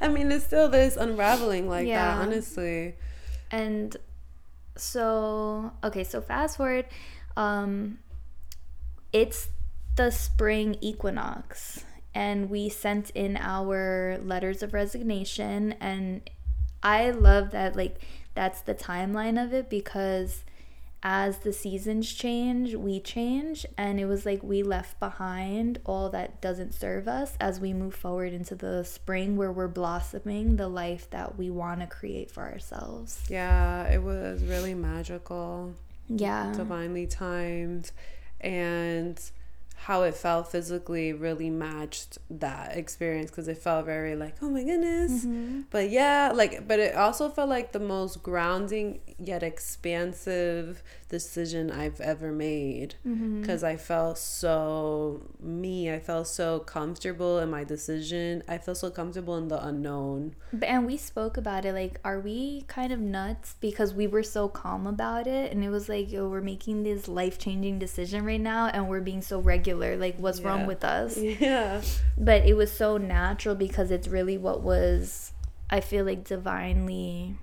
i 0.00 0.08
mean 0.10 0.30
it's 0.30 0.44
still 0.44 0.68
this 0.68 0.96
unraveling 0.96 1.68
like 1.68 1.86
that 1.88 2.18
honestly 2.18 2.94
And 3.50 3.96
so, 4.76 5.72
okay, 5.82 6.04
so 6.04 6.20
fast 6.20 6.56
forward. 6.56 6.86
Um, 7.36 7.98
it's 9.12 9.48
the 9.96 10.10
spring 10.10 10.76
equinox, 10.80 11.84
and 12.14 12.50
we 12.50 12.68
sent 12.68 13.10
in 13.10 13.36
our 13.36 14.18
letters 14.22 14.62
of 14.62 14.74
resignation. 14.74 15.72
And 15.80 16.28
I 16.82 17.10
love 17.10 17.50
that, 17.50 17.76
like, 17.76 18.00
that's 18.34 18.60
the 18.60 18.74
timeline 18.74 19.42
of 19.42 19.52
it 19.52 19.70
because 19.70 20.44
as 21.08 21.38
the 21.38 21.52
seasons 21.52 22.12
change, 22.12 22.74
we 22.74 22.98
change. 22.98 23.64
And 23.78 24.00
it 24.00 24.06
was 24.06 24.26
like 24.26 24.42
we 24.42 24.64
left 24.64 24.98
behind 24.98 25.78
all 25.86 26.10
that 26.10 26.40
doesn't 26.40 26.74
serve 26.74 27.06
us 27.06 27.36
as 27.38 27.60
we 27.60 27.72
move 27.72 27.94
forward 27.94 28.32
into 28.32 28.56
the 28.56 28.82
spring 28.82 29.36
where 29.36 29.52
we're 29.52 29.68
blossoming 29.68 30.56
the 30.56 30.66
life 30.66 31.08
that 31.10 31.38
we 31.38 31.48
want 31.48 31.78
to 31.80 31.86
create 31.86 32.28
for 32.32 32.42
ourselves. 32.42 33.20
yeah 33.28 33.84
it 33.88 34.02
was 34.02 34.42
really 34.42 34.74
magical 34.74 35.72
Yeah. 36.08 36.52
divinely 36.56 37.06
timed 37.06 37.92
and 38.40 39.16
how 39.78 40.02
it 40.02 40.14
felt 40.14 40.50
physically 40.50 41.12
really 41.12 41.48
matched 41.50 42.18
that 42.30 42.76
experience 42.76 43.30
because 43.30 43.46
it 43.46 43.58
felt 43.58 43.84
very 43.86 44.16
like 44.16 44.34
oh 44.42 44.48
my 44.50 44.64
goodness 44.64 45.12
Mm-hmm. 45.24 45.60
but 45.70 45.90
yeah 45.90 46.32
like 46.34 46.66
but 46.66 46.78
it 46.80 46.94
also 46.96 47.28
felt 47.28 47.48
like 47.48 47.72
the 47.72 47.78
most 47.78 48.22
grounding 48.22 49.00
yet 49.18 49.42
expansive 49.42 50.82
decision 51.08 51.70
i've 51.70 52.00
ever 52.00 52.32
made 52.32 52.94
Mm-hmm. 53.06 53.40
because 53.40 53.62
i 53.62 53.76
felt 53.76 54.18
so 54.18 55.22
me 55.40 55.92
i 55.92 55.98
felt 56.00 56.26
so 56.26 56.58
comfortable 56.60 57.38
in 57.38 57.50
my 57.50 57.62
decision 57.64 58.42
i 58.48 58.58
felt 58.58 58.78
so 58.78 58.90
comfortable 58.90 59.36
in 59.36 59.48
the 59.48 59.64
unknown 59.64 60.34
But, 60.52 60.68
and 60.68 60.86
we 60.86 60.96
spoke 60.96 61.36
about 61.36 61.64
it 61.64 61.72
like, 61.74 62.00
are 62.04 62.18
we 62.20 62.62
kind 62.66 62.92
of 62.92 63.00
nuts 63.00 63.54
because 63.60 63.92
we 63.94 64.06
were 64.06 64.22
so 64.22 64.48
calm 64.48 64.86
about 64.86 65.26
it? 65.26 65.52
And 65.52 65.62
it 65.62 65.68
was 65.68 65.88
like, 65.88 66.10
yo, 66.10 66.28
we're 66.28 66.40
making 66.40 66.82
this 66.82 67.08
life 67.08 67.38
changing 67.38 67.78
decision 67.78 68.24
right 68.24 68.40
now 68.40 68.66
and 68.68 68.88
we're 68.88 69.00
being 69.02 69.20
so 69.22 69.38
regular. 69.40 69.65
Like, 69.74 70.16
what's 70.18 70.40
wrong 70.40 70.66
with 70.66 70.84
us? 70.84 71.16
yeah 71.40 71.80
But 72.18 72.46
it 72.46 72.54
was 72.54 72.70
so 72.72 72.96
natural 72.98 73.54
because 73.54 73.90
it's 73.90 74.06
really 74.08 74.38
what 74.38 74.62
was, 74.62 75.32
I 75.70 75.80
feel 75.80 76.04
like, 76.04 76.24
divinely. 76.24 77.36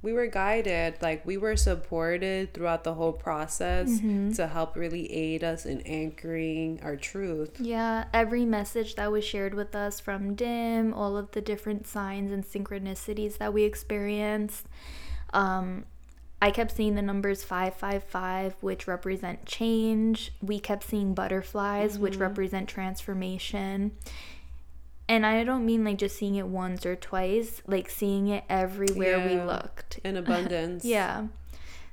we 0.00 0.12
were 0.12 0.28
guided 0.28 0.94
like 1.02 1.26
we 1.26 1.36
were 1.36 1.56
supported 1.56 2.54
throughout 2.54 2.84
the 2.84 2.94
whole 2.94 3.12
process 3.12 3.88
Mm-hmm. 3.90 4.32
to 4.38 4.46
help 4.46 4.76
really 4.76 5.10
aid 5.12 5.42
us 5.42 5.66
in 5.66 5.80
anchoring 5.82 6.78
our 6.84 6.94
truth 6.94 7.58
Yeah, 7.60 8.04
every 8.14 8.44
message 8.44 8.94
that 8.94 9.10
was 9.10 9.24
shared 9.24 9.54
with 9.54 9.74
us 9.74 9.98
from 9.98 10.34
DIM, 10.36 10.94
all 10.94 11.16
of 11.16 11.32
the 11.32 11.40
different 11.40 11.86
signs 11.88 12.30
and 12.30 12.44
synchronicities 12.46 13.38
that 13.38 13.52
we 13.52 13.64
experienced. 13.64 14.66
Um, 15.34 15.84
I 16.40 16.50
kept 16.50 16.70
seeing 16.70 16.94
the 16.94 17.02
numbers 17.02 17.42
555, 17.42 18.56
which 18.60 18.86
represent 18.86 19.44
change. 19.44 20.32
We 20.40 20.60
kept 20.60 20.84
seeing 20.84 21.12
butterflies, 21.12 21.98
which 21.98 22.14
mm-hmm. 22.14 22.22
represent 22.22 22.68
transformation. 22.68 23.92
And 25.08 25.26
I 25.26 25.42
don't 25.42 25.66
mean 25.66 25.84
like 25.84 25.98
just 25.98 26.16
seeing 26.16 26.36
it 26.36 26.46
once 26.46 26.86
or 26.86 26.94
twice, 26.94 27.62
like 27.66 27.88
seeing 27.88 28.28
it 28.28 28.44
everywhere 28.48 29.26
we 29.26 29.40
looked. 29.40 29.98
in 30.04 30.16
abundance 30.16 30.84
Yeah. 30.84 31.26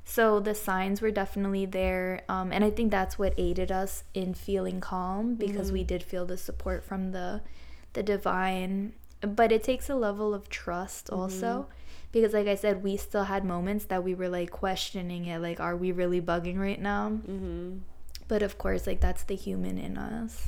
So 0.03 0.39
the 0.39 0.53
signs 0.53 1.01
were 1.01 1.09
definitely 1.09 1.65
there. 1.65 2.21
Um, 2.29 2.51
and 2.51 2.63
I 2.63 2.69
think 2.69 2.91
that's 2.91 3.17
what 3.17 3.33
aided 3.37 3.71
us 3.71 4.03
in 4.13 4.35
feeling 4.35 4.79
calm 4.79 5.33
because 5.33 5.71
we 5.71 5.79
mm-hmm. 5.79 5.87
did 5.87 6.03
feel 6.03 6.25
the 6.25 6.37
support 6.37 6.83
from 6.83 7.11
the 7.11 7.41
the 7.93 8.03
divine. 8.03 8.93
But 9.21 9.51
it 9.51 9.63
takes 9.63 9.89
a 9.89 9.95
level 9.95 10.35
of 10.35 10.49
trust 10.49 11.09
also. 11.09 11.47
Mm-hmm. 11.47 11.71
Because 12.15 12.31
like 12.31 12.47
I 12.47 12.55
said, 12.55 12.81
we 12.81 12.95
still 12.95 13.25
had 13.25 13.43
moments 13.43 13.83
that 13.87 14.01
we 14.01 14.15
were 14.15 14.29
like 14.29 14.49
questioning 14.49 15.25
it, 15.25 15.41
like, 15.41 15.59
are 15.59 15.75
we 15.75 15.91
really 15.91 16.21
bugging 16.21 16.57
right 16.57 16.81
now? 16.81 17.09
mm-hmm. 17.09 17.79
But 18.29 18.41
of 18.41 18.57
course, 18.57 18.87
like 18.87 19.01
that's 19.01 19.23
the 19.23 19.35
human 19.35 19.77
in 19.77 19.97
us. 19.97 20.47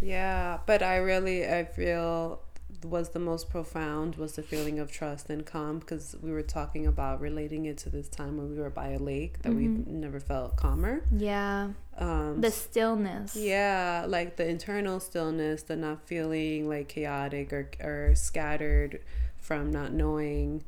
Yeah, 0.00 0.60
but 0.64 0.82
I 0.82 0.96
really 0.96 1.46
I 1.46 1.64
feel 1.64 2.40
was 2.82 3.10
the 3.10 3.18
most 3.18 3.50
profound 3.50 4.16
was 4.16 4.32
the 4.36 4.42
feeling 4.42 4.78
of 4.78 4.90
trust 4.90 5.28
and 5.28 5.44
calm 5.44 5.78
because 5.78 6.16
we 6.22 6.32
were 6.32 6.42
talking 6.42 6.86
about 6.86 7.20
relating 7.20 7.66
it 7.66 7.76
to 7.78 7.90
this 7.90 8.08
time 8.08 8.38
when 8.38 8.50
we 8.50 8.58
were 8.58 8.70
by 8.70 8.88
a 8.92 8.98
lake 8.98 9.42
that 9.42 9.52
we 9.52 9.68
never 9.68 10.18
felt 10.18 10.56
calmer. 10.56 11.02
Yeah. 11.14 11.68
Um, 11.98 12.40
The 12.40 12.50
stillness. 12.50 13.36
yeah, 13.36 14.06
like 14.08 14.36
the 14.36 14.48
internal 14.48 15.00
stillness, 15.00 15.64
the 15.64 15.76
not 15.76 16.08
feeling 16.08 16.66
like 16.66 16.88
chaotic 16.88 17.52
or 17.52 17.68
or 17.80 18.14
scattered 18.14 19.00
from 19.36 19.70
not 19.70 19.92
knowing 19.92 20.64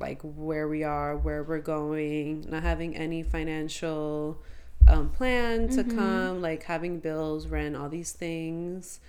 like 0.00 0.20
where 0.22 0.68
we 0.68 0.84
are, 0.84 1.16
where 1.16 1.42
we're 1.42 1.58
going, 1.60 2.44
not 2.48 2.62
having 2.62 2.96
any 2.96 3.22
financial 3.22 4.40
um, 4.86 5.10
plan 5.10 5.68
to 5.70 5.84
come, 5.84 6.40
like 6.40 6.62
having 6.64 6.98
bills, 7.00 7.46
rent, 7.48 7.76
all 7.76 7.88
these 7.88 8.12
things 8.12 9.00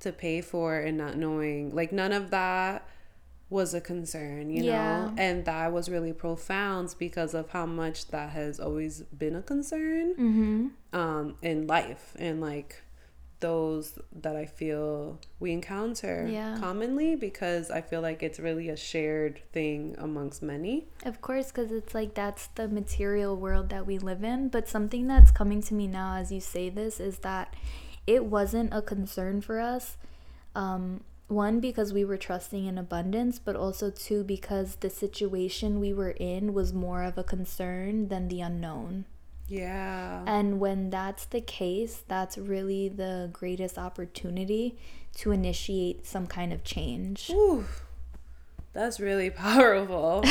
to 0.00 0.12
pay 0.12 0.40
for, 0.40 0.78
and 0.78 0.96
not 0.96 1.16
knowing, 1.16 1.74
like 1.74 1.92
none 1.92 2.12
of 2.12 2.30
that 2.30 2.86
was 3.48 3.74
a 3.74 3.80
concern, 3.80 4.50
you 4.50 4.62
Yeah. 4.62 5.06
know, 5.06 5.14
and 5.16 5.44
that 5.44 5.72
was 5.72 5.88
really 5.88 6.12
profound 6.12 6.94
because 6.98 7.32
of 7.34 7.50
how 7.50 7.64
much 7.66 8.08
that 8.08 8.30
has 8.30 8.58
always 8.58 9.02
been 9.02 9.36
a 9.36 9.42
concern 9.42 10.14
Mm-hmm. 10.16 10.66
um, 10.98 11.36
in 11.42 11.66
life 11.66 12.14
and 12.18 12.40
like 12.40 12.82
those 13.40 13.98
that 14.12 14.34
I 14.36 14.46
feel 14.46 15.18
we 15.40 15.52
encounter 15.52 16.26
Yeah. 16.26 16.56
commonly 16.58 17.16
because 17.16 17.70
I 17.70 17.80
feel 17.82 18.00
like 18.00 18.22
it's 18.22 18.38
really 18.40 18.68
a 18.70 18.76
shared 18.76 19.40
thing 19.52 19.94
amongst 19.98 20.42
many. 20.42 20.88
Of 21.04 21.20
course, 21.20 21.48
because 21.52 21.70
it's 21.70 21.94
like 21.94 22.14
that's 22.14 22.46
the 22.54 22.66
material 22.68 23.36
world 23.36 23.68
that 23.70 23.86
we 23.86 23.98
live 23.98 24.24
in. 24.24 24.48
But 24.48 24.68
something 24.68 25.06
that's 25.06 25.30
coming 25.30 25.62
to 25.62 25.74
me 25.74 25.86
now 25.86 26.16
as 26.16 26.32
you 26.32 26.40
say 26.40 26.68
this 26.70 26.98
is 27.00 27.18
that 27.18 27.54
it 28.06 28.24
wasn't 28.24 28.72
a 28.72 28.80
concern 28.82 29.40
for 29.40 29.60
us. 29.60 29.96
Um, 30.54 31.02
one, 31.28 31.58
because 31.58 31.92
we 31.92 32.04
were 32.04 32.16
trusting 32.16 32.66
in 32.66 32.78
abundance, 32.78 33.38
but 33.40 33.56
also 33.56 33.90
two, 33.90 34.22
because 34.22 34.76
the 34.76 34.88
situation 34.90 35.80
we 35.80 35.92
were 35.92 36.12
in 36.12 36.54
was 36.54 36.72
more 36.72 37.02
of 37.02 37.18
a 37.18 37.24
concern 37.24 38.08
than 38.08 38.28
the 38.28 38.40
unknown. 38.40 39.06
Yeah. 39.48 40.22
And 40.26 40.58
when 40.60 40.90
that's 40.90 41.26
the 41.26 41.40
case, 41.40 42.02
that's 42.08 42.36
really 42.36 42.88
the 42.88 43.30
greatest 43.32 43.78
opportunity 43.78 44.76
to 45.16 45.30
initiate 45.30 46.06
some 46.06 46.26
kind 46.26 46.52
of 46.52 46.64
change. 46.64 47.30
Ooh, 47.30 47.64
that's 48.72 49.00
really 49.00 49.30
powerful. 49.44 50.22
like 50.24 50.28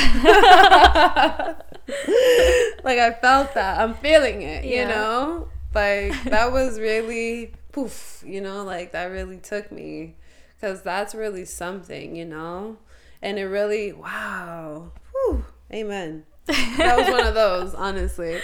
I 2.99 3.18
felt 3.22 3.53
that. 3.53 3.80
I'm 3.80 3.93
feeling 3.95 4.41
it, 4.41 4.66
you 4.66 4.86
know? 4.86 5.49
Like 5.74 6.24
that 6.26 6.51
was 6.51 6.80
really 6.80 7.53
poof, 7.72 8.24
you 8.26 8.41
know, 8.41 8.63
like 8.63 8.91
that 8.93 9.05
really 9.05 9.38
took 9.38 9.72
me 9.72 10.16
cuz 10.61 10.82
that's 10.82 11.13
really 11.13 11.45
something, 11.45 12.16
you 12.16 12.26
know? 12.26 12.78
And 13.22 13.39
it 13.39 13.45
really 13.45 13.91
wow. 13.91 14.91
Whew, 15.11 15.45
amen. 15.74 16.26
That 16.45 16.97
was 16.97 17.09
one 17.09 17.26
of 17.26 17.34
those, 17.34 17.74
honestly. 17.74 18.39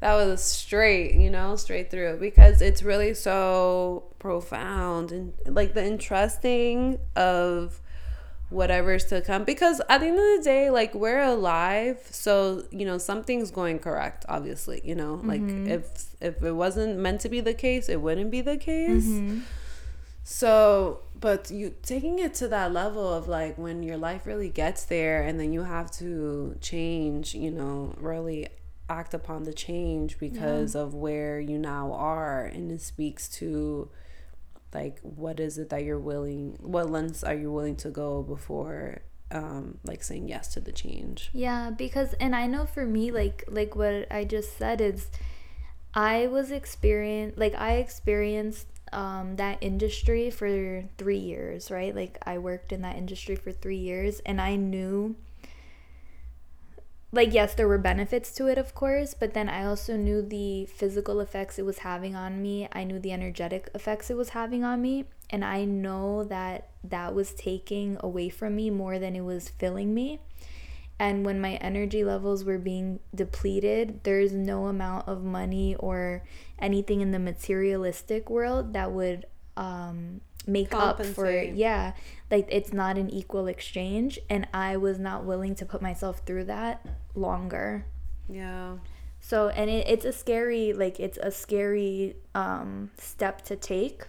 That 0.00 0.14
was 0.14 0.42
straight, 0.42 1.14
you 1.14 1.30
know, 1.30 1.56
straight 1.56 1.90
through 1.90 2.18
because 2.18 2.62
it's 2.62 2.82
really 2.82 3.12
so 3.14 4.04
profound 4.18 5.12
and 5.12 5.34
like 5.46 5.74
the 5.74 5.84
entrusting 5.84 6.98
of 7.16 7.80
whatever's 8.50 9.04
to 9.04 9.20
come 9.20 9.44
because 9.44 9.80
at 9.88 10.00
the 10.00 10.06
end 10.08 10.18
of 10.18 10.38
the 10.38 10.42
day 10.42 10.70
like 10.70 10.92
we're 10.92 11.22
alive 11.22 11.98
so 12.10 12.64
you 12.72 12.84
know 12.84 12.98
something's 12.98 13.52
going 13.52 13.78
correct 13.78 14.24
obviously 14.28 14.80
you 14.82 14.92
know 14.92 15.20
like 15.22 15.40
mm-hmm. 15.40 15.68
if 15.68 16.16
if 16.20 16.42
it 16.42 16.52
wasn't 16.52 16.98
meant 16.98 17.20
to 17.20 17.28
be 17.28 17.40
the 17.40 17.54
case 17.54 17.88
it 17.88 18.00
wouldn't 18.00 18.30
be 18.30 18.40
the 18.40 18.56
case. 18.56 19.06
Mm-hmm. 19.06 19.40
So 20.22 21.00
but 21.18 21.50
you 21.50 21.74
taking 21.82 22.18
it 22.18 22.34
to 22.34 22.48
that 22.48 22.72
level 22.72 23.12
of 23.12 23.28
like 23.28 23.56
when 23.56 23.82
your 23.82 23.96
life 23.96 24.26
really 24.26 24.48
gets 24.48 24.84
there 24.84 25.22
and 25.22 25.38
then 25.38 25.52
you 25.52 25.62
have 25.62 25.90
to 25.92 26.56
change 26.60 27.34
you 27.34 27.50
know 27.50 27.94
really 27.98 28.48
act 28.90 29.14
upon 29.14 29.44
the 29.44 29.52
change 29.52 30.18
because 30.18 30.74
of 30.74 30.92
where 30.92 31.38
you 31.38 31.56
now 31.56 31.92
are 31.92 32.44
and 32.44 32.72
it 32.72 32.80
speaks 32.80 33.28
to 33.28 33.88
like 34.74 34.98
what 35.02 35.38
is 35.38 35.58
it 35.58 35.70
that 35.70 35.84
you're 35.84 35.98
willing 35.98 36.56
what 36.60 36.90
lengths 36.90 37.22
are 37.22 37.34
you 37.34 37.50
willing 37.52 37.76
to 37.76 37.88
go 37.88 38.22
before 38.22 39.00
um 39.32 39.78
like 39.84 40.02
saying 40.02 40.28
yes 40.28 40.48
to 40.54 40.60
the 40.60 40.72
change 40.72 41.30
Yeah, 41.32 41.70
because 41.70 42.14
and 42.14 42.34
I 42.34 42.46
know 42.46 42.66
for 42.66 42.84
me 42.84 43.10
like 43.12 43.44
like 43.48 43.76
what 43.76 44.10
I 44.10 44.24
just 44.24 44.58
said 44.58 44.80
is 44.80 45.08
I 45.94 46.26
was 46.26 46.50
experience 46.50 47.34
like 47.36 47.54
I 47.54 47.74
experienced 47.76 48.66
um 48.92 49.36
that 49.36 49.58
industry 49.60 50.30
for 50.30 50.84
3 50.98 51.16
years, 51.16 51.70
right? 51.70 51.94
Like 51.94 52.18
I 52.26 52.38
worked 52.38 52.72
in 52.72 52.82
that 52.82 52.96
industry 52.96 53.36
for 53.36 53.52
3 53.52 53.76
years 53.76 54.20
and 54.26 54.40
I 54.40 54.56
knew 54.56 55.14
like 57.12 57.34
yes, 57.34 57.54
there 57.54 57.66
were 57.66 57.78
benefits 57.78 58.32
to 58.32 58.46
it 58.46 58.58
of 58.58 58.74
course, 58.74 59.14
but 59.14 59.34
then 59.34 59.48
I 59.48 59.64
also 59.64 59.96
knew 59.96 60.22
the 60.22 60.66
physical 60.66 61.20
effects 61.20 61.58
it 61.58 61.64
was 61.64 61.78
having 61.78 62.14
on 62.14 62.40
me. 62.40 62.68
I 62.72 62.84
knew 62.84 62.98
the 62.98 63.12
energetic 63.12 63.68
effects 63.74 64.10
it 64.10 64.16
was 64.16 64.30
having 64.30 64.62
on 64.64 64.80
me, 64.80 65.06
and 65.28 65.44
I 65.44 65.64
know 65.64 66.24
that 66.24 66.68
that 66.84 67.14
was 67.14 67.34
taking 67.34 67.96
away 68.00 68.28
from 68.28 68.54
me 68.56 68.70
more 68.70 68.98
than 68.98 69.16
it 69.16 69.22
was 69.22 69.48
filling 69.48 69.92
me. 69.92 70.20
And 71.00 71.24
when 71.24 71.40
my 71.40 71.54
energy 71.54 72.04
levels 72.04 72.44
were 72.44 72.58
being 72.58 73.00
depleted, 73.14 74.04
there's 74.04 74.32
no 74.32 74.66
amount 74.66 75.08
of 75.08 75.24
money 75.24 75.74
or 75.76 76.22
anything 76.58 77.00
in 77.00 77.10
the 77.10 77.18
materialistic 77.18 78.28
world 78.28 78.74
that 78.74 78.92
would 78.92 79.24
um, 79.56 80.20
make 80.46 80.74
up 80.74 81.04
for 81.04 81.30
yeah 81.30 81.92
like 82.30 82.46
it's 82.50 82.72
not 82.72 82.96
an 82.96 83.10
equal 83.10 83.46
exchange 83.46 84.18
and 84.30 84.48
i 84.54 84.76
was 84.76 84.98
not 84.98 85.24
willing 85.24 85.54
to 85.54 85.66
put 85.66 85.82
myself 85.82 86.22
through 86.24 86.44
that 86.44 86.84
longer. 87.14 87.84
Yeah. 88.28 88.76
So 89.20 89.48
and 89.48 89.68
it, 89.68 89.86
it's 89.88 90.04
a 90.04 90.12
scary 90.12 90.72
like 90.72 90.98
it's 90.98 91.18
a 91.18 91.30
scary 91.30 92.16
um 92.34 92.90
step 92.96 93.42
to 93.42 93.56
take 93.56 94.06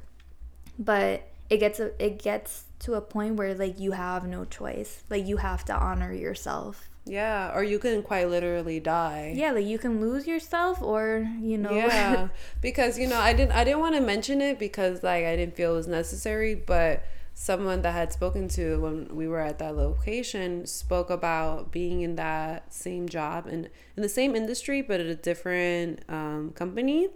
but 0.79 1.27
it 1.49 1.57
gets 1.57 1.79
a, 1.79 2.03
it 2.03 2.21
gets 2.21 2.65
to 2.79 2.93
a 2.93 3.01
point 3.01 3.35
where 3.35 3.53
like 3.53 3.79
you 3.79 3.91
have 3.91 4.25
no 4.25 4.45
choice. 4.45 5.03
Like 5.09 5.25
you 5.25 5.37
have 5.37 5.65
to 5.65 5.75
honor 5.75 6.13
yourself 6.13 6.89
Yeah, 7.05 7.51
or 7.55 7.63
you 7.63 7.79
can 7.79 8.03
quite 8.03 8.29
literally 8.29 8.79
die. 8.79 9.33
Yeah, 9.35 9.51
like 9.51 9.65
you 9.65 9.79
can 9.79 9.99
lose 9.99 10.27
yourself 10.27 10.81
or, 10.81 11.27
you 11.41 11.57
know. 11.57 11.71
Yeah, 11.71 12.29
because 12.61 12.99
you 12.99 13.07
know, 13.07 13.19
I 13.19 13.33
didn't 13.33 13.53
I 13.53 13.63
didn't 13.63 13.79
want 13.79 13.95
to 13.95 14.01
mention 14.01 14.41
it 14.41 14.59
because 14.59 15.03
like 15.03 15.25
I 15.25 15.35
didn't 15.35 15.55
feel 15.55 15.73
it 15.73 15.77
was 15.77 15.87
necessary, 15.87 16.53
but 16.55 17.03
someone 17.33 17.81
that 17.81 17.93
had 17.93 18.11
spoken 18.11 18.47
to 18.47 18.79
when 18.81 19.15
we 19.15 19.27
were 19.27 19.39
at 19.39 19.57
that 19.59 19.75
location 19.75 20.65
spoke 20.67 21.09
about 21.09 21.71
being 21.71 22.01
in 22.01 22.15
that 22.15 22.71
same 22.73 23.07
job 23.07 23.47
and 23.47 23.69
in 23.95 24.03
the 24.03 24.09
same 24.09 24.35
industry 24.35 24.81
but 24.81 24.99
at 24.99 25.07
a 25.07 25.15
different 25.15 25.99
um, 26.09 26.51
company 26.53 27.07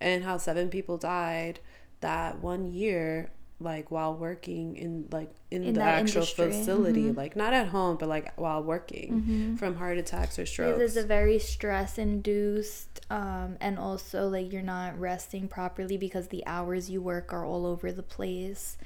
and 0.00 0.22
how 0.22 0.36
seven 0.36 0.68
people 0.68 0.96
died 0.98 1.58
that 2.00 2.40
one 2.40 2.66
year 2.66 3.30
like 3.60 3.90
while 3.90 4.14
working 4.14 4.76
in 4.76 5.06
like 5.12 5.30
in, 5.50 5.62
In 5.62 5.74
the 5.74 5.82
actual 5.82 6.22
industry. 6.22 6.46
facility 6.50 7.02
Mhm. 7.04 7.16
like 7.16 7.36
not 7.36 7.52
at 7.54 7.68
home 7.68 7.96
but 7.96 8.08
like 8.08 8.36
while 8.36 8.62
working 8.62 9.22
Mhm. 9.54 9.58
from 9.58 9.76
heart 9.76 9.96
attacks 9.96 10.38
or 10.38 10.44
strokes 10.46 10.80
is 10.80 10.96
a 10.96 11.04
very 11.06 11.38
stress 11.38 11.96
induced, 11.96 13.00
um, 13.10 13.56
and 13.60 13.78
also 13.78 14.28
like 14.28 14.52
you're 14.52 14.62
not 14.62 14.98
resting 14.98 15.46
properly 15.48 15.96
because 15.96 16.28
the 16.28 16.44
hours 16.46 16.90
you 16.90 17.00
work 17.00 17.32
are 17.32 17.44
all 17.44 17.64
over 17.64 17.92
the 17.92 18.02
place 18.02 18.76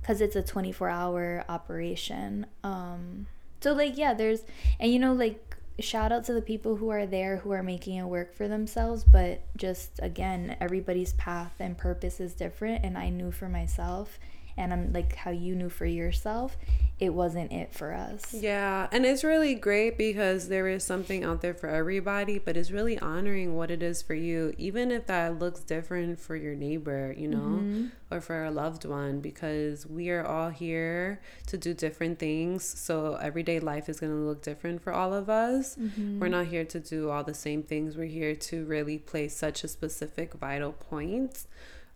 because 0.00 0.20
it's 0.20 0.34
a 0.36 0.42
24 0.42 0.88
hour 0.88 1.44
operation. 1.48 2.46
Um, 2.64 3.26
so, 3.60 3.72
like, 3.74 3.96
yeah, 3.98 4.14
there's, 4.14 4.42
and 4.80 4.90
you 4.90 4.98
know, 4.98 5.12
like, 5.12 5.49
shout 5.80 6.12
out 6.12 6.24
to 6.24 6.32
the 6.32 6.42
people 6.42 6.76
who 6.76 6.88
are 6.90 7.06
there 7.06 7.38
who 7.38 7.50
are 7.52 7.62
making 7.62 7.96
it 7.96 8.04
work 8.04 8.34
for 8.34 8.48
themselves, 8.48 9.04
but 9.04 9.42
just 9.56 10.00
again, 10.02 10.56
everybody's 10.60 11.12
path 11.14 11.54
and 11.58 11.76
purpose 11.76 12.20
is 12.20 12.34
different. 12.34 12.84
And 12.84 12.96
I 12.96 13.08
knew 13.08 13.30
for 13.30 13.48
myself, 13.48 14.18
and 14.60 14.74
I'm 14.74 14.92
like 14.92 15.16
how 15.16 15.30
you 15.30 15.54
knew 15.56 15.70
for 15.70 15.86
yourself, 15.86 16.56
it 16.98 17.14
wasn't 17.14 17.50
it 17.50 17.72
for 17.72 17.94
us. 17.94 18.34
Yeah, 18.34 18.88
and 18.92 19.06
it's 19.06 19.24
really 19.24 19.54
great 19.54 19.96
because 19.96 20.48
there 20.48 20.68
is 20.68 20.84
something 20.84 21.24
out 21.24 21.40
there 21.40 21.54
for 21.54 21.66
everybody, 21.66 22.38
but 22.38 22.58
it's 22.58 22.70
really 22.70 22.98
honoring 22.98 23.56
what 23.56 23.70
it 23.70 23.82
is 23.82 24.02
for 24.02 24.12
you, 24.12 24.54
even 24.58 24.90
if 24.90 25.06
that 25.06 25.38
looks 25.38 25.60
different 25.60 26.20
for 26.20 26.36
your 26.36 26.54
neighbor, 26.54 27.14
you 27.16 27.26
know, 27.26 27.38
mm-hmm. 27.38 27.86
or 28.10 28.20
for 28.20 28.44
a 28.44 28.50
loved 28.50 28.84
one, 28.84 29.20
because 29.20 29.86
we 29.86 30.10
are 30.10 30.26
all 30.26 30.50
here 30.50 31.22
to 31.46 31.56
do 31.56 31.72
different 31.72 32.18
things. 32.18 32.62
So 32.62 33.14
everyday 33.14 33.60
life 33.60 33.88
is 33.88 33.98
going 33.98 34.12
to 34.12 34.18
look 34.18 34.42
different 34.42 34.82
for 34.82 34.92
all 34.92 35.14
of 35.14 35.30
us. 35.30 35.76
Mm-hmm. 35.76 36.20
We're 36.20 36.28
not 36.28 36.48
here 36.48 36.66
to 36.66 36.78
do 36.78 37.08
all 37.08 37.24
the 37.24 37.32
same 37.32 37.62
things, 37.62 37.96
we're 37.96 38.04
here 38.04 38.34
to 38.34 38.66
really 38.66 38.98
play 38.98 39.28
such 39.28 39.64
a 39.64 39.68
specific, 39.68 40.34
vital 40.34 40.72
point 40.72 41.46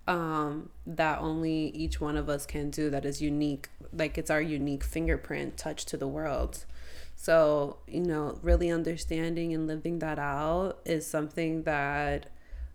um, 0.07 0.71
that 0.87 1.19
only 1.21 1.69
each 1.69 2.01
one 2.01 2.17
of 2.17 2.29
us 2.29 2.47
can 2.47 2.71
do 2.71 2.91
that 2.91 3.05
is 3.05 3.23
unique. 3.23 3.69
Like 3.93 4.19
it's 4.19 4.31
our 4.31 4.43
unique 4.43 4.85
fingerprint 4.85 5.57
touch 5.57 5.85
to 5.87 5.97
the 5.97 6.09
world. 6.09 6.65
So, 7.17 7.79
you 7.87 8.01
know, 8.01 8.39
really 8.43 8.71
understanding 8.71 9.55
and 9.55 9.67
living 9.67 10.01
that 10.01 10.19
out 10.19 10.81
is 10.85 11.07
something 11.07 11.63
that 11.63 12.27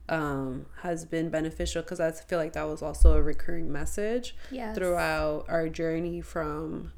um, 0.07 0.65
has 0.81 1.05
been 1.05 1.29
beneficial 1.29 1.83
because 1.83 1.99
I 1.99 2.11
feel 2.11 2.39
like 2.39 2.53
that 2.53 2.67
was 2.67 2.81
also 2.81 3.13
a 3.15 3.21
recurring 3.21 3.71
message 3.71 4.35
Yes. 4.49 4.75
throughout 4.75 5.45
our 5.47 5.69
journey 5.69 6.21
from, 6.21 6.93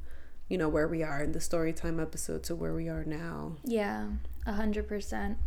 you 0.48 0.58
know, 0.58 0.70
where 0.70 0.88
we 0.88 1.04
are 1.04 1.22
in 1.22 1.34
the 1.34 1.42
story 1.42 1.74
time 1.74 2.00
episode 2.00 2.44
to 2.44 2.56
where 2.56 2.74
we 2.74 2.88
are 2.88 3.04
now. 3.04 3.58
Yeah, 3.66 4.08
a 4.46 4.54
hundred 4.54 4.88
percent. 4.88 5.38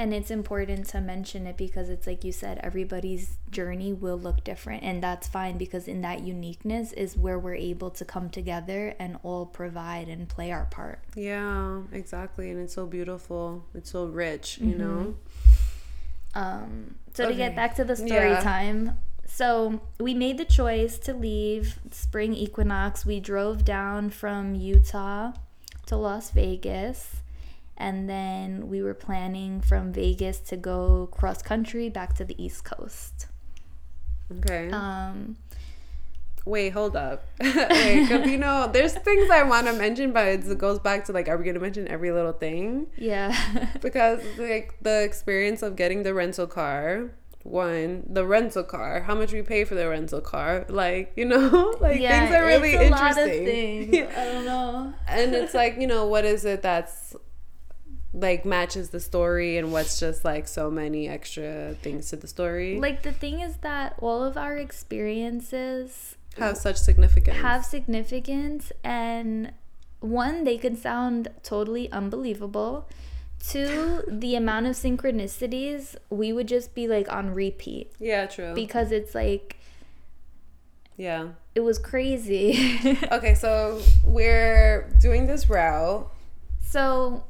And 0.00 0.14
it's 0.14 0.30
important 0.30 0.86
to 0.90 1.00
mention 1.00 1.44
it 1.48 1.56
because 1.56 1.88
it's 1.88 2.06
like 2.06 2.22
you 2.22 2.30
said, 2.30 2.60
everybody's 2.62 3.38
journey 3.50 3.92
will 3.92 4.16
look 4.16 4.44
different, 4.44 4.84
and 4.84 5.02
that's 5.02 5.26
fine 5.26 5.58
because 5.58 5.88
in 5.88 6.02
that 6.02 6.20
uniqueness 6.20 6.92
is 6.92 7.16
where 7.16 7.36
we're 7.36 7.56
able 7.56 7.90
to 7.90 8.04
come 8.04 8.30
together 8.30 8.94
and 9.00 9.18
all 9.24 9.44
provide 9.44 10.06
and 10.08 10.28
play 10.28 10.52
our 10.52 10.66
part. 10.66 11.00
Yeah, 11.16 11.80
exactly. 11.90 12.52
And 12.52 12.60
it's 12.60 12.74
so 12.74 12.86
beautiful. 12.86 13.64
It's 13.74 13.90
so 13.90 14.04
rich, 14.06 14.58
you 14.58 14.76
know? 14.76 15.16
Um, 16.34 16.94
so 17.14 17.26
to 17.28 17.34
get 17.34 17.56
back 17.56 17.74
to 17.76 17.84
the 17.84 17.96
story 17.96 18.30
Yeah. 18.30 18.40
time, 18.40 18.98
so 19.26 19.80
we 19.98 20.14
made 20.14 20.38
the 20.38 20.44
choice 20.44 20.98
to 21.00 21.12
leave 21.14 21.78
spring 21.90 22.34
equinox. 22.34 23.04
We 23.04 23.18
drove 23.18 23.64
down 23.64 24.10
from 24.10 24.54
Utah 24.54 25.32
to 25.86 25.96
Las 25.96 26.30
Vegas, 26.30 27.17
and 27.78 28.10
then 28.10 28.68
we 28.68 28.82
were 28.82 28.94
planning 28.94 29.60
from 29.60 29.92
Vegas 29.92 30.38
to 30.40 30.56
go 30.56 31.08
cross 31.12 31.40
country 31.40 31.88
back 31.88 32.14
to 32.16 32.24
the 32.24 32.34
East 32.42 32.64
Coast. 32.64 33.28
Okay. 34.38 34.68
Um, 34.70 35.36
Wait, 36.44 36.70
hold 36.70 36.96
up. 36.96 37.24
Wait, 37.40 38.02
because 38.02 38.26
you 38.26 38.38
know, 38.38 38.68
there's 38.72 38.94
things 38.94 39.30
I 39.30 39.42
want 39.42 39.66
to 39.66 39.72
mention, 39.74 40.12
but 40.12 40.26
it 40.28 40.58
goes 40.58 40.78
back 40.78 41.04
to 41.06 41.12
like, 41.12 41.28
are 41.28 41.36
we 41.36 41.44
going 41.44 41.54
to 41.54 41.60
mention 41.60 41.86
every 41.88 42.10
little 42.10 42.32
thing? 42.32 42.86
yeah, 42.96 43.34
Because 43.82 44.20
like 44.38 44.74
the 44.80 45.02
experience 45.02 45.62
of 45.62 45.76
getting 45.76 46.02
the 46.04 46.14
rental 46.14 46.46
car, 46.46 47.10
one, 47.42 48.04
the 48.08 48.24
rental 48.26 48.64
car, 48.64 49.00
how 49.00 49.14
much 49.14 49.32
we 49.32 49.42
pay 49.42 49.64
for 49.64 49.74
the 49.74 49.88
rental 49.88 50.20
car, 50.22 50.64
like 50.70 51.12
you 51.16 51.26
know, 51.26 51.74
like 51.80 52.00
yeah, 52.00 52.20
things 52.26 52.34
are 52.34 52.46
really 52.46 52.72
it's 52.72 52.88
a 52.88 52.90
lot 52.90 53.12
of 53.12 53.18
interesting. 53.18 53.90
things. 53.90 54.16
I 54.16 54.24
don't 54.24 54.44
know. 54.46 54.94
and 55.06 55.34
it's 55.34 55.52
like 55.54 55.76
you 55.78 55.86
know, 55.86 56.06
what 56.06 56.24
is 56.24 56.44
it 56.46 56.62
that's 56.62 57.14
like 58.20 58.44
matches 58.44 58.90
the 58.90 59.00
story, 59.00 59.56
and 59.58 59.72
what's 59.72 59.98
just 59.98 60.24
like 60.24 60.48
so 60.48 60.70
many 60.70 61.08
extra 61.08 61.74
things 61.82 62.10
to 62.10 62.16
the 62.16 62.26
story 62.28 62.78
Like 62.78 63.02
the 63.02 63.12
thing 63.12 63.40
is 63.40 63.56
that 63.58 63.94
all 64.00 64.24
of 64.24 64.36
our 64.36 64.56
experiences 64.56 66.16
have 66.36 66.56
such 66.56 66.76
significance. 66.76 67.36
have 67.38 67.64
significance 67.64 68.72
and 68.84 69.52
one 70.00 70.44
they 70.44 70.56
can 70.56 70.76
sound 70.76 71.28
totally 71.42 71.90
unbelievable 71.90 72.88
two 73.44 74.02
the 74.08 74.34
amount 74.34 74.66
of 74.66 74.74
synchronicities 74.74 75.96
we 76.10 76.32
would 76.32 76.48
just 76.48 76.74
be 76.74 76.86
like 76.88 77.10
on 77.12 77.34
repeat 77.34 77.92
yeah, 77.98 78.26
true. 78.26 78.54
because 78.54 78.92
it's 78.92 79.14
like 79.14 79.56
yeah. 80.96 81.28
it 81.54 81.60
was 81.60 81.78
crazy 81.78 82.78
Okay, 83.12 83.34
so 83.34 83.80
we're 84.04 84.88
doing 85.00 85.26
this 85.26 85.48
route. 85.48 86.10
so 86.60 87.24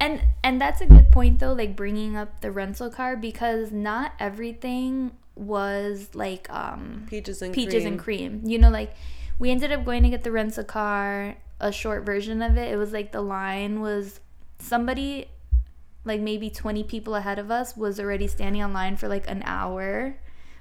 and 0.00 0.22
and 0.42 0.60
that's 0.60 0.80
a 0.80 0.86
good 0.86 1.12
point 1.12 1.38
though 1.38 1.52
like 1.52 1.76
bringing 1.76 2.16
up 2.16 2.40
the 2.40 2.50
rental 2.50 2.90
car 2.90 3.16
because 3.16 3.70
not 3.70 4.12
everything 4.18 5.12
was 5.36 6.08
like 6.14 6.48
um 6.50 7.06
Peaches 7.08 7.42
and 7.42 7.54
peaches 7.54 7.82
cream. 7.82 7.86
and 7.86 7.98
cream. 7.98 8.40
You 8.44 8.58
know, 8.58 8.70
like 8.70 8.94
we 9.38 9.50
ended 9.50 9.72
up 9.72 9.84
going 9.84 10.02
to 10.02 10.10
get 10.10 10.22
the 10.22 10.32
rental 10.32 10.64
car, 10.64 11.36
a 11.60 11.72
short 11.72 12.04
version 12.04 12.42
of 12.42 12.56
it. 12.56 12.72
It 12.72 12.76
was 12.76 12.92
like 12.92 13.12
the 13.12 13.22
line 13.22 13.80
was 13.80 14.20
somebody 14.58 15.28
like 16.04 16.20
maybe 16.20 16.50
20 16.50 16.84
people 16.84 17.14
ahead 17.14 17.38
of 17.38 17.50
us 17.50 17.76
was 17.76 18.00
already 18.00 18.26
standing 18.26 18.62
on 18.62 18.72
line 18.72 18.96
for 18.96 19.08
like 19.08 19.28
an 19.28 19.42
hour. 19.44 20.16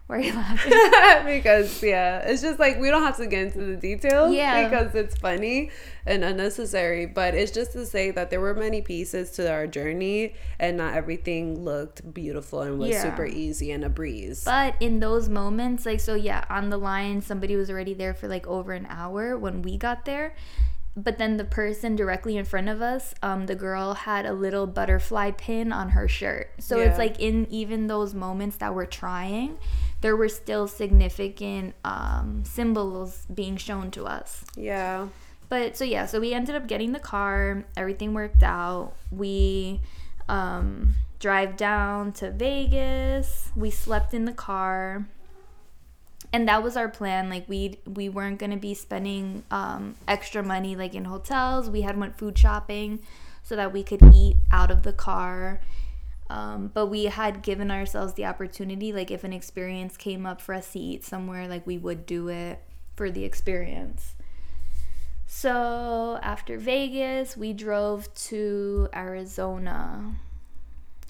Why 0.10 0.16
are 0.16 0.22
you 0.22 0.34
laughing? 0.34 0.72
because 1.38 1.84
yeah, 1.84 2.18
it's 2.22 2.42
just 2.42 2.58
like 2.58 2.80
we 2.80 2.90
don't 2.90 3.04
have 3.04 3.18
to 3.18 3.28
get 3.28 3.44
into 3.46 3.60
the 3.64 3.76
details. 3.76 4.34
Yeah. 4.34 4.68
Because 4.68 4.96
it's 4.96 5.16
funny 5.16 5.70
and 6.08 6.24
unnecessary, 6.24 7.06
but 7.06 7.36
it's 7.36 7.52
just 7.52 7.74
to 7.74 7.86
say 7.86 8.10
that 8.10 8.32
there 8.32 8.40
were 8.42 8.56
many 8.56 8.82
pieces 8.82 9.30
to 9.34 9.52
our 9.52 9.68
journey, 9.68 10.34
and 10.60 10.78
not 10.78 10.96
everything 10.96 11.64
looked 11.64 12.12
beautiful 12.12 12.62
and 12.64 12.80
was 12.80 12.90
Yeah. 12.90 13.04
super 13.04 13.28
easy 13.28 13.72
and 13.72 13.84
a 13.86 13.90
breeze. 13.90 14.44
But 14.44 14.74
in 14.80 15.00
those 15.00 15.30
moments, 15.30 15.86
like, 15.86 16.00
so 16.00 16.16
yeah, 16.16 16.44
on 16.50 16.72
the 16.72 16.78
line, 16.78 17.22
somebody 17.22 17.56
was 17.56 17.70
already 17.70 17.94
there 17.94 18.16
for 18.16 18.28
like 18.28 18.48
over 18.48 18.74
an 18.74 18.88
hour 18.90 19.38
when 19.38 19.62
we 19.62 19.78
got 19.78 20.06
there. 20.06 20.34
But 20.98 21.20
then 21.20 21.38
the 21.38 21.46
person 21.46 21.96
directly 21.96 22.36
in 22.36 22.46
front 22.46 22.68
of 22.68 22.82
us, 22.82 23.14
um, 23.22 23.46
the 23.46 23.56
girl 23.56 23.94
had 23.94 24.26
a 24.26 24.34
little 24.34 24.66
butterfly 24.66 25.32
pin 25.32 25.72
on 25.72 25.90
her 25.90 26.08
shirt. 26.08 26.50
So 26.58 26.78
Yeah. 26.80 26.86
it's 26.86 26.98
like 26.98 27.20
in 27.20 27.46
even 27.52 27.86
those 27.86 28.16
moments 28.16 28.58
that 28.58 28.74
we're 28.74 28.88
trying, 28.88 29.60
there 30.02 30.16
were 30.16 30.30
still 30.30 30.68
significant 30.68 31.76
um, 31.84 32.44
symbols 32.46 33.26
being 33.34 33.58
shown 33.58 33.92
to 33.92 34.06
us. 34.06 34.44
yeah. 34.56 35.08
But 35.50 35.76
so 35.76 35.84
yeah, 35.84 36.06
so 36.06 36.20
we 36.20 36.32
ended 36.34 36.54
up 36.54 36.68
getting 36.68 36.92
the 36.92 37.00
car. 37.00 37.66
Everything 37.76 38.14
worked 38.14 38.44
out. 38.44 38.94
We 39.12 39.82
um, 40.28 40.94
drive 41.18 41.58
down 41.58 42.12
to 42.14 42.30
Vegas. 42.30 43.50
We 43.56 43.72
slept 43.72 44.14
in 44.14 44.26
the 44.26 44.32
car, 44.32 45.08
and 46.32 46.48
that 46.48 46.62
was 46.62 46.78
our 46.78 46.88
plan. 46.88 47.30
Like 47.32 47.50
we 47.50 47.80
we 47.88 48.10
weren't 48.10 48.38
gonna 48.38 48.58
be 48.58 48.76
spending 48.76 49.44
um, 49.50 49.96
extra 50.08 50.44
money 50.44 50.76
like 50.76 50.94
in 50.94 51.06
hotels. 51.06 51.68
We 51.68 51.82
had 51.82 51.98
went 51.98 52.16
food 52.16 52.38
shopping 52.38 53.00
so 53.42 53.56
that 53.56 53.74
we 53.74 53.82
could 53.82 54.04
eat 54.14 54.38
out 54.52 54.70
of 54.70 54.84
the 54.84 54.94
car. 54.94 55.62
Um, 56.30 56.70
but 56.74 56.88
we 56.88 57.06
had 57.06 57.42
given 57.42 57.72
ourselves 57.72 58.14
the 58.14 58.26
opportunity, 58.26 58.94
like 58.94 59.10
if 59.10 59.24
an 59.24 59.34
experience 59.34 59.98
came 59.98 60.26
up 60.26 60.42
for 60.42 60.54
us 60.54 60.72
to 60.74 60.80
eat 60.80 61.04
somewhere, 61.04 61.48
like 61.48 61.66
we 61.66 61.78
would 61.78 62.06
do 62.06 62.28
it 62.28 62.62
for 62.96 63.10
the 63.10 63.26
experience. 63.26 64.14
So 65.26 66.20
after 66.22 66.58
Vegas, 66.58 67.36
we 67.36 67.54
drove 67.54 68.14
to 68.16 68.90
Arizona. 68.96 70.16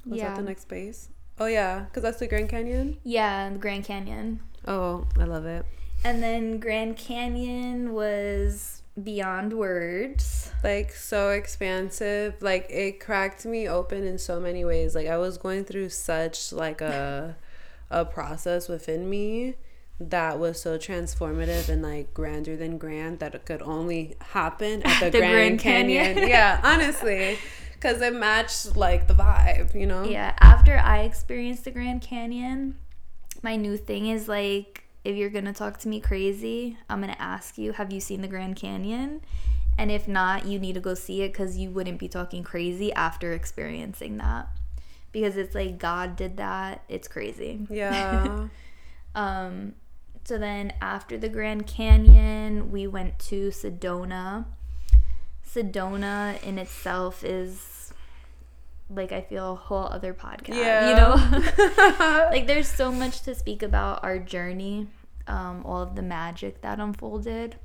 Was 0.05 0.19
yeah. 0.19 0.29
that 0.29 0.37
the 0.37 0.43
next 0.43 0.67
base? 0.67 1.09
Oh 1.39 1.45
yeah, 1.45 1.79
because 1.81 2.03
that's 2.03 2.19
the 2.19 2.27
Grand 2.27 2.49
Canyon. 2.49 2.97
Yeah, 3.03 3.49
the 3.49 3.59
Grand 3.59 3.85
Canyon. 3.85 4.41
Oh, 4.67 5.07
I 5.17 5.23
love 5.23 5.45
it. 5.45 5.65
And 6.03 6.21
then 6.23 6.59
Grand 6.59 6.97
Canyon 6.97 7.93
was 7.93 8.78
beyond 9.03 9.53
words. 9.53 10.51
Like 10.63 10.91
so 10.91 11.29
expansive. 11.31 12.41
Like 12.41 12.67
it 12.69 12.99
cracked 12.99 13.45
me 13.45 13.67
open 13.67 14.05
in 14.05 14.17
so 14.17 14.39
many 14.39 14.65
ways. 14.65 14.95
Like 14.95 15.07
I 15.07 15.17
was 15.17 15.37
going 15.37 15.65
through 15.65 15.89
such 15.89 16.51
like 16.51 16.81
a 16.81 17.37
a 17.91 18.05
process 18.05 18.67
within 18.67 19.09
me 19.09 19.55
that 19.99 20.39
was 20.39 20.61
so 20.61 20.77
transformative 20.77 21.67
and 21.69 21.81
like 21.81 22.13
grander 22.13 22.55
than 22.55 22.77
grand 22.77 23.19
that 23.19 23.35
it 23.35 23.45
could 23.45 23.61
only 23.61 24.15
happen 24.19 24.81
at 24.83 24.99
the, 25.03 25.09
the 25.09 25.17
Grand, 25.17 25.33
Grand, 25.33 25.59
Canyon. 25.59 26.05
Canyon. 26.15 26.29
yeah, 26.29 26.59
honestly. 26.63 27.37
Because 27.73 28.01
it 28.01 28.13
matched 28.13 28.75
like 28.75 29.07
the 29.07 29.13
vibe, 29.13 29.73
you 29.73 29.85
know? 29.85 30.03
Yeah. 30.03 30.33
After 30.41 30.77
I 30.77 31.03
experienced 31.03 31.63
the 31.63 31.71
Grand 31.71 32.01
Canyon, 32.01 32.75
my 33.41 33.55
new 33.55 33.77
thing 33.77 34.07
is 34.07 34.27
like, 34.27 34.83
if 35.03 35.15
you're 35.15 35.29
going 35.29 35.45
to 35.45 35.53
talk 35.53 35.77
to 35.79 35.87
me 35.87 35.99
crazy, 35.99 36.77
I'm 36.89 37.01
going 37.01 37.13
to 37.13 37.21
ask 37.21 37.57
you, 37.57 37.73
have 37.73 37.91
you 37.91 37.99
seen 37.99 38.21
the 38.21 38.27
Grand 38.27 38.55
Canyon? 38.55 39.21
And 39.77 39.91
if 39.91 40.07
not, 40.07 40.45
you 40.45 40.59
need 40.59 40.75
to 40.75 40.81
go 40.81 40.93
see 40.93 41.21
it 41.21 41.31
because 41.31 41.57
you 41.57 41.69
wouldn't 41.69 41.99
be 41.99 42.09
talking 42.09 42.43
crazy 42.43 42.91
after 42.93 43.31
experiencing 43.31 44.17
that. 44.17 44.49
Because 45.11 45.37
it's 45.37 45.55
like 45.55 45.79
God 45.79 46.15
did 46.15 46.37
that. 46.37 46.83
It's 46.89 47.07
crazy. 47.07 47.65
Yeah. 47.69 48.47
um, 49.15 49.73
so 50.25 50.37
then 50.37 50.73
after 50.81 51.17
the 51.17 51.29
Grand 51.29 51.65
Canyon, 51.65 52.71
we 52.71 52.87
went 52.87 53.17
to 53.19 53.49
Sedona. 53.49 54.45
Sedona 55.47 56.43
in 56.43 56.59
itself 56.59 57.23
is 57.23 57.78
like 58.89 59.11
I 59.11 59.21
feel 59.21 59.53
a 59.53 59.55
whole 59.55 59.85
other 59.85 60.13
podcast. 60.13 60.55
Yeah. 60.55 60.89
You 60.89 60.95
know? 60.95 62.29
like 62.31 62.47
there's 62.47 62.67
so 62.67 62.91
much 62.91 63.21
to 63.21 63.35
speak 63.35 63.63
about 63.63 64.03
our 64.03 64.17
journey, 64.19 64.87
um, 65.27 65.63
all 65.65 65.81
of 65.81 65.95
the 65.95 66.01
magic 66.01 66.61
that 66.61 66.79
unfolded. 66.79 67.57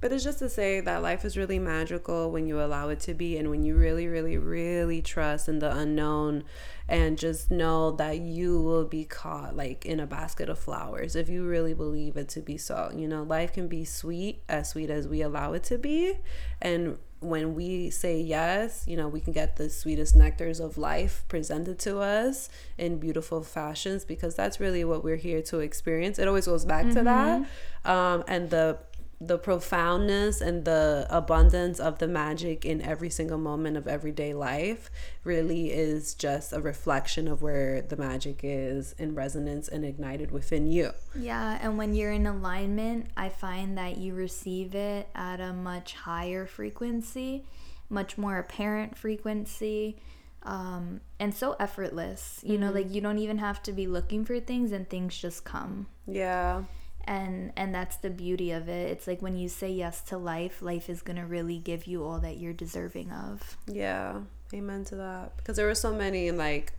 But 0.00 0.12
it's 0.12 0.24
just 0.24 0.38
to 0.38 0.48
say 0.48 0.80
that 0.80 1.02
life 1.02 1.26
is 1.26 1.36
really 1.36 1.58
magical 1.58 2.30
when 2.30 2.46
you 2.46 2.62
allow 2.62 2.88
it 2.88 3.00
to 3.00 3.12
be 3.12 3.36
and 3.36 3.50
when 3.50 3.62
you 3.62 3.76
really, 3.76 4.06
really, 4.06 4.38
really 4.38 5.02
trust 5.02 5.46
in 5.46 5.58
the 5.58 5.70
unknown 5.76 6.44
and 6.88 7.18
just 7.18 7.50
know 7.50 7.90
that 7.92 8.18
you 8.18 8.62
will 8.62 8.86
be 8.86 9.04
caught 9.04 9.54
like 9.54 9.84
in 9.84 10.00
a 10.00 10.06
basket 10.06 10.48
of 10.48 10.58
flowers 10.58 11.14
if 11.14 11.28
you 11.28 11.46
really 11.46 11.74
believe 11.74 12.16
it 12.16 12.30
to 12.30 12.40
be 12.40 12.56
so. 12.56 12.90
You 12.96 13.08
know, 13.08 13.24
life 13.24 13.52
can 13.52 13.68
be 13.68 13.84
sweet, 13.84 14.42
as 14.48 14.70
sweet 14.70 14.88
as 14.88 15.06
we 15.06 15.20
allow 15.20 15.52
it 15.52 15.64
to 15.64 15.76
be. 15.76 16.14
And 16.62 16.96
when 17.20 17.54
we 17.54 17.90
say 17.90 18.18
yes, 18.18 18.84
you 18.86 18.96
know, 18.96 19.06
we 19.06 19.20
can 19.20 19.32
get 19.32 19.56
the 19.56 19.68
sweetest 19.68 20.16
nectars 20.16 20.58
of 20.58 20.78
life 20.78 21.24
presented 21.28 21.78
to 21.80 21.98
us 21.98 22.48
in 22.78 22.98
beautiful 22.98 23.42
fashions 23.42 24.04
because 24.06 24.34
that's 24.34 24.58
really 24.58 24.84
what 24.84 25.04
we're 25.04 25.16
here 25.16 25.42
to 25.42 25.60
experience. 25.60 26.18
It 26.18 26.26
always 26.26 26.46
goes 26.46 26.64
back 26.64 26.86
mm-hmm. 26.86 26.94
to 26.94 27.04
that. 27.04 27.46
Um, 27.84 28.24
and 28.26 28.48
the 28.48 28.78
the 29.22 29.36
profoundness 29.36 30.40
and 30.40 30.64
the 30.64 31.06
abundance 31.10 31.78
of 31.78 31.98
the 31.98 32.08
magic 32.08 32.64
in 32.64 32.80
every 32.80 33.10
single 33.10 33.36
moment 33.36 33.76
of 33.76 33.86
everyday 33.86 34.32
life 34.32 34.90
really 35.24 35.70
is 35.70 36.14
just 36.14 36.54
a 36.54 36.60
reflection 36.60 37.28
of 37.28 37.42
where 37.42 37.82
the 37.82 37.98
magic 37.98 38.40
is 38.42 38.94
in 38.98 39.14
resonance 39.14 39.68
and 39.68 39.84
ignited 39.84 40.30
within 40.30 40.66
you. 40.66 40.92
Yeah, 41.14 41.58
and 41.60 41.76
when 41.76 41.94
you're 41.94 42.12
in 42.12 42.26
alignment, 42.26 43.08
I 43.14 43.28
find 43.28 43.76
that 43.76 43.98
you 43.98 44.14
receive 44.14 44.74
it 44.74 45.06
at 45.14 45.38
a 45.38 45.52
much 45.52 45.92
higher 45.94 46.46
frequency, 46.46 47.44
much 47.90 48.16
more 48.16 48.38
apparent 48.38 48.96
frequency. 48.96 50.00
Um, 50.44 51.02
and 51.18 51.34
so 51.34 51.56
effortless, 51.60 52.40
you 52.42 52.52
mm-hmm. 52.52 52.62
know, 52.62 52.72
like 52.72 52.90
you 52.90 53.02
don't 53.02 53.18
even 53.18 53.36
have 53.36 53.62
to 53.64 53.72
be 53.72 53.86
looking 53.86 54.24
for 54.24 54.40
things 54.40 54.72
and 54.72 54.88
things 54.88 55.18
just 55.18 55.44
come. 55.44 55.88
Yeah 56.06 56.62
and 57.04 57.52
and 57.56 57.74
that's 57.74 57.96
the 57.96 58.10
beauty 58.10 58.50
of 58.50 58.68
it. 58.68 58.90
It's 58.90 59.06
like 59.06 59.22
when 59.22 59.36
you 59.36 59.48
say 59.48 59.70
yes 59.70 60.00
to 60.02 60.18
life 60.18 60.62
life 60.62 60.88
is 60.88 61.02
going 61.02 61.16
to 61.18 61.26
really 61.26 61.58
give 61.58 61.86
you 61.86 62.04
all 62.04 62.20
that 62.20 62.38
you're 62.38 62.52
deserving 62.52 63.10
of. 63.12 63.56
Yeah 63.66 64.20
amen 64.54 64.84
to 64.86 64.96
that. 64.96 65.36
Because 65.36 65.56
there 65.56 65.66
were 65.66 65.74
so 65.74 65.92
many 65.92 66.30
like 66.30 66.72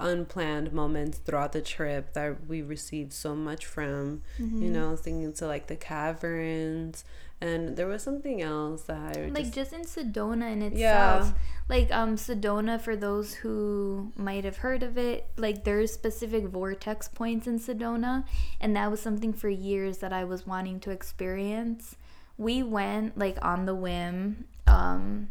unplanned 0.00 0.72
moments 0.72 1.18
throughout 1.18 1.52
the 1.52 1.60
trip 1.60 2.12
that 2.14 2.48
we 2.48 2.60
received 2.60 3.12
so 3.12 3.36
much 3.36 3.64
from 3.64 4.20
mm-hmm. 4.36 4.62
you 4.62 4.68
know 4.68 4.96
thinking 4.96 5.32
to 5.32 5.46
like 5.46 5.68
the 5.68 5.76
caverns 5.76 7.04
and 7.42 7.76
there 7.76 7.88
was 7.88 8.04
something 8.04 8.40
else 8.40 8.82
that 8.82 9.16
I 9.16 9.26
like 9.26 9.52
just, 9.52 9.72
just 9.72 9.72
in 9.72 9.82
Sedona 9.82 10.52
in 10.52 10.62
itself. 10.62 10.78
Yeah. 10.78 11.32
Like 11.68 11.92
um 11.92 12.16
Sedona 12.16 12.80
for 12.80 12.94
those 12.94 13.34
who 13.34 14.12
might 14.16 14.44
have 14.44 14.58
heard 14.58 14.84
of 14.84 14.96
it, 14.96 15.26
like 15.36 15.64
there's 15.64 15.92
specific 15.92 16.44
vortex 16.44 17.08
points 17.08 17.48
in 17.48 17.58
Sedona 17.58 18.24
and 18.60 18.76
that 18.76 18.90
was 18.90 19.00
something 19.00 19.32
for 19.32 19.48
years 19.48 19.98
that 19.98 20.12
I 20.12 20.22
was 20.22 20.46
wanting 20.46 20.78
to 20.80 20.90
experience. 20.90 21.96
We 22.38 22.62
went 22.62 23.18
like 23.18 23.38
on 23.44 23.66
the 23.66 23.74
whim 23.74 24.44
um 24.68 25.30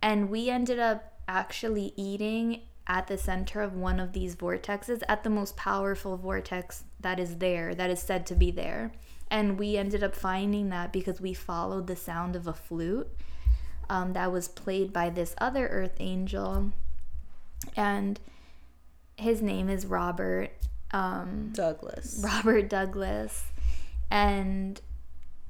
and 0.00 0.30
we 0.30 0.48
ended 0.48 0.78
up 0.78 1.20
actually 1.28 1.92
eating 1.96 2.62
at 2.86 3.06
the 3.06 3.18
center 3.18 3.60
of 3.60 3.74
one 3.74 4.00
of 4.00 4.12
these 4.12 4.34
vortexes 4.34 5.02
at 5.08 5.24
the 5.24 5.30
most 5.30 5.56
powerful 5.56 6.16
vortex 6.16 6.84
that 7.00 7.20
is 7.20 7.36
there 7.36 7.74
that 7.74 7.90
is 7.90 8.00
said 8.00 8.26
to 8.26 8.34
be 8.34 8.50
there 8.50 8.90
and 9.32 9.58
we 9.58 9.78
ended 9.78 10.04
up 10.04 10.14
finding 10.14 10.68
that 10.68 10.92
because 10.92 11.18
we 11.18 11.32
followed 11.32 11.86
the 11.86 11.96
sound 11.96 12.36
of 12.36 12.46
a 12.46 12.52
flute 12.52 13.08
um, 13.88 14.12
that 14.12 14.30
was 14.30 14.46
played 14.46 14.92
by 14.92 15.08
this 15.08 15.34
other 15.38 15.66
earth 15.68 15.96
angel. 16.00 16.70
And 17.74 18.20
his 19.16 19.40
name 19.40 19.70
is 19.70 19.86
Robert 19.86 20.50
um, 20.90 21.50
Douglas. 21.54 22.20
Robert 22.22 22.68
Douglas. 22.68 23.44
And 24.10 24.78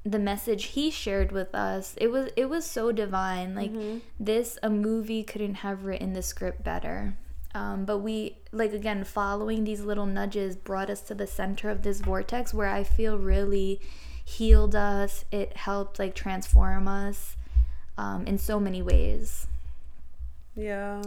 the 0.05 0.19
message 0.19 0.65
he 0.65 0.89
shared 0.89 1.31
with 1.31 1.53
us 1.55 1.95
it 1.95 2.07
was 2.07 2.29
it 2.35 2.49
was 2.49 2.65
so 2.65 2.91
divine 2.91 3.55
like 3.55 3.71
mm-hmm. 3.71 3.99
this 4.19 4.59
a 4.61 4.69
movie 4.69 5.23
couldn't 5.23 5.53
have 5.55 5.85
written 5.85 6.11
the 6.11 6.21
script 6.21 6.61
better 6.61 7.15
um, 7.55 7.85
but 7.85 7.99
we, 7.99 8.37
like, 8.51 8.73
again, 8.73 9.03
following 9.03 9.63
these 9.63 9.81
little 9.81 10.07
nudges 10.07 10.55
brought 10.55 10.89
us 10.89 11.01
to 11.01 11.15
the 11.15 11.27
center 11.27 11.69
of 11.69 11.83
this 11.83 11.99
vortex 11.99 12.53
where 12.53 12.67
I 12.67 12.83
feel 12.83 13.17
really 13.17 13.79
healed 14.23 14.75
us. 14.75 15.25
It 15.31 15.55
helped, 15.57 15.99
like, 15.99 16.15
transform 16.15 16.87
us 16.87 17.35
um, 17.97 18.25
in 18.25 18.39
so 18.39 18.59
many 18.59 18.81
ways. 18.81 19.45
Yeah. 20.55 21.03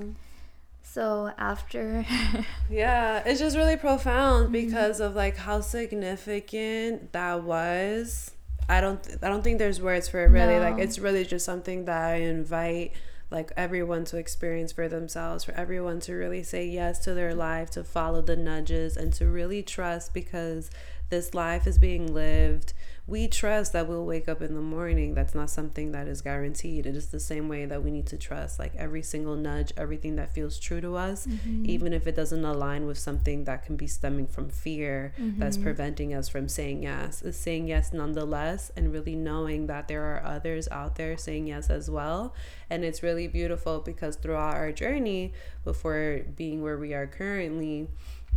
So 0.84 1.32
after. 1.36 2.07
yeah, 2.70 3.22
it's 3.26 3.40
just 3.40 3.57
really 3.57 3.76
profound 3.76 4.44
mm-hmm. 4.44 4.53
because 4.53 5.01
of, 5.01 5.16
like, 5.16 5.36
how 5.36 5.61
significant 5.61 7.12
that 7.12 7.42
was. 7.42 8.30
I 8.68 8.80
don't, 8.80 9.05
I 9.20 9.28
don't 9.28 9.42
think 9.42 9.59
there's 9.59 9.80
words 9.80 10.09
for 10.09 10.24
it 10.24 10.30
really. 10.30 10.55
No. 10.55 10.61
Like, 10.61 10.78
it's 10.78 11.01
really 11.01 11.24
just 11.24 11.44
something 11.44 11.86
that 11.86 12.05
I 12.05 12.14
invite 12.16 12.92
like 13.31 13.53
everyone 13.57 14.05
to 14.07 14.16
experience 14.16 14.72
for 14.72 14.89
themselves, 14.89 15.45
for 15.45 15.53
everyone 15.53 16.01
to 16.01 16.14
really 16.14 16.43
say 16.43 16.66
yes 16.66 17.01
to 17.01 17.14
their 17.14 17.35
life, 17.35 17.70
to 17.70 17.83
follow 17.83 18.22
the 18.22 18.37
nudges, 18.37 18.97
and 18.97 19.12
to 19.14 19.27
really 19.27 19.62
trust 19.62 20.14
because 20.14 20.70
this 21.09 21.34
life 21.34 21.66
is 21.66 21.78
being 21.78 22.12
lived 22.12 22.72
we 23.09 23.28
trust 23.28 23.72
that 23.72 23.86
we'll 23.86 24.04
wake 24.04 24.28
up 24.28 24.42
in 24.42 24.54
the 24.54 24.61
morning. 24.61 25.14
That's 25.14 25.34
not 25.34 25.48
something 25.48 25.92
that 25.92 26.09
is 26.09 26.22
guaranteed. 26.22 26.86
It 26.86 26.96
is 26.96 27.07
the 27.07 27.20
same 27.20 27.48
way 27.48 27.64
that 27.64 27.84
we 27.84 27.92
need 27.92 28.07
to 28.07 28.16
trust 28.16 28.59
like 28.59 28.74
every 28.74 29.02
single 29.02 29.36
nudge, 29.36 29.72
everything 29.76 30.16
that 30.16 30.32
feels 30.32 30.59
true 30.59 30.80
to 30.80 30.96
us, 30.96 31.26
mm-hmm. 31.26 31.66
even 31.66 31.92
if 31.92 32.09
it 32.09 32.16
doesn't 32.16 32.44
align 32.44 32.86
with 32.86 32.98
something 32.98 33.44
that 33.44 33.64
can 33.64 33.76
be 33.76 33.86
stemming 33.86 34.26
from 34.26 34.48
fear 34.48 35.14
mm-hmm. 35.20 35.38
that's 35.38 35.57
preventing 35.57 36.14
us 36.14 36.28
from 36.28 36.48
saying 36.48 36.82
yes, 36.82 37.22
is 37.22 37.36
saying 37.36 37.68
yes 37.68 37.92
nonetheless, 37.92 38.72
and 38.76 38.92
really 38.92 39.14
knowing 39.14 39.68
that 39.68 39.86
there 39.86 40.02
are 40.02 40.24
others 40.24 40.66
out 40.72 40.96
there 40.96 41.16
saying 41.16 41.46
yes 41.46 41.70
as 41.70 41.88
well. 41.88 42.34
And 42.70 42.84
it's 42.84 43.04
really 43.04 43.28
beautiful 43.28 43.78
because 43.78 44.16
throughout 44.16 44.57
our 44.57 44.72
journey, 44.72 45.32
before 45.62 46.22
being 46.34 46.61
where 46.61 46.76
we 46.76 46.92
are 46.92 47.07
currently, 47.07 47.86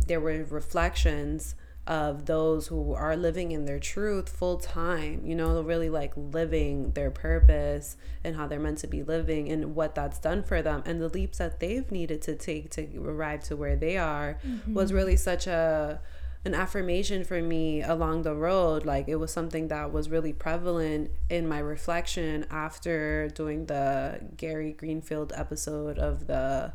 there 0.06 0.20
were 0.20 0.44
reflections 0.44 1.56
of 1.90 2.26
those 2.26 2.68
who 2.68 2.94
are 2.94 3.16
living 3.16 3.50
in 3.50 3.64
their 3.64 3.80
truth 3.80 4.28
full 4.28 4.58
time, 4.58 5.22
you 5.24 5.34
know, 5.34 5.60
really 5.60 5.90
like 5.90 6.12
living 6.16 6.92
their 6.92 7.10
purpose 7.10 7.96
and 8.22 8.36
how 8.36 8.46
they're 8.46 8.60
meant 8.60 8.78
to 8.78 8.86
be 8.86 9.02
living 9.02 9.50
and 9.50 9.74
what 9.74 9.96
that's 9.96 10.20
done 10.20 10.44
for 10.44 10.62
them. 10.62 10.84
And 10.86 11.02
the 11.02 11.08
leaps 11.08 11.38
that 11.38 11.58
they've 11.58 11.90
needed 11.90 12.22
to 12.22 12.36
take 12.36 12.70
to 12.70 12.88
arrive 13.04 13.42
to 13.44 13.56
where 13.56 13.74
they 13.74 13.98
are 13.98 14.38
mm-hmm. 14.46 14.72
was 14.72 14.92
really 14.92 15.16
such 15.16 15.48
a 15.48 16.00
an 16.44 16.54
affirmation 16.54 17.24
for 17.24 17.42
me 17.42 17.82
along 17.82 18.22
the 18.22 18.36
road. 18.36 18.86
Like 18.86 19.08
it 19.08 19.16
was 19.16 19.32
something 19.32 19.66
that 19.66 19.92
was 19.92 20.08
really 20.08 20.32
prevalent 20.32 21.10
in 21.28 21.48
my 21.48 21.58
reflection 21.58 22.46
after 22.52 23.28
doing 23.30 23.66
the 23.66 24.20
Gary 24.36 24.74
Greenfield 24.74 25.32
episode 25.34 25.98
of 25.98 26.28
the 26.28 26.72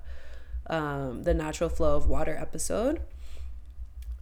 um, 0.67 1.23
the 1.23 1.33
natural 1.33 1.69
flow 1.69 1.95
of 1.95 2.09
water 2.09 2.35
episode 2.35 2.99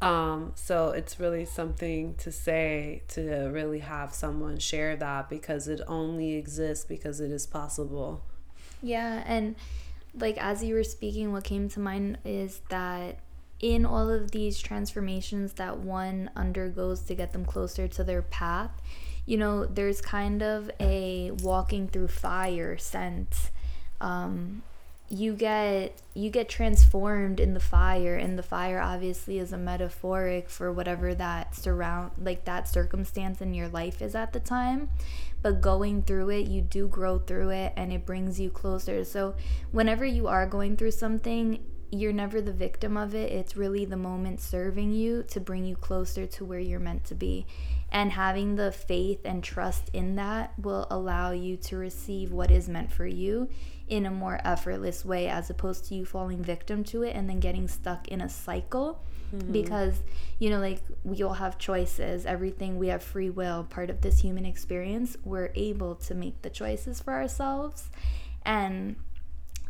um, 0.04 0.51
so 0.56 0.89
it's 0.89 1.20
really 1.20 1.45
something 1.45 2.16
to 2.16 2.32
say 2.32 3.04
to 3.10 3.49
really 3.54 3.80
have 3.80 4.14
someone 4.14 4.58
share 4.58 4.95
that 4.97 5.30
because 5.30 5.68
it 5.68 5.80
only 5.88 6.34
exists 6.34 6.84
because 6.84 7.22
it 7.22 7.32
is 7.32 7.47
possible. 7.47 8.22
Yeah, 8.82 9.24
and 9.26 9.56
like 10.14 10.38
as 10.38 10.62
you 10.64 10.76
were 10.76 10.84
speaking, 10.84 11.32
what 11.32 11.45
came 11.45 11.70
to 11.70 11.80
mind 11.80 12.18
is 12.26 12.62
that 12.70 13.20
in 13.62 13.86
all 13.86 14.10
of 14.10 14.32
these 14.32 14.60
transformations 14.60 15.54
that 15.54 15.80
one 15.80 16.30
undergoes 16.36 16.99
to 17.04 17.16
get 17.16 17.32
them 17.32 17.45
closer 17.45 17.88
to 17.88 18.04
their 18.04 18.22
path, 18.22 18.72
you 19.26 19.38
know, 19.38 19.66
there's 19.66 20.01
kind 20.01 20.43
of 20.43 20.70
a 20.82 21.32
walking 21.41 21.88
through 21.88 22.10
fire 22.10 22.78
sense. 22.78 23.51
Um, 24.01 24.64
you 25.14 25.34
get 25.34 26.01
you 26.16 26.30
get 26.30 26.49
transformed 26.49 27.39
in 27.39 27.53
the 27.53 27.59
fire 27.59 28.16
and 28.16 28.38
the 28.38 28.43
fire 28.43 28.82
obviously 28.82 29.38
is 29.38 29.53
a 29.53 29.57
metaphoric 29.57 30.49
for 30.49 30.72
whatever 30.72 31.14
that 31.14 31.55
surround 31.55 32.11
like 32.18 32.45
that 32.45 32.68
circumstance 32.68 33.39
in 33.39 33.53
your 33.53 33.68
life 33.68 34.01
is 34.01 34.16
at 34.16 34.34
the 34.34 34.39
time. 34.39 34.89
But 35.41 35.61
going 35.61 36.01
through 36.01 36.30
it 36.32 36.47
you 36.47 36.61
do 36.61 36.88
grow 36.88 37.20
through 37.20 37.49
it 37.51 37.74
and 37.76 37.93
it 37.93 38.05
brings 38.05 38.39
you 38.39 38.49
closer. 38.49 39.03
So 39.05 39.36
whenever 39.72 40.05
you 40.05 40.28
are 40.28 40.47
going 40.47 40.78
through 40.78 40.91
something 40.91 41.59
you're 41.93 42.14
never 42.14 42.41
the 42.41 42.51
victim 42.51 42.97
of 42.97 43.14
it. 43.14 43.32
It's 43.32 43.55
really 43.55 43.86
the 43.86 43.97
moment 43.97 44.41
serving 44.41 44.93
you 44.93 45.24
to 45.28 45.39
bring 45.39 45.64
you 45.64 45.76
closer 45.76 46.26
to 46.26 46.43
where 46.43 46.59
you're 46.59 46.80
meant 46.80 47.03
to 47.05 47.16
be 47.16 47.45
and 47.94 48.12
having 48.12 48.56
the 48.56 48.72
faith 48.72 49.22
and 49.24 49.44
trust 49.44 49.89
in 49.94 50.16
that 50.16 50.52
will 50.58 50.88
allow 50.89 51.32
you 51.32 51.56
to 51.56 51.78
receive 51.78 52.32
what 52.32 52.50
is 52.50 52.68
meant 52.68 52.91
for 52.91 53.06
you 53.06 53.48
in 53.88 54.08
a 54.08 54.12
more 54.12 54.41
effortless 54.44 55.06
way 55.06 55.28
as 55.28 55.50
opposed 55.52 55.86
to 55.86 55.96
you 55.96 56.04
falling 56.04 56.44
victim 56.44 56.84
to 56.84 57.04
it 57.04 57.16
and 57.16 57.30
then 57.30 57.39
getting 57.39 57.68
stuck 57.68 58.08
in 58.08 58.20
a 58.20 58.28
cycle. 58.28 59.00
Mm-hmm. 59.34 59.52
because 59.52 60.04
you 60.38 60.52
know 60.52 60.60
like 60.60 60.80
we 61.04 61.24
all 61.24 61.34
have 61.34 61.58
choices. 61.58 62.28
Everything 62.28 62.78
we 62.78 62.89
have 62.89 63.02
free 63.02 63.32
will 63.32 63.64
part 63.64 63.89
of 63.89 64.02
this 64.02 64.20
human 64.20 64.46
experience. 64.46 65.18
We're 65.24 65.52
able 65.56 65.96
to 65.96 66.14
make 66.14 66.44
the 66.44 66.52
choices 66.52 67.02
for 67.02 67.14
ourselves. 67.14 67.89
And 68.46 68.96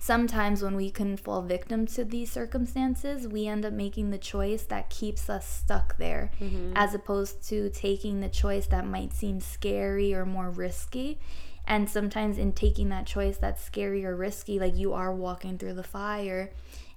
sometimes 0.04 0.62
when 0.62 0.76
we 0.76 0.92
can 0.92 1.16
fall 1.16 1.42
victim 1.42 1.86
to 1.86 2.04
these 2.04 2.30
circumstances, 2.30 3.26
we 3.26 3.48
end 3.48 3.64
up 3.64 3.72
making 3.72 4.12
the 4.12 4.18
choice 4.18 4.64
that 4.64 4.90
keeps 4.90 5.30
us 5.30 5.48
stuck 5.48 5.96
there, 5.96 6.30
mm-hmm. 6.42 6.74
as 6.76 6.94
opposed 6.94 7.42
to 7.48 7.70
taking 7.70 8.20
the 8.20 8.28
choice 8.28 8.68
that 8.68 8.86
might 8.86 9.14
seem 9.14 9.40
scary 9.40 10.14
or 10.14 10.26
more 10.26 10.50
risky. 10.50 11.22
And 11.66 11.90
sometimes, 11.90 12.38
in 12.38 12.52
taking 12.52 12.90
that 12.90 13.06
choice 13.06 13.38
that's 13.38 13.64
scary 13.64 14.04
or 14.04 14.14
risky, 14.14 14.60
like 14.60 14.76
you 14.76 14.92
are 14.92 15.16
walking 15.16 15.58
through 15.58 15.76
the 15.76 15.84
fire, 15.84 16.52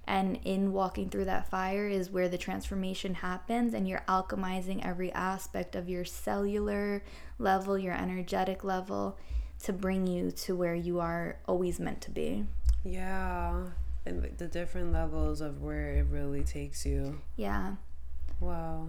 and 0.05 0.37
in 0.43 0.73
walking 0.73 1.09
through 1.09 1.25
that 1.25 1.49
fire 1.49 1.87
is 1.87 2.11
where 2.11 2.27
the 2.27 2.37
transformation 2.37 3.13
happens, 3.13 3.73
and 3.73 3.87
you're 3.87 4.03
alchemizing 4.09 4.85
every 4.85 5.13
aspect 5.13 5.77
of 5.77 5.87
your 5.87 6.03
cellular 6.03 7.01
level, 7.39 7.77
your 7.77 7.93
energetic 7.93 8.65
level, 8.65 9.17
to 9.63 9.71
bring 9.71 10.05
you 10.05 10.29
to 10.29 10.57
where 10.57 10.75
you 10.75 10.99
are 10.99 11.37
always 11.47 11.79
meant 11.79 12.01
to 12.01 12.11
be. 12.11 12.43
Yeah. 12.87 13.65
And 14.05 14.23
the 14.37 14.47
different 14.47 14.93
levels 14.93 15.41
of 15.41 15.61
where 15.61 15.95
it 15.95 16.05
really 16.09 16.43
takes 16.43 16.85
you. 16.85 17.19
Yeah. 17.35 17.75
Wow. 18.39 18.87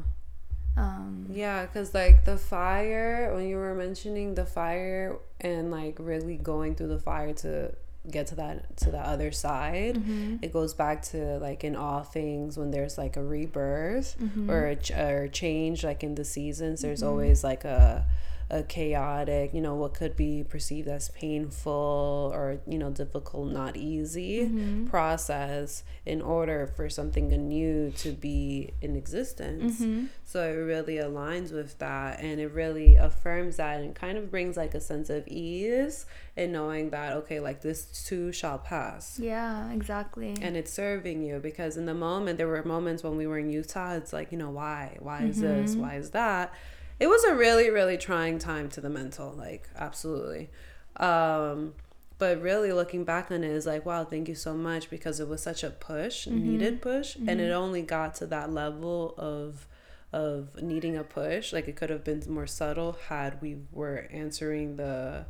Um, 0.77 1.27
yeah, 1.31 1.67
because 1.67 1.93
like 1.93 2.25
the 2.25 2.37
fire, 2.37 3.35
when 3.35 3.49
you 3.49 3.57
were 3.57 3.75
mentioning 3.75 4.37
the 4.37 4.47
fire 4.47 5.19
and 5.41 5.73
like 5.73 5.97
really 5.99 6.37
going 6.37 6.77
through 6.77 6.89
the 6.89 7.01
fire 7.01 7.33
to 7.35 7.73
get 8.11 8.29
to 8.29 8.35
that 8.37 8.77
to 8.77 8.91
the 8.91 8.99
other 8.99 9.31
side 9.31 9.97
mm-hmm. 9.97 10.37
it 10.41 10.51
goes 10.53 10.73
back 10.73 11.03
to 11.03 11.39
like 11.41 11.63
in 11.63 11.77
all 11.77 12.03
things 12.03 12.57
when 12.57 12.71
there's 12.71 12.97
like 12.97 13.17
a 13.17 13.23
rebirth 13.23 14.17
mm-hmm. 14.19 14.51
or 14.51 14.69
a 14.69 15.03
or 15.03 15.29
change 15.29 15.85
like 15.85 16.03
in 16.03 16.15
the 16.15 16.25
seasons 16.25 16.81
there's 16.81 17.01
mm-hmm. 17.01 17.11
always 17.11 17.45
like 17.45 17.65
a 17.65 18.07
a 18.51 18.63
chaotic, 18.63 19.53
you 19.53 19.61
know, 19.61 19.75
what 19.75 19.93
could 19.93 20.17
be 20.17 20.43
perceived 20.43 20.89
as 20.89 21.11
painful 21.11 22.31
or, 22.33 22.61
you 22.67 22.79
know, 22.79 22.91
difficult, 22.91 23.53
not 23.53 23.77
easy 23.77 24.41
mm-hmm. 24.41 24.87
process 24.87 25.85
in 26.07 26.23
order 26.23 26.67
for 26.67 26.89
something 26.89 27.29
new 27.29 27.91
to 27.91 28.11
be 28.13 28.73
in 28.81 28.97
existence. 28.97 29.81
Mm-hmm. 29.81 30.07
So 30.25 30.43
it 30.43 30.55
really 30.55 30.97
aligns 30.97 31.53
with 31.53 31.79
that 31.79 32.21
and 32.21 32.41
it 32.41 32.53
really 32.53 32.97
affirms 32.97 33.57
that 33.57 33.81
and 33.81 33.95
kind 33.95 34.17
of 34.17 34.31
brings 34.31 34.57
like 34.57 34.75
a 34.75 34.81
sense 34.81 35.11
of 35.11 35.29
ease 35.29 36.07
in 36.35 36.53
knowing 36.53 36.89
that, 36.91 37.13
okay, 37.15 37.41
like 37.41 37.61
this 37.61 37.85
too 38.07 38.33
shall 38.33 38.59
pass. 38.59 39.19
Yeah, 39.23 39.71
exactly. 39.73 40.35
And 40.41 40.57
it's 40.57 40.73
serving 40.73 41.23
you 41.23 41.39
because 41.39 41.77
in 41.77 41.85
the 41.85 41.95
moment, 41.95 42.39
there 42.39 42.49
were 42.49 42.63
moments 42.63 43.03
when 43.03 43.17
we 43.19 43.27
were 43.27 43.39
in 43.39 43.51
Utah, 43.51 43.93
it's 43.93 44.15
like, 44.15 44.33
you 44.33 44.39
know, 44.39 44.51
why? 44.51 44.97
Why 45.01 45.25
is 45.25 45.37
mm-hmm. 45.37 45.63
this? 45.63 45.75
Why 45.75 45.97
is 45.97 46.11
that? 46.11 46.55
It 47.01 47.09
was 47.09 47.25
a 47.25 47.35
really 47.35 47.71
really 47.71 47.97
trying 47.97 48.39
time 48.39 48.69
to 48.69 48.81
the 48.81 48.91
mental 48.91 49.33
like 49.33 49.69
absolutely 49.77 50.51
um 50.97 51.75
but 52.19 52.41
really 52.43 52.73
looking 52.73 53.05
back 53.05 53.31
on 53.31 53.45
it 53.45 53.51
is 53.51 53.67
like 53.67 53.87
wow 53.87 54.05
thank 54.05 54.29
you 54.29 54.35
so 54.35 54.55
much 54.55 54.91
because 54.91 55.21
it 55.21 55.29
was 55.29 55.43
such 55.43 55.63
a 55.63 55.71
push 55.71 56.27
mm-hmm. 56.27 56.53
needed 56.53 56.83
push 56.83 57.17
mm-hmm. 57.17 57.29
and 57.29 57.41
it 57.41 57.51
only 57.51 57.83
got 57.83 58.15
to 58.15 58.27
that 58.27 58.53
level 58.53 59.15
of 59.17 59.67
of 60.13 60.61
needing 60.63 60.97
a 60.97 61.05
push 61.05 61.53
like 61.53 61.69
it 61.69 61.77
could 61.77 61.91
have 61.91 62.03
been 62.03 62.23
more 62.29 62.47
subtle 62.47 62.97
had 63.09 63.41
we 63.43 63.59
were 63.71 64.09
answering 64.11 64.77
the 64.77 65.25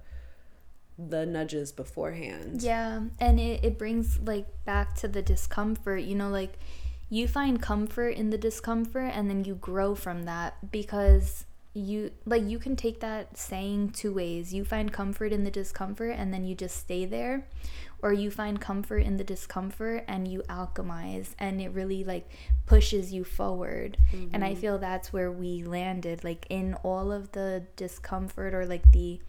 the 0.97 1.27
nudges 1.27 1.73
beforehand 1.73 2.62
yeah 2.62 3.01
and 3.21 3.39
it, 3.39 3.64
it 3.64 3.79
brings 3.79 4.19
like 4.21 4.47
back 4.64 4.95
to 4.95 5.07
the 5.09 5.23
discomfort 5.23 6.03
you 6.03 6.14
know 6.14 6.29
like 6.29 6.59
you 7.11 7.27
find 7.27 7.62
comfort 7.62 8.11
in 8.11 8.31
the 8.31 8.39
discomfort 8.39 9.11
and 9.14 9.31
then 9.31 9.45
you 9.45 9.55
grow 9.55 9.95
from 9.95 10.25
that 10.25 10.71
because 10.71 11.45
you 11.75 12.11
like 12.25 12.43
you 12.45 12.59
can 12.59 12.77
take 12.77 13.01
that 13.01 13.37
saying 13.37 13.91
two 13.91 14.12
ways 14.12 14.53
you 14.53 14.64
find 14.64 14.93
comfort 14.93 15.33
in 15.33 15.45
the 15.45 15.51
discomfort 15.51 16.14
and 16.16 16.33
then 16.33 16.45
you 16.45 16.55
just 16.55 16.77
stay 16.77 17.05
there 17.05 17.47
or 18.01 18.12
you 18.12 18.31
find 18.31 18.61
comfort 18.61 18.99
in 18.99 19.16
the 19.16 19.25
discomfort 19.25 20.05
and 20.07 20.29
you 20.29 20.43
alchemize 20.49 21.31
and 21.39 21.61
it 21.61 21.69
really 21.71 22.05
like 22.05 22.31
pushes 22.66 23.12
you 23.12 23.23
forward 23.23 23.97
mm-hmm. 24.12 24.35
and 24.35 24.45
i 24.45 24.51
mm-hmm. 24.51 24.61
feel 24.61 24.79
that's 24.79 25.12
where 25.12 25.31
we 25.31 25.62
landed 25.62 26.25
like 26.25 26.47
in 26.49 26.75
all 26.83 27.12
of 27.12 27.33
the 27.33 27.62
discomfort 27.77 28.55
or 28.55 28.64
like 28.64 28.91
the 28.93 29.21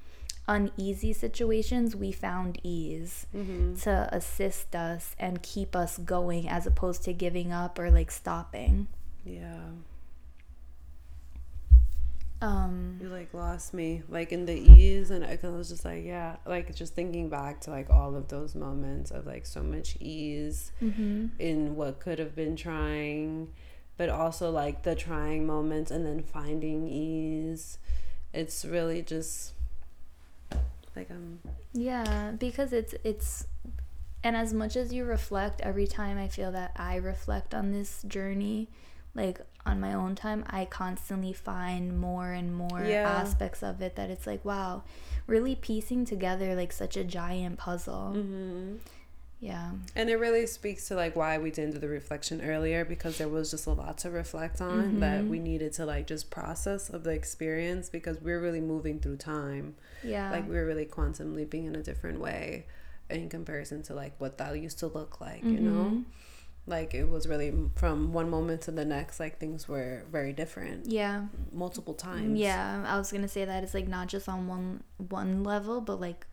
uneasy 0.48 1.14
situations 1.14 1.96
we 1.96 2.12
found 2.12 2.60
ease 2.64 3.28
mm-hmm. 3.36 3.76
to 3.76 4.10
assist 4.12 4.76
us 4.76 5.16
and 5.20 5.44
keep 5.44 5.76
us 5.76 5.98
going 6.00 6.50
as 6.50 6.66
opposed 6.66 7.04
to 7.04 7.14
giving 7.14 7.52
up 7.52 7.78
or 7.78 7.92
like 7.92 8.10
stopping 8.10 8.88
yeah 9.24 9.60
um 12.42 12.98
you 13.02 13.10
like 13.10 13.34
lost 13.34 13.74
me 13.74 14.02
like 14.08 14.32
in 14.32 14.46
the 14.46 14.54
ease 14.54 15.12
and 15.12 15.26
I 15.26 15.38
was 15.44 15.68
just 15.70 15.84
like 15.84 16.06
yeah 16.06 16.38
like 16.46 16.74
just 16.74 16.96
thinking 16.96 17.28
back 17.28 17.60
to 17.62 17.70
like 17.70 17.90
all 17.90 18.16
of 18.16 18.30
those 18.30 18.56
moments 18.56 19.12
of 19.12 19.26
like 19.26 19.46
so 19.46 19.62
much 19.62 19.98
ease 20.00 20.72
mm-hmm. 20.82 21.28
in 21.38 21.76
what 21.76 22.00
could 22.00 22.18
have 22.18 22.36
been 22.36 22.56
trying 22.56 23.50
but 23.98 24.08
also 24.08 24.50
like 24.50 24.84
the 24.84 24.96
trying 24.96 25.46
moments 25.46 25.92
and 25.92 26.06
then 26.06 26.24
finding 26.24 26.88
ease 26.88 27.78
it's 28.34 28.64
really 28.64 29.02
just 29.02 29.54
like 30.96 31.12
um 31.12 31.40
yeah 31.74 32.32
because 32.38 32.72
it's 32.72 32.96
it's 33.04 33.48
and 34.24 34.38
as 34.38 34.54
much 34.54 34.78
as 34.78 34.94
you 34.94 35.04
reflect 35.04 35.60
every 35.62 35.88
time 35.88 36.18
i 36.18 36.28
feel 36.28 36.52
that 36.54 36.72
i 36.78 36.96
reflect 36.96 37.54
on 37.54 37.72
this 37.72 38.02
journey 38.08 38.70
like 39.14 39.42
on 39.70 39.80
my 39.80 39.94
own 39.94 40.16
time, 40.16 40.44
I 40.50 40.66
constantly 40.66 41.32
find 41.32 42.00
more 42.00 42.32
and 42.32 42.54
more 42.54 42.84
yeah. 42.84 43.08
aspects 43.10 43.64
of 43.64 43.82
it 43.82 43.96
that 43.96 44.10
it's 44.10 44.28
like, 44.28 44.44
wow, 44.44 44.84
really 45.28 45.56
piecing 45.56 46.06
together 46.06 46.56
like 46.56 46.72
such 46.72 46.98
a 46.98 47.04
giant 47.04 47.58
puzzle. 47.58 48.14
Mm-hmm. 48.16 48.76
Yeah. 49.40 49.72
And 49.96 50.10
it 50.10 50.18
really 50.18 50.46
speaks 50.48 50.90
to 50.90 50.96
like 50.96 51.16
why 51.16 51.38
we 51.38 51.50
didn't 51.50 51.72
do 51.72 51.80
the 51.80 51.88
reflection 51.88 52.42
earlier 52.42 52.84
because 52.84 53.18
there 53.18 53.30
was 53.30 53.52
just 53.52 53.68
a 53.68 53.72
lot 53.72 53.98
to 54.00 54.10
reflect 54.10 54.60
on 54.60 54.84
mm-hmm. 54.84 55.00
that 55.00 55.26
we 55.26 55.40
needed 55.40 55.72
to 55.74 55.86
like 55.86 56.08
just 56.08 56.30
process 56.30 56.90
of 56.90 57.06
the 57.06 57.12
experience 57.12 57.90
because 57.90 58.20
we're 58.20 58.42
really 58.42 58.60
moving 58.60 59.00
through 59.00 59.16
time. 59.16 59.76
Yeah. 60.04 60.30
Like 60.30 60.48
we're 60.48 60.66
really 60.66 60.86
quantum 60.86 61.36
leaping 61.36 61.66
in 61.66 61.76
a 61.76 61.82
different 61.82 62.20
way 62.20 62.66
in 63.10 63.30
comparison 63.30 63.82
to 63.84 63.94
like 63.94 64.14
what 64.18 64.38
that 64.40 64.60
used 64.60 64.80
to 64.80 64.88
look 64.88 65.22
like, 65.22 65.40
mm-hmm. 65.40 65.54
you 65.54 65.60
know? 65.60 66.04
Like 66.70 66.94
it 66.94 67.10
was 67.10 67.28
really 67.28 67.52
from 67.76 68.14
one 68.14 68.30
moment 68.30 68.62
to 68.62 68.72
the 68.72 68.86
next 68.86 69.20
like 69.20 69.40
things 69.40 69.68
were 69.68 70.04
very 70.12 70.34
different. 70.34 70.86
Yeah. 70.86 71.26
Multiple 71.52 71.96
times. 71.96 72.40
Yeah 72.40 72.84
i 72.88 72.98
was 72.98 73.12
gonna 73.12 73.28
say 73.28 73.44
that 73.46 73.64
it's 73.64 73.74
like 73.74 73.88
not 73.88 74.08
just 74.08 74.30
on 74.30 74.48
one 74.48 74.84
one 74.98 75.44
level 75.44 75.82
but 75.82 76.00
like 76.00 76.28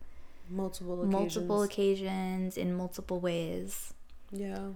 multiple 0.49 1.01
occasions. 1.01 1.13
multiple 1.13 1.63
occasions. 1.63 2.57
in 2.57 2.73
multiple 2.73 3.19
ways. 3.19 3.93
Yeah. 4.31 4.69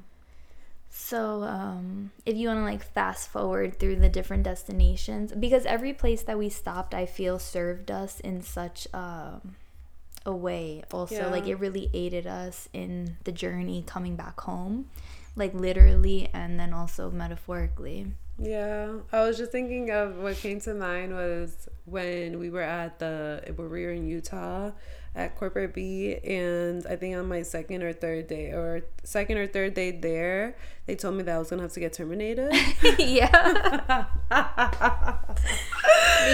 So 0.90 1.44
um 1.44 2.12
if 2.26 2.36
you 2.36 2.48
want 2.48 2.60
to 2.60 2.64
like 2.64 2.84
fast 2.84 3.30
forward 3.30 3.80
through 3.80 3.98
the 3.98 4.10
different 4.10 4.44
destinations 4.44 5.32
because 5.32 5.66
every 5.66 5.94
place 5.94 6.24
that 6.24 6.38
we 6.38 6.50
stopped 6.50 6.94
i 6.94 7.06
feel 7.06 7.40
served 7.40 7.92
us 7.92 8.20
in 8.20 8.42
such 8.42 8.88
um 8.94 9.56
a 10.26 10.36
way. 10.36 10.84
Also 10.92 11.16
yeah. 11.16 11.28
like 11.28 11.48
it 11.48 11.56
really 11.56 11.90
aided 11.94 12.28
us 12.28 12.70
in 12.74 13.18
the 13.24 13.32
journey 13.32 13.84
coming 13.86 14.16
back 14.16 14.40
home 14.42 14.86
like 15.36 15.54
literally 15.54 16.30
and 16.34 16.60
then 16.60 16.74
also 16.74 17.10
metaphorically. 17.12 18.14
Yeah, 18.38 18.94
I 19.12 19.22
was 19.22 19.38
just 19.38 19.52
thinking 19.52 19.92
of 19.92 20.18
what 20.18 20.38
came 20.38 20.60
to 20.62 20.74
mind 20.74 21.14
was 21.14 21.70
when 21.86 22.40
we 22.40 22.50
were 22.50 22.62
at 22.62 23.00
the 23.00 23.44
we 23.56 23.66
were 23.66 23.92
in 23.92 24.08
Utah 24.08 24.72
at 25.14 25.36
Corporate 25.38 25.74
B, 25.74 26.16
and 26.24 26.86
I 26.88 26.96
think 26.96 27.16
on 27.18 27.28
my 27.28 27.42
second 27.42 27.84
or 27.84 27.92
third 27.94 28.28
day, 28.28 28.52
or 28.52 28.82
second 29.04 29.38
or 29.38 29.48
third 29.48 29.74
day 29.74 29.92
there, 29.92 30.56
they 30.86 30.96
told 30.96 31.16
me 31.16 31.24
that 31.24 31.36
I 31.36 31.40
was 31.40 31.50
gonna 31.50 31.64
have 31.64 31.74
to 31.74 31.80
get 31.82 31.94
terminated. 31.94 32.52
yeah. 33.00 34.06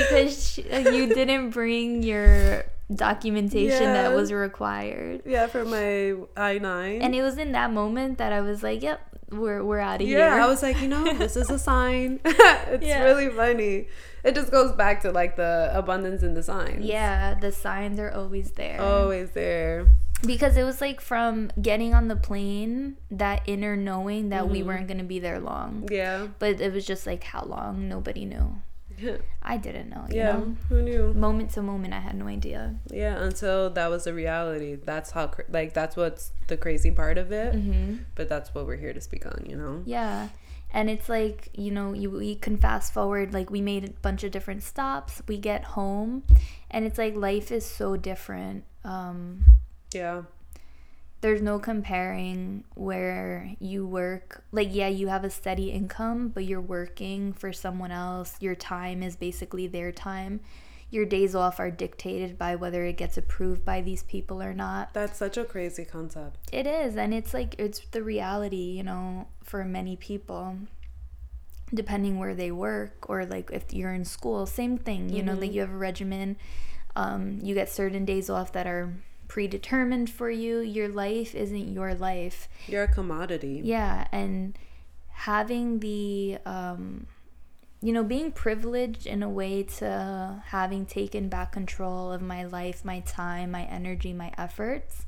because 0.09 0.53
sh- 0.53 0.59
uh, 0.71 0.89
you 0.91 1.07
didn't 1.13 1.51
bring 1.51 2.03
your 2.03 2.65
documentation 2.93 3.84
that 3.93 4.13
was 4.13 4.32
required. 4.32 5.21
yeah, 5.25 5.47
for 5.47 5.65
my 5.65 6.15
I 6.36 6.57
nine. 6.59 7.01
And 7.01 7.15
it 7.15 7.21
was 7.21 7.38
in 7.38 7.51
that 7.53 7.71
moment 7.71 8.17
that 8.19 8.32
I 8.34 8.41
was 8.41 8.63
like, 8.63 8.82
"Yep, 8.84 8.99
we're 9.32 9.63
we're 9.63 9.80
out 9.80 10.01
of 10.01 10.07
yeah, 10.07 10.34
here." 10.36 10.41
I 10.43 10.47
was 10.47 10.61
like, 10.63 10.80
you 10.82 10.88
know, 10.88 11.13
this 11.13 11.36
is 11.36 11.49
a 11.49 11.59
sign. 11.59 12.19
it's 12.25 12.86
Yeah. 12.86 13.03
really 13.03 13.30
funny. 13.30 13.88
It 14.28 14.36
just 14.36 14.51
goes 14.51 14.71
back 14.73 15.01
to 15.01 15.11
like 15.11 15.36
the 15.38 15.71
abundance 15.73 16.21
in 16.21 16.34
the 16.34 16.43
signs. 16.43 16.84
yeah, 16.86 17.34
the 17.39 17.51
signs 17.51 17.97
are 17.99 18.11
always 18.11 18.51
there. 18.51 18.82
Always 18.82 19.32
there. 19.32 19.88
Because 20.25 20.57
it 20.57 20.63
was 20.63 20.82
like 20.82 20.99
from 20.99 21.51
getting 21.61 21.93
on 21.93 22.07
the 22.07 22.15
plane, 22.15 22.97
that 23.11 23.41
inner 23.45 23.75
knowing 23.78 24.30
that 24.30 24.49
we 24.49 24.61
Mhm. 24.61 24.65
weren't 24.65 24.88
going 24.88 24.97
to 24.97 25.03
be 25.15 25.19
there 25.19 25.39
long. 25.39 25.88
Yeah. 25.91 26.28
But 26.39 26.59
it 26.59 26.73
was 26.73 26.86
just 26.86 27.05
like 27.07 27.23
how 27.23 27.43
long, 27.45 27.88
nobody 27.88 28.25
knew. 28.25 28.61
I 29.43 29.57
didn't 29.57 29.89
know, 29.89 30.05
you 30.09 30.17
Yeah. 30.17 30.32
know? 30.34 30.55
Who 30.69 30.82
knew? 30.82 31.13
Moment 31.13 31.51
to 31.51 31.61
moment, 31.61 31.93
I 31.93 31.99
had 31.99 32.15
no 32.15 32.25
idea. 32.28 32.75
Yeah, 32.91 33.21
until 33.21 33.69
that 33.69 33.89
was 33.91 34.07
a 34.07 34.13
reality. 34.13 34.73
That's 34.75 35.11
how, 35.11 35.30
like, 35.49 35.73
that's 35.73 35.95
what's 35.95 36.32
the 36.47 36.57
crazy 36.57 36.89
part 36.89 37.19
of 37.19 37.32
it. 37.32 37.53
hmm 37.53 37.97
But 38.15 38.28
that's 38.28 38.53
what 38.55 38.65
we're 38.65 38.78
here 38.78 38.93
to 38.93 39.01
speak 39.01 39.25
on, 39.28 39.45
you 39.47 39.55
know? 39.55 39.84
Yeah. 39.86 40.30
And 40.78 40.91
it's 40.91 41.09
like, 41.09 41.49
you 41.55 41.71
know, 41.71 41.93
you 41.93 42.11
we 42.11 42.36
can 42.36 42.55
fast 42.57 42.93
forward 42.93 43.34
like 43.34 43.49
we 43.49 43.61
made 43.61 43.84
a 43.89 43.91
bunch 44.07 44.23
of 44.23 44.32
different 44.32 44.61
stops. 44.61 45.23
We 45.28 45.38
get 45.39 45.63
home 45.75 46.23
and 46.69 46.86
it's 46.86 46.99
like 46.99 47.15
life 47.15 47.51
is 47.51 47.65
so 47.65 47.97
different. 47.97 48.63
Um 48.84 49.43
Yeah. 49.91 50.23
there's 51.21 51.41
no 51.41 51.57
comparing 51.57 52.63
where 52.75 53.53
you 53.59 53.88
work. 53.88 54.43
Like 54.51 54.69
yeah, 54.71 54.88
you 54.88 55.07
have 55.07 55.23
a 55.23 55.32
steady 55.32 55.71
income, 55.71 56.30
but 56.30 56.45
you're 56.45 56.61
working 56.61 57.34
for 57.34 57.51
someone 57.51 57.91
else. 57.91 58.36
Your 58.39 58.55
time 58.55 59.01
is 59.01 59.15
basically 59.15 59.65
their 59.67 59.91
time. 59.91 60.41
Your 60.90 61.06
days 61.06 61.36
off 61.36 61.60
are 61.60 61.70
dictated 61.70 62.38
by 62.38 62.56
whether 62.56 62.86
it 62.86 62.96
gets 62.96 63.18
approved 63.18 63.66
by 63.66 63.82
these 63.82 64.04
people 64.04 64.42
or 64.42 64.54
not. 64.54 64.94
That's 64.94 65.18
such 65.18 65.36
a 65.38 65.44
crazy 65.44 65.84
concept. 65.84 66.38
It 66.54 66.66
is, 66.66 66.96
and 66.96 67.14
it's 67.14 67.34
like 67.34 67.56
it's 67.58 67.82
the 67.92 68.02
reality, 68.04 68.72
you 68.78 68.84
know, 68.84 69.28
for 69.44 69.66
many 69.66 69.96
people. 69.96 70.58
Depending 71.74 72.18
where 72.18 72.34
they 72.34 72.52
work, 72.52 73.10
or 73.10 73.26
like 73.26 73.52
if 73.52 73.74
you're 73.74 73.94
in 73.94 74.06
school, 74.06 74.46
same 74.46 74.78
thing. 74.78 75.10
You 75.10 75.22
know, 75.22 75.34
like 75.34 75.52
you 75.52 75.60
have 75.60 75.72
a 75.72 75.78
regimen. 75.78 76.38
Um, 76.96 77.40
you 77.44 77.54
get 77.54 77.70
certain 77.70 78.06
days 78.06 78.30
off 78.30 78.54
that 78.54 78.66
are 78.66 78.94
predetermined 79.28 80.10
for 80.10 80.30
you. 80.30 80.60
Your 80.60 80.88
life 80.88 81.36
isn't 81.36 81.74
your 81.74 81.94
life. 81.94 82.48
You're 82.68 82.84
a 82.84 82.88
commodity. 82.88 83.62
Yeah, 83.64 84.08
and 84.14 84.58
having 85.10 85.80
the 85.80 86.38
um 86.46 87.08
you 87.82 87.93
know, 87.93 88.03
being 88.03 88.32
privileged 88.32 89.05
in 89.05 89.21
a 89.21 89.30
way 89.30 89.63
to 89.63 90.41
having 90.47 90.86
taken 90.86 91.30
back 91.30 91.51
control 91.51 92.11
of 92.11 92.21
my 92.21 92.43
life, 92.43 92.84
my 92.84 93.01
time, 93.01 93.51
my 93.51 93.63
energy, 93.63 94.13
my 94.13 94.34
efforts. 94.38 95.05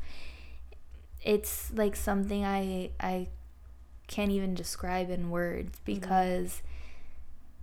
It's 1.23 1.71
like 1.73 1.95
something 1.95 2.45
I 2.45 2.91
I 2.99 3.27
can't 4.07 4.31
even 4.31 4.53
describe 4.53 5.09
in 5.09 5.29
words 5.29 5.79
because 5.83 6.61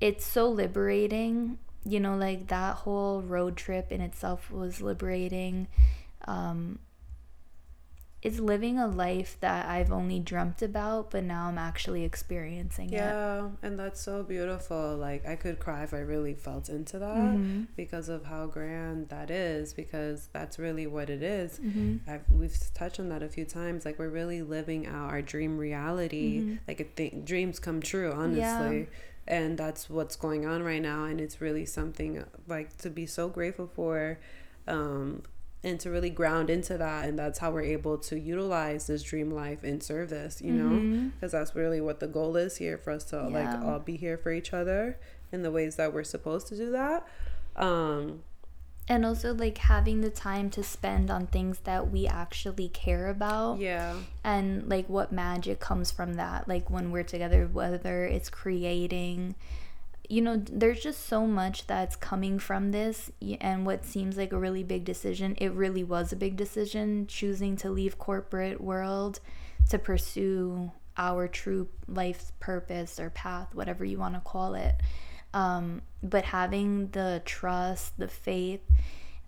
it's 0.01 0.27
so 0.27 0.49
liberating. 0.49 1.59
You 1.85 2.01
know, 2.01 2.17
like 2.17 2.49
that 2.49 2.75
whole 2.77 3.23
road 3.23 3.57
trip 3.57 3.93
in 3.93 4.01
itself 4.01 4.51
was 4.51 4.81
liberating. 4.81 5.69
Um, 6.27 6.81
it's 8.27 8.39
living 8.41 8.79
a 8.79 8.87
life 8.87 9.37
that 9.41 9.67
I've 9.69 9.93
only 9.93 10.19
dreamt 10.19 10.61
about, 10.63 11.11
but 11.13 11.23
now 11.25 11.49
I'm 11.49 11.59
actually 11.59 12.05
experiencing 12.05 12.89
it. 12.91 12.95
Yeah, 12.95 13.49
and 13.63 13.79
that's 13.79 14.01
so 14.01 14.23
beautiful. 14.23 14.97
Like 14.97 15.27
I 15.27 15.37
could 15.37 15.59
cry 15.61 15.83
if 15.85 15.93
I 15.95 15.99
really 16.01 16.35
felt 16.35 16.69
into 16.69 16.99
that 16.99 17.17
Mhm. 17.17 17.67
because 17.77 18.09
of 18.09 18.25
how 18.25 18.47
grand 18.47 19.09
that 19.11 19.31
is. 19.31 19.73
Because 19.73 20.29
that's 20.33 20.59
really 20.59 20.87
what 20.87 21.09
it 21.11 21.23
is. 21.23 21.59
Mhm. 21.61 22.01
I've, 22.09 22.29
we've 22.31 22.57
touched 22.75 22.99
on 23.01 23.09
that 23.11 23.23
a 23.23 23.29
few 23.29 23.45
times. 23.45 23.85
Like 23.85 23.99
we're 23.99 24.09
really 24.23 24.43
living 24.43 24.87
out 24.87 25.11
our 25.11 25.23
dream 25.23 25.57
reality. 25.59 26.41
Mhm. 26.43 26.59
Like 26.69 26.95
think 26.97 27.25
dreams 27.25 27.59
come 27.59 27.81
true, 27.81 28.13
honestly. 28.13 28.79
Yeah. 28.81 28.85
And 29.29 29.59
that's 29.59 29.91
what's 29.91 30.17
going 30.17 30.47
on 30.47 30.63
right 30.63 30.83
now. 30.83 31.05
And 31.05 31.21
it's 31.21 31.41
really 31.41 31.67
something 31.67 32.25
like 32.47 32.77
to 32.79 32.91
be 32.91 33.07
so 33.07 33.29
grateful 33.29 33.67
for. 33.67 34.19
Um, 34.69 35.23
and 35.65 35.81
to 35.81 35.91
really 35.91 36.11
ground 36.11 36.49
into 36.51 36.77
that 36.79 37.09
and 37.09 37.19
that's 37.19 37.39
how 37.41 37.51
we're 37.51 37.63
able 37.63 37.97
to 37.99 38.19
utilize 38.19 38.87
this 38.87 39.03
dream 39.03 39.31
life 39.31 39.65
in 39.65 39.81
service 39.81 40.41
you 40.43 40.53
know 40.53 40.71
Mhm. 40.79 41.13
because 41.15 41.33
that's 41.33 41.55
really 41.57 41.81
what 41.81 41.99
the 42.01 42.07
goal 42.07 42.37
is 42.37 42.57
here 42.59 42.79
for 42.79 42.91
us 42.93 43.05
to 43.05 43.23
like 43.29 43.49
all 43.65 43.79
be 43.81 43.97
here 43.97 44.17
for 44.17 44.33
each 44.33 44.53
other 44.53 44.99
in 45.33 45.43
the 45.43 45.51
ways 45.51 45.77
that 45.77 45.93
we're 45.93 46.05
supposed 46.05 46.47
to 46.49 46.57
do 46.57 46.71
that 46.71 47.07
um 47.57 48.23
And 48.89 49.05
also, 49.05 49.35
like, 49.35 49.59
having 49.59 50.01
the 50.01 50.11
time 50.11 50.49
to 50.51 50.63
spend 50.63 51.11
on 51.11 51.27
things 51.27 51.59
that 51.65 51.91
we 51.91 52.07
actually 52.07 52.69
care 52.69 53.09
about. 53.09 53.59
yeah 53.59 53.95
and 54.23 54.69
like 54.69 54.89
what 54.89 55.11
magic 55.11 55.59
comes 55.59 55.91
from 55.91 56.15
that 56.15 56.47
like 56.47 56.71
when 56.71 56.93
we're 56.93 57.03
together 57.03 57.49
whether 57.53 58.05
it's 58.05 58.29
creating 58.31 59.35
you 60.09 60.21
know 60.21 60.37
there's 60.37 60.81
just 60.81 61.07
so 61.07 61.27
much 61.27 61.67
that's 61.67 61.97
coming 61.97 62.39
from 62.39 62.71
this 62.71 63.11
and 63.41 63.67
what 63.67 63.85
seems 63.85 64.17
like 64.17 64.33
a 64.33 64.39
really 64.39 64.63
big 64.63 64.85
decision 64.85 65.35
it 65.39 65.53
really 65.53 65.85
was 65.85 66.13
a 66.13 66.17
big 66.17 66.37
decision 66.37 67.07
choosing 67.07 67.57
to 67.57 67.71
leave 67.71 67.99
corporate 67.99 68.61
world 68.61 69.21
to 69.69 69.79
pursue 69.79 70.71
our 70.97 71.29
true 71.29 71.69
life's 71.89 72.33
purpose 72.41 72.99
or 72.99 73.11
path 73.11 73.55
whatever 73.55 73.85
you 73.85 73.99
want 73.99 74.15
to 74.15 74.21
call 74.21 74.55
it 74.55 74.77
um, 75.35 75.83
but 76.03 76.25
having 76.25 76.89
the 76.91 77.21
trust 77.25 77.99
the 77.99 78.09
faith 78.09 78.63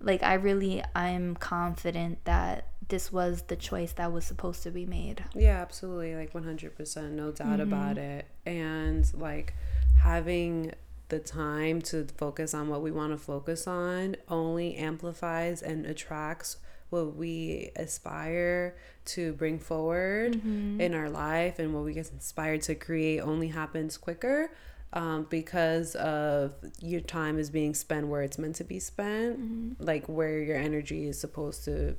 like 0.00 0.22
i 0.22 0.34
really 0.34 0.82
i'm 0.94 1.34
confident 1.34 2.24
that 2.24 2.68
this 2.88 3.12
was 3.12 3.42
the 3.42 3.56
choice 3.56 3.92
that 3.92 4.12
was 4.12 4.24
supposed 4.24 4.62
to 4.62 4.70
be 4.70 4.86
made 4.86 5.22
Yeah, 5.34 5.60
absolutely. 5.60 6.14
Like 6.14 6.32
100%, 6.32 7.10
no 7.10 7.32
doubt 7.32 7.60
about 7.60 7.98
it. 7.98 8.26
And 8.46 9.10
like 9.14 9.54
having 10.02 10.72
the 11.08 11.18
time 11.18 11.80
to 11.80 12.06
focus 12.16 12.54
on 12.54 12.68
what 12.68 12.82
we 12.82 12.90
want 12.90 13.12
to 13.12 13.18
focus 13.18 13.66
on 13.66 14.16
only 14.28 14.74
amplifies 14.76 15.62
and 15.62 15.86
attracts 15.86 16.58
what 16.90 17.16
we 17.16 17.70
aspire 17.76 18.76
to 19.04 19.32
bring 19.34 19.58
forward 19.58 20.34
in 20.80 20.94
our 20.94 21.10
life 21.10 21.58
and 21.58 21.74
what 21.74 21.84
we 21.84 21.92
get 21.92 22.10
inspired 22.12 22.62
to 22.62 22.74
create 22.74 23.20
only 23.20 23.48
happens 23.48 23.96
quicker 23.96 24.50
um, 24.92 25.26
because 25.28 25.94
of 25.96 26.54
your 26.80 27.00
time 27.02 27.38
is 27.38 27.50
being 27.50 27.74
spent 27.74 28.06
where 28.06 28.22
it's 28.22 28.38
meant 28.38 28.54
to 28.56 28.64
be 28.64 28.78
spent 28.78 29.78
like 29.80 30.06
where 30.08 30.40
your 30.40 30.56
energy 30.56 31.06
is 31.06 31.20
supposed 31.20 31.64
to 31.64 31.94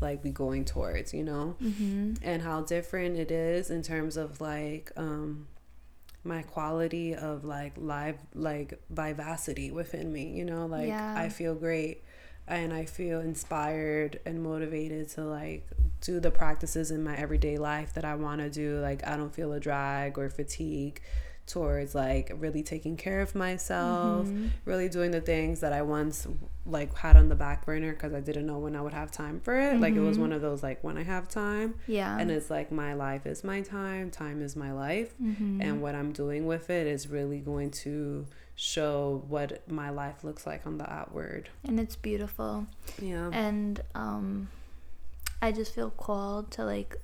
like 0.00 0.22
be 0.22 0.30
going 0.30 0.64
towards 0.64 1.12
you 1.12 1.22
know? 1.22 1.56
Mm-hmm. 1.62 2.14
and 2.22 2.42
how 2.42 2.62
different 2.62 3.18
it 3.18 3.30
is 3.30 3.70
in 3.70 3.82
terms 3.82 4.16
of 4.16 4.40
like 4.40 4.92
um 4.96 5.46
my 6.24 6.42
quality 6.42 7.14
of 7.14 7.44
like 7.44 7.72
live 7.76 8.16
like 8.34 8.80
vivacity 8.90 9.70
within 9.70 10.12
me 10.12 10.30
you 10.38 10.44
know? 10.44 10.66
Like 10.66 10.86
Yeah. 10.88 11.14
i 11.16 11.28
feel 11.28 11.54
great 11.54 12.02
and 12.46 12.72
i 12.72 12.84
feel 12.84 13.20
inspired 13.20 14.18
and 14.26 14.42
motivated 14.42 15.08
to 15.10 15.24
like 15.24 15.68
do 16.00 16.18
the 16.20 16.30
practices 16.30 16.90
in 16.90 17.02
my 17.04 17.16
everyday 17.16 17.56
life 17.58 17.94
that 17.94 18.04
i 18.04 18.14
want 18.14 18.40
to 18.40 18.50
do. 18.50 18.78
Like 18.80 19.06
i 19.06 19.16
don't 19.16 19.34
feel 19.34 19.52
a 19.52 19.60
drag 19.60 20.18
or 20.18 20.28
fatigue 20.30 21.00
towards 21.46 21.94
like 21.94 22.30
really 22.36 22.62
taking 22.62 22.96
care 22.96 23.20
of 23.20 23.34
myself 23.34 24.26
Mm-hmm. 24.26 24.46
really 24.64 24.88
doing 24.88 25.10
the 25.10 25.20
things 25.20 25.60
that 25.60 25.72
i 25.72 25.82
once 25.82 26.26
like 26.64 26.94
had 26.96 27.16
on 27.16 27.28
the 27.28 27.34
back 27.34 27.66
burner 27.66 27.92
because 27.92 28.14
i 28.14 28.20
didn't 28.20 28.46
know 28.46 28.58
when 28.58 28.76
i 28.76 28.80
would 28.80 28.92
have 28.92 29.10
time 29.10 29.40
for 29.40 29.58
it. 29.58 29.80
Like 29.80 29.94
it 29.94 30.00
was 30.00 30.18
one 30.18 30.32
of 30.32 30.40
those 30.40 30.62
like 30.62 30.82
when 30.84 30.96
i 30.96 31.02
have 31.02 31.28
time 31.28 31.74
yeah. 31.88 32.16
and 32.18 32.30
it's 32.30 32.48
like 32.50 32.70
my 32.70 32.94
life 32.94 33.26
is 33.26 33.42
my 33.42 33.60
time 33.60 34.10
time 34.10 34.40
is 34.40 34.54
my 34.56 34.72
life 34.72 35.12
Mm-hmm. 35.20 35.60
and 35.60 35.82
what 35.82 35.94
i'm 35.96 36.12
doing 36.12 36.46
with 36.46 36.70
it 36.70 36.86
is 36.86 37.08
really 37.08 37.40
going 37.40 37.70
to 37.84 38.26
show 38.54 39.24
what 39.28 39.68
my 39.68 39.90
life 39.90 40.22
looks 40.22 40.46
like 40.46 40.66
on 40.66 40.76
the 40.78 40.88
outward. 40.92 41.48
And 41.66 41.80
it's 41.80 41.96
beautiful. 41.96 42.66
Yeah. 43.00 43.30
And 43.32 43.80
um 43.94 44.48
i 45.40 45.50
just 45.50 45.74
feel 45.74 45.90
called 45.90 46.50
to 46.52 46.64
like 46.64 46.96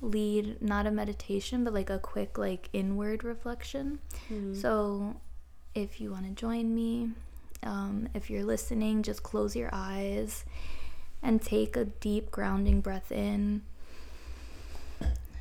lead 0.00 0.60
not 0.60 0.86
a 0.86 0.90
meditation 0.90 1.64
but 1.64 1.72
like 1.72 1.88
a 1.90 1.98
quick 1.98 2.36
like 2.38 2.68
inward 2.72 3.24
reflection 3.24 3.98
Mm-hmm. 4.30 4.54
so 4.54 5.16
if 5.74 6.00
you 6.00 6.10
want 6.10 6.24
to 6.26 6.32
join 6.32 6.74
me 6.74 7.10
um, 7.62 8.08
if 8.14 8.28
you're 8.30 8.44
listening 8.44 9.02
just 9.02 9.22
close 9.22 9.56
your 9.56 9.70
eyes 9.72 10.44
and 11.22 11.40
take 11.42 11.76
a 11.76 11.84
deep 11.86 12.30
grounding 12.30 12.80
breath 12.80 13.10
in 13.10 13.62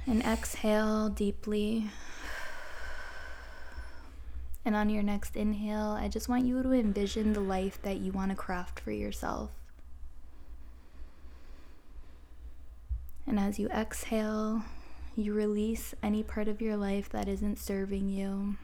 and 0.07 0.21
exhale 0.23 1.09
deeply 1.09 1.89
And 4.67 4.75
on 4.75 4.89
your 4.89 5.03
next 5.03 5.35
inhale, 5.35 5.91
I 5.91 6.07
just 6.07 6.27
want 6.27 6.45
you 6.47 6.63
to 6.63 6.71
envision 6.71 7.33
the 7.33 7.39
life 7.39 7.79
that 7.83 7.97
you 7.97 8.11
want 8.11 8.31
to 8.31 8.35
craft 8.35 8.79
for 8.79 8.91
yourself. 8.91 9.51
And 13.27 13.39
as 13.39 13.57
you 13.57 13.67
exhale, 13.69 14.63
you 15.15 15.33
release 15.33 15.93
any 16.03 16.23
part 16.23 16.47
of 16.47 16.61
your 16.61 16.77
life 16.77 17.09
that 17.09 17.27
isn't 17.27 17.57
serving 17.57 18.09
you. 18.09 18.55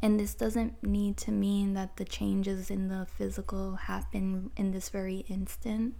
And 0.00 0.18
this 0.18 0.34
doesn't 0.34 0.82
need 0.82 1.16
to 1.18 1.32
mean 1.32 1.74
that 1.74 1.96
the 1.96 2.04
changes 2.04 2.70
in 2.70 2.88
the 2.88 3.06
physical 3.16 3.76
happen 3.76 4.50
in 4.56 4.72
this 4.72 4.88
very 4.88 5.24
instant. 5.28 5.94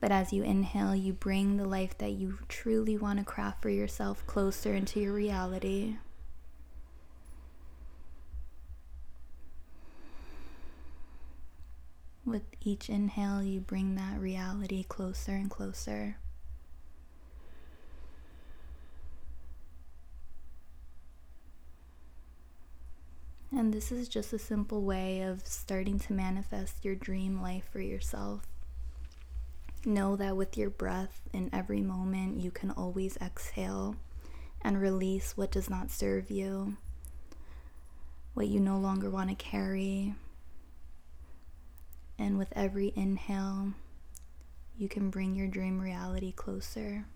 But 0.00 0.12
as 0.12 0.32
you 0.32 0.42
inhale, 0.42 0.94
you 0.94 1.14
bring 1.14 1.56
the 1.56 1.66
life 1.66 1.96
that 1.98 2.12
you 2.12 2.38
truly 2.48 2.98
want 2.98 3.18
to 3.18 3.24
craft 3.24 3.62
for 3.62 3.70
yourself 3.70 4.26
closer 4.26 4.74
into 4.74 5.00
your 5.00 5.14
reality. 5.14 5.96
With 12.26 12.44
each 12.62 12.88
inhale, 12.88 13.42
you 13.42 13.60
bring 13.60 13.96
that 13.96 14.18
reality 14.18 14.82
closer 14.84 15.32
and 15.32 15.50
closer. 15.50 16.16
And 23.56 23.72
this 23.72 23.92
is 23.92 24.08
just 24.08 24.32
a 24.32 24.38
simple 24.38 24.82
way 24.82 25.20
of 25.20 25.46
starting 25.46 25.98
to 26.00 26.12
manifest 26.12 26.84
your 26.84 26.94
dream 26.94 27.40
life 27.40 27.68
for 27.70 27.80
yourself. 27.80 28.42
Know 29.84 30.16
that 30.16 30.36
with 30.36 30.56
your 30.56 30.70
breath 30.70 31.20
in 31.32 31.50
every 31.52 31.82
moment, 31.82 32.40
you 32.40 32.50
can 32.50 32.70
always 32.70 33.18
exhale 33.18 33.96
and 34.62 34.80
release 34.80 35.36
what 35.36 35.52
does 35.52 35.68
not 35.68 35.90
serve 35.90 36.30
you, 36.30 36.78
what 38.32 38.48
you 38.48 38.58
no 38.58 38.78
longer 38.78 39.10
want 39.10 39.28
to 39.28 39.36
carry. 39.36 40.14
And 42.18 42.38
with 42.38 42.52
every 42.54 42.92
inhale, 42.94 43.74
you 44.76 44.88
can 44.88 45.10
bring 45.10 45.34
your 45.34 45.48
dream 45.48 45.80
reality 45.80 46.32
closer. 46.32 47.06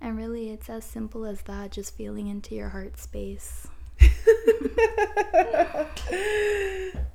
And 0.00 0.16
really, 0.16 0.50
it's 0.50 0.68
as 0.68 0.84
simple 0.84 1.24
as 1.24 1.42
that, 1.42 1.72
just 1.72 1.96
feeling 1.96 2.28
into 2.28 2.54
your 2.54 2.68
heart 2.68 2.98
space. 2.98 3.66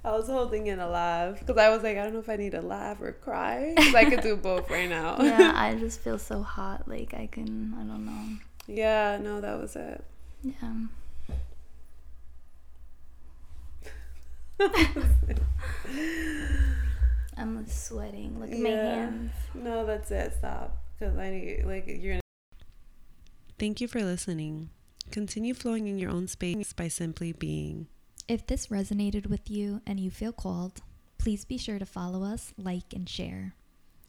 I 0.03 0.09
was 0.17 0.27
holding 0.27 0.67
in 0.67 0.79
a 0.79 0.89
laugh 0.89 1.39
because 1.39 1.57
I 1.57 1.69
was 1.69 1.83
like, 1.83 1.97
I 1.97 2.03
don't 2.03 2.13
know 2.13 2.19
if 2.19 2.27
I 2.29 2.35
need 2.35 2.53
to 2.53 2.61
laugh 2.61 2.99
or 3.01 3.11
cry. 3.13 3.73
Because 3.75 3.95
I 3.95 4.05
could 4.05 4.21
do 4.21 4.35
both 4.41 4.69
right 4.69 4.89
now. 4.89 5.17
yeah, 5.21 5.53
I 5.55 5.75
just 5.79 6.01
feel 6.01 6.17
so 6.17 6.41
hot. 6.41 6.87
Like, 6.87 7.13
I 7.13 7.27
can, 7.27 7.73
I 7.79 7.83
don't 7.83 8.05
know. 8.05 8.37
Yeah, 8.67 9.17
no, 9.21 9.39
that 9.41 9.59
was 9.61 9.75
it. 9.75 10.03
Yeah. 10.43 10.73
I'm 17.37 17.65
sweating. 17.67 18.39
Look 18.39 18.51
at 18.51 18.59
my 18.59 18.69
hands. 18.69 19.31
No, 19.53 19.85
that's 19.85 20.11
it. 20.11 20.33
Stop. 20.37 20.77
Because 20.99 21.17
I 21.17 21.31
need, 21.31 21.63
like, 21.65 21.85
you're. 21.87 22.13
gonna. 22.13 22.21
Thank 23.57 23.81
you 23.81 23.87
for 23.87 24.03
listening. 24.03 24.69
Continue 25.11 25.53
flowing 25.53 25.87
in 25.87 25.97
your 25.97 26.11
own 26.11 26.27
space 26.27 26.73
by 26.73 26.87
simply 26.87 27.31
being. 27.33 27.87
If 28.27 28.47
this 28.47 28.67
resonated 28.67 29.27
with 29.27 29.49
you 29.49 29.81
and 29.85 29.99
you 29.99 30.09
feel 30.11 30.31
called, 30.31 30.81
please 31.17 31.43
be 31.45 31.57
sure 31.57 31.79
to 31.79 31.85
follow 31.85 32.23
us, 32.23 32.53
like, 32.57 32.93
and 32.93 33.09
share. 33.09 33.55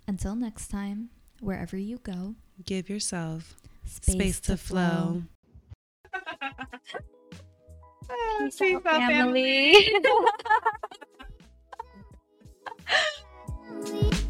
Until 0.07 0.35
next 0.35 0.68
time, 0.68 1.11
wherever 1.41 1.76
you 1.76 1.99
go, 1.99 2.35
Give 2.64 2.89
yourself 2.89 3.57
space, 3.85 4.14
space, 4.14 4.41
to 4.41 4.57
flow. 4.57 5.22
Ah, 8.10 8.36
peace, 8.40 8.60
out, 8.60 8.82
family. 8.84 9.74
family. 9.74 10.00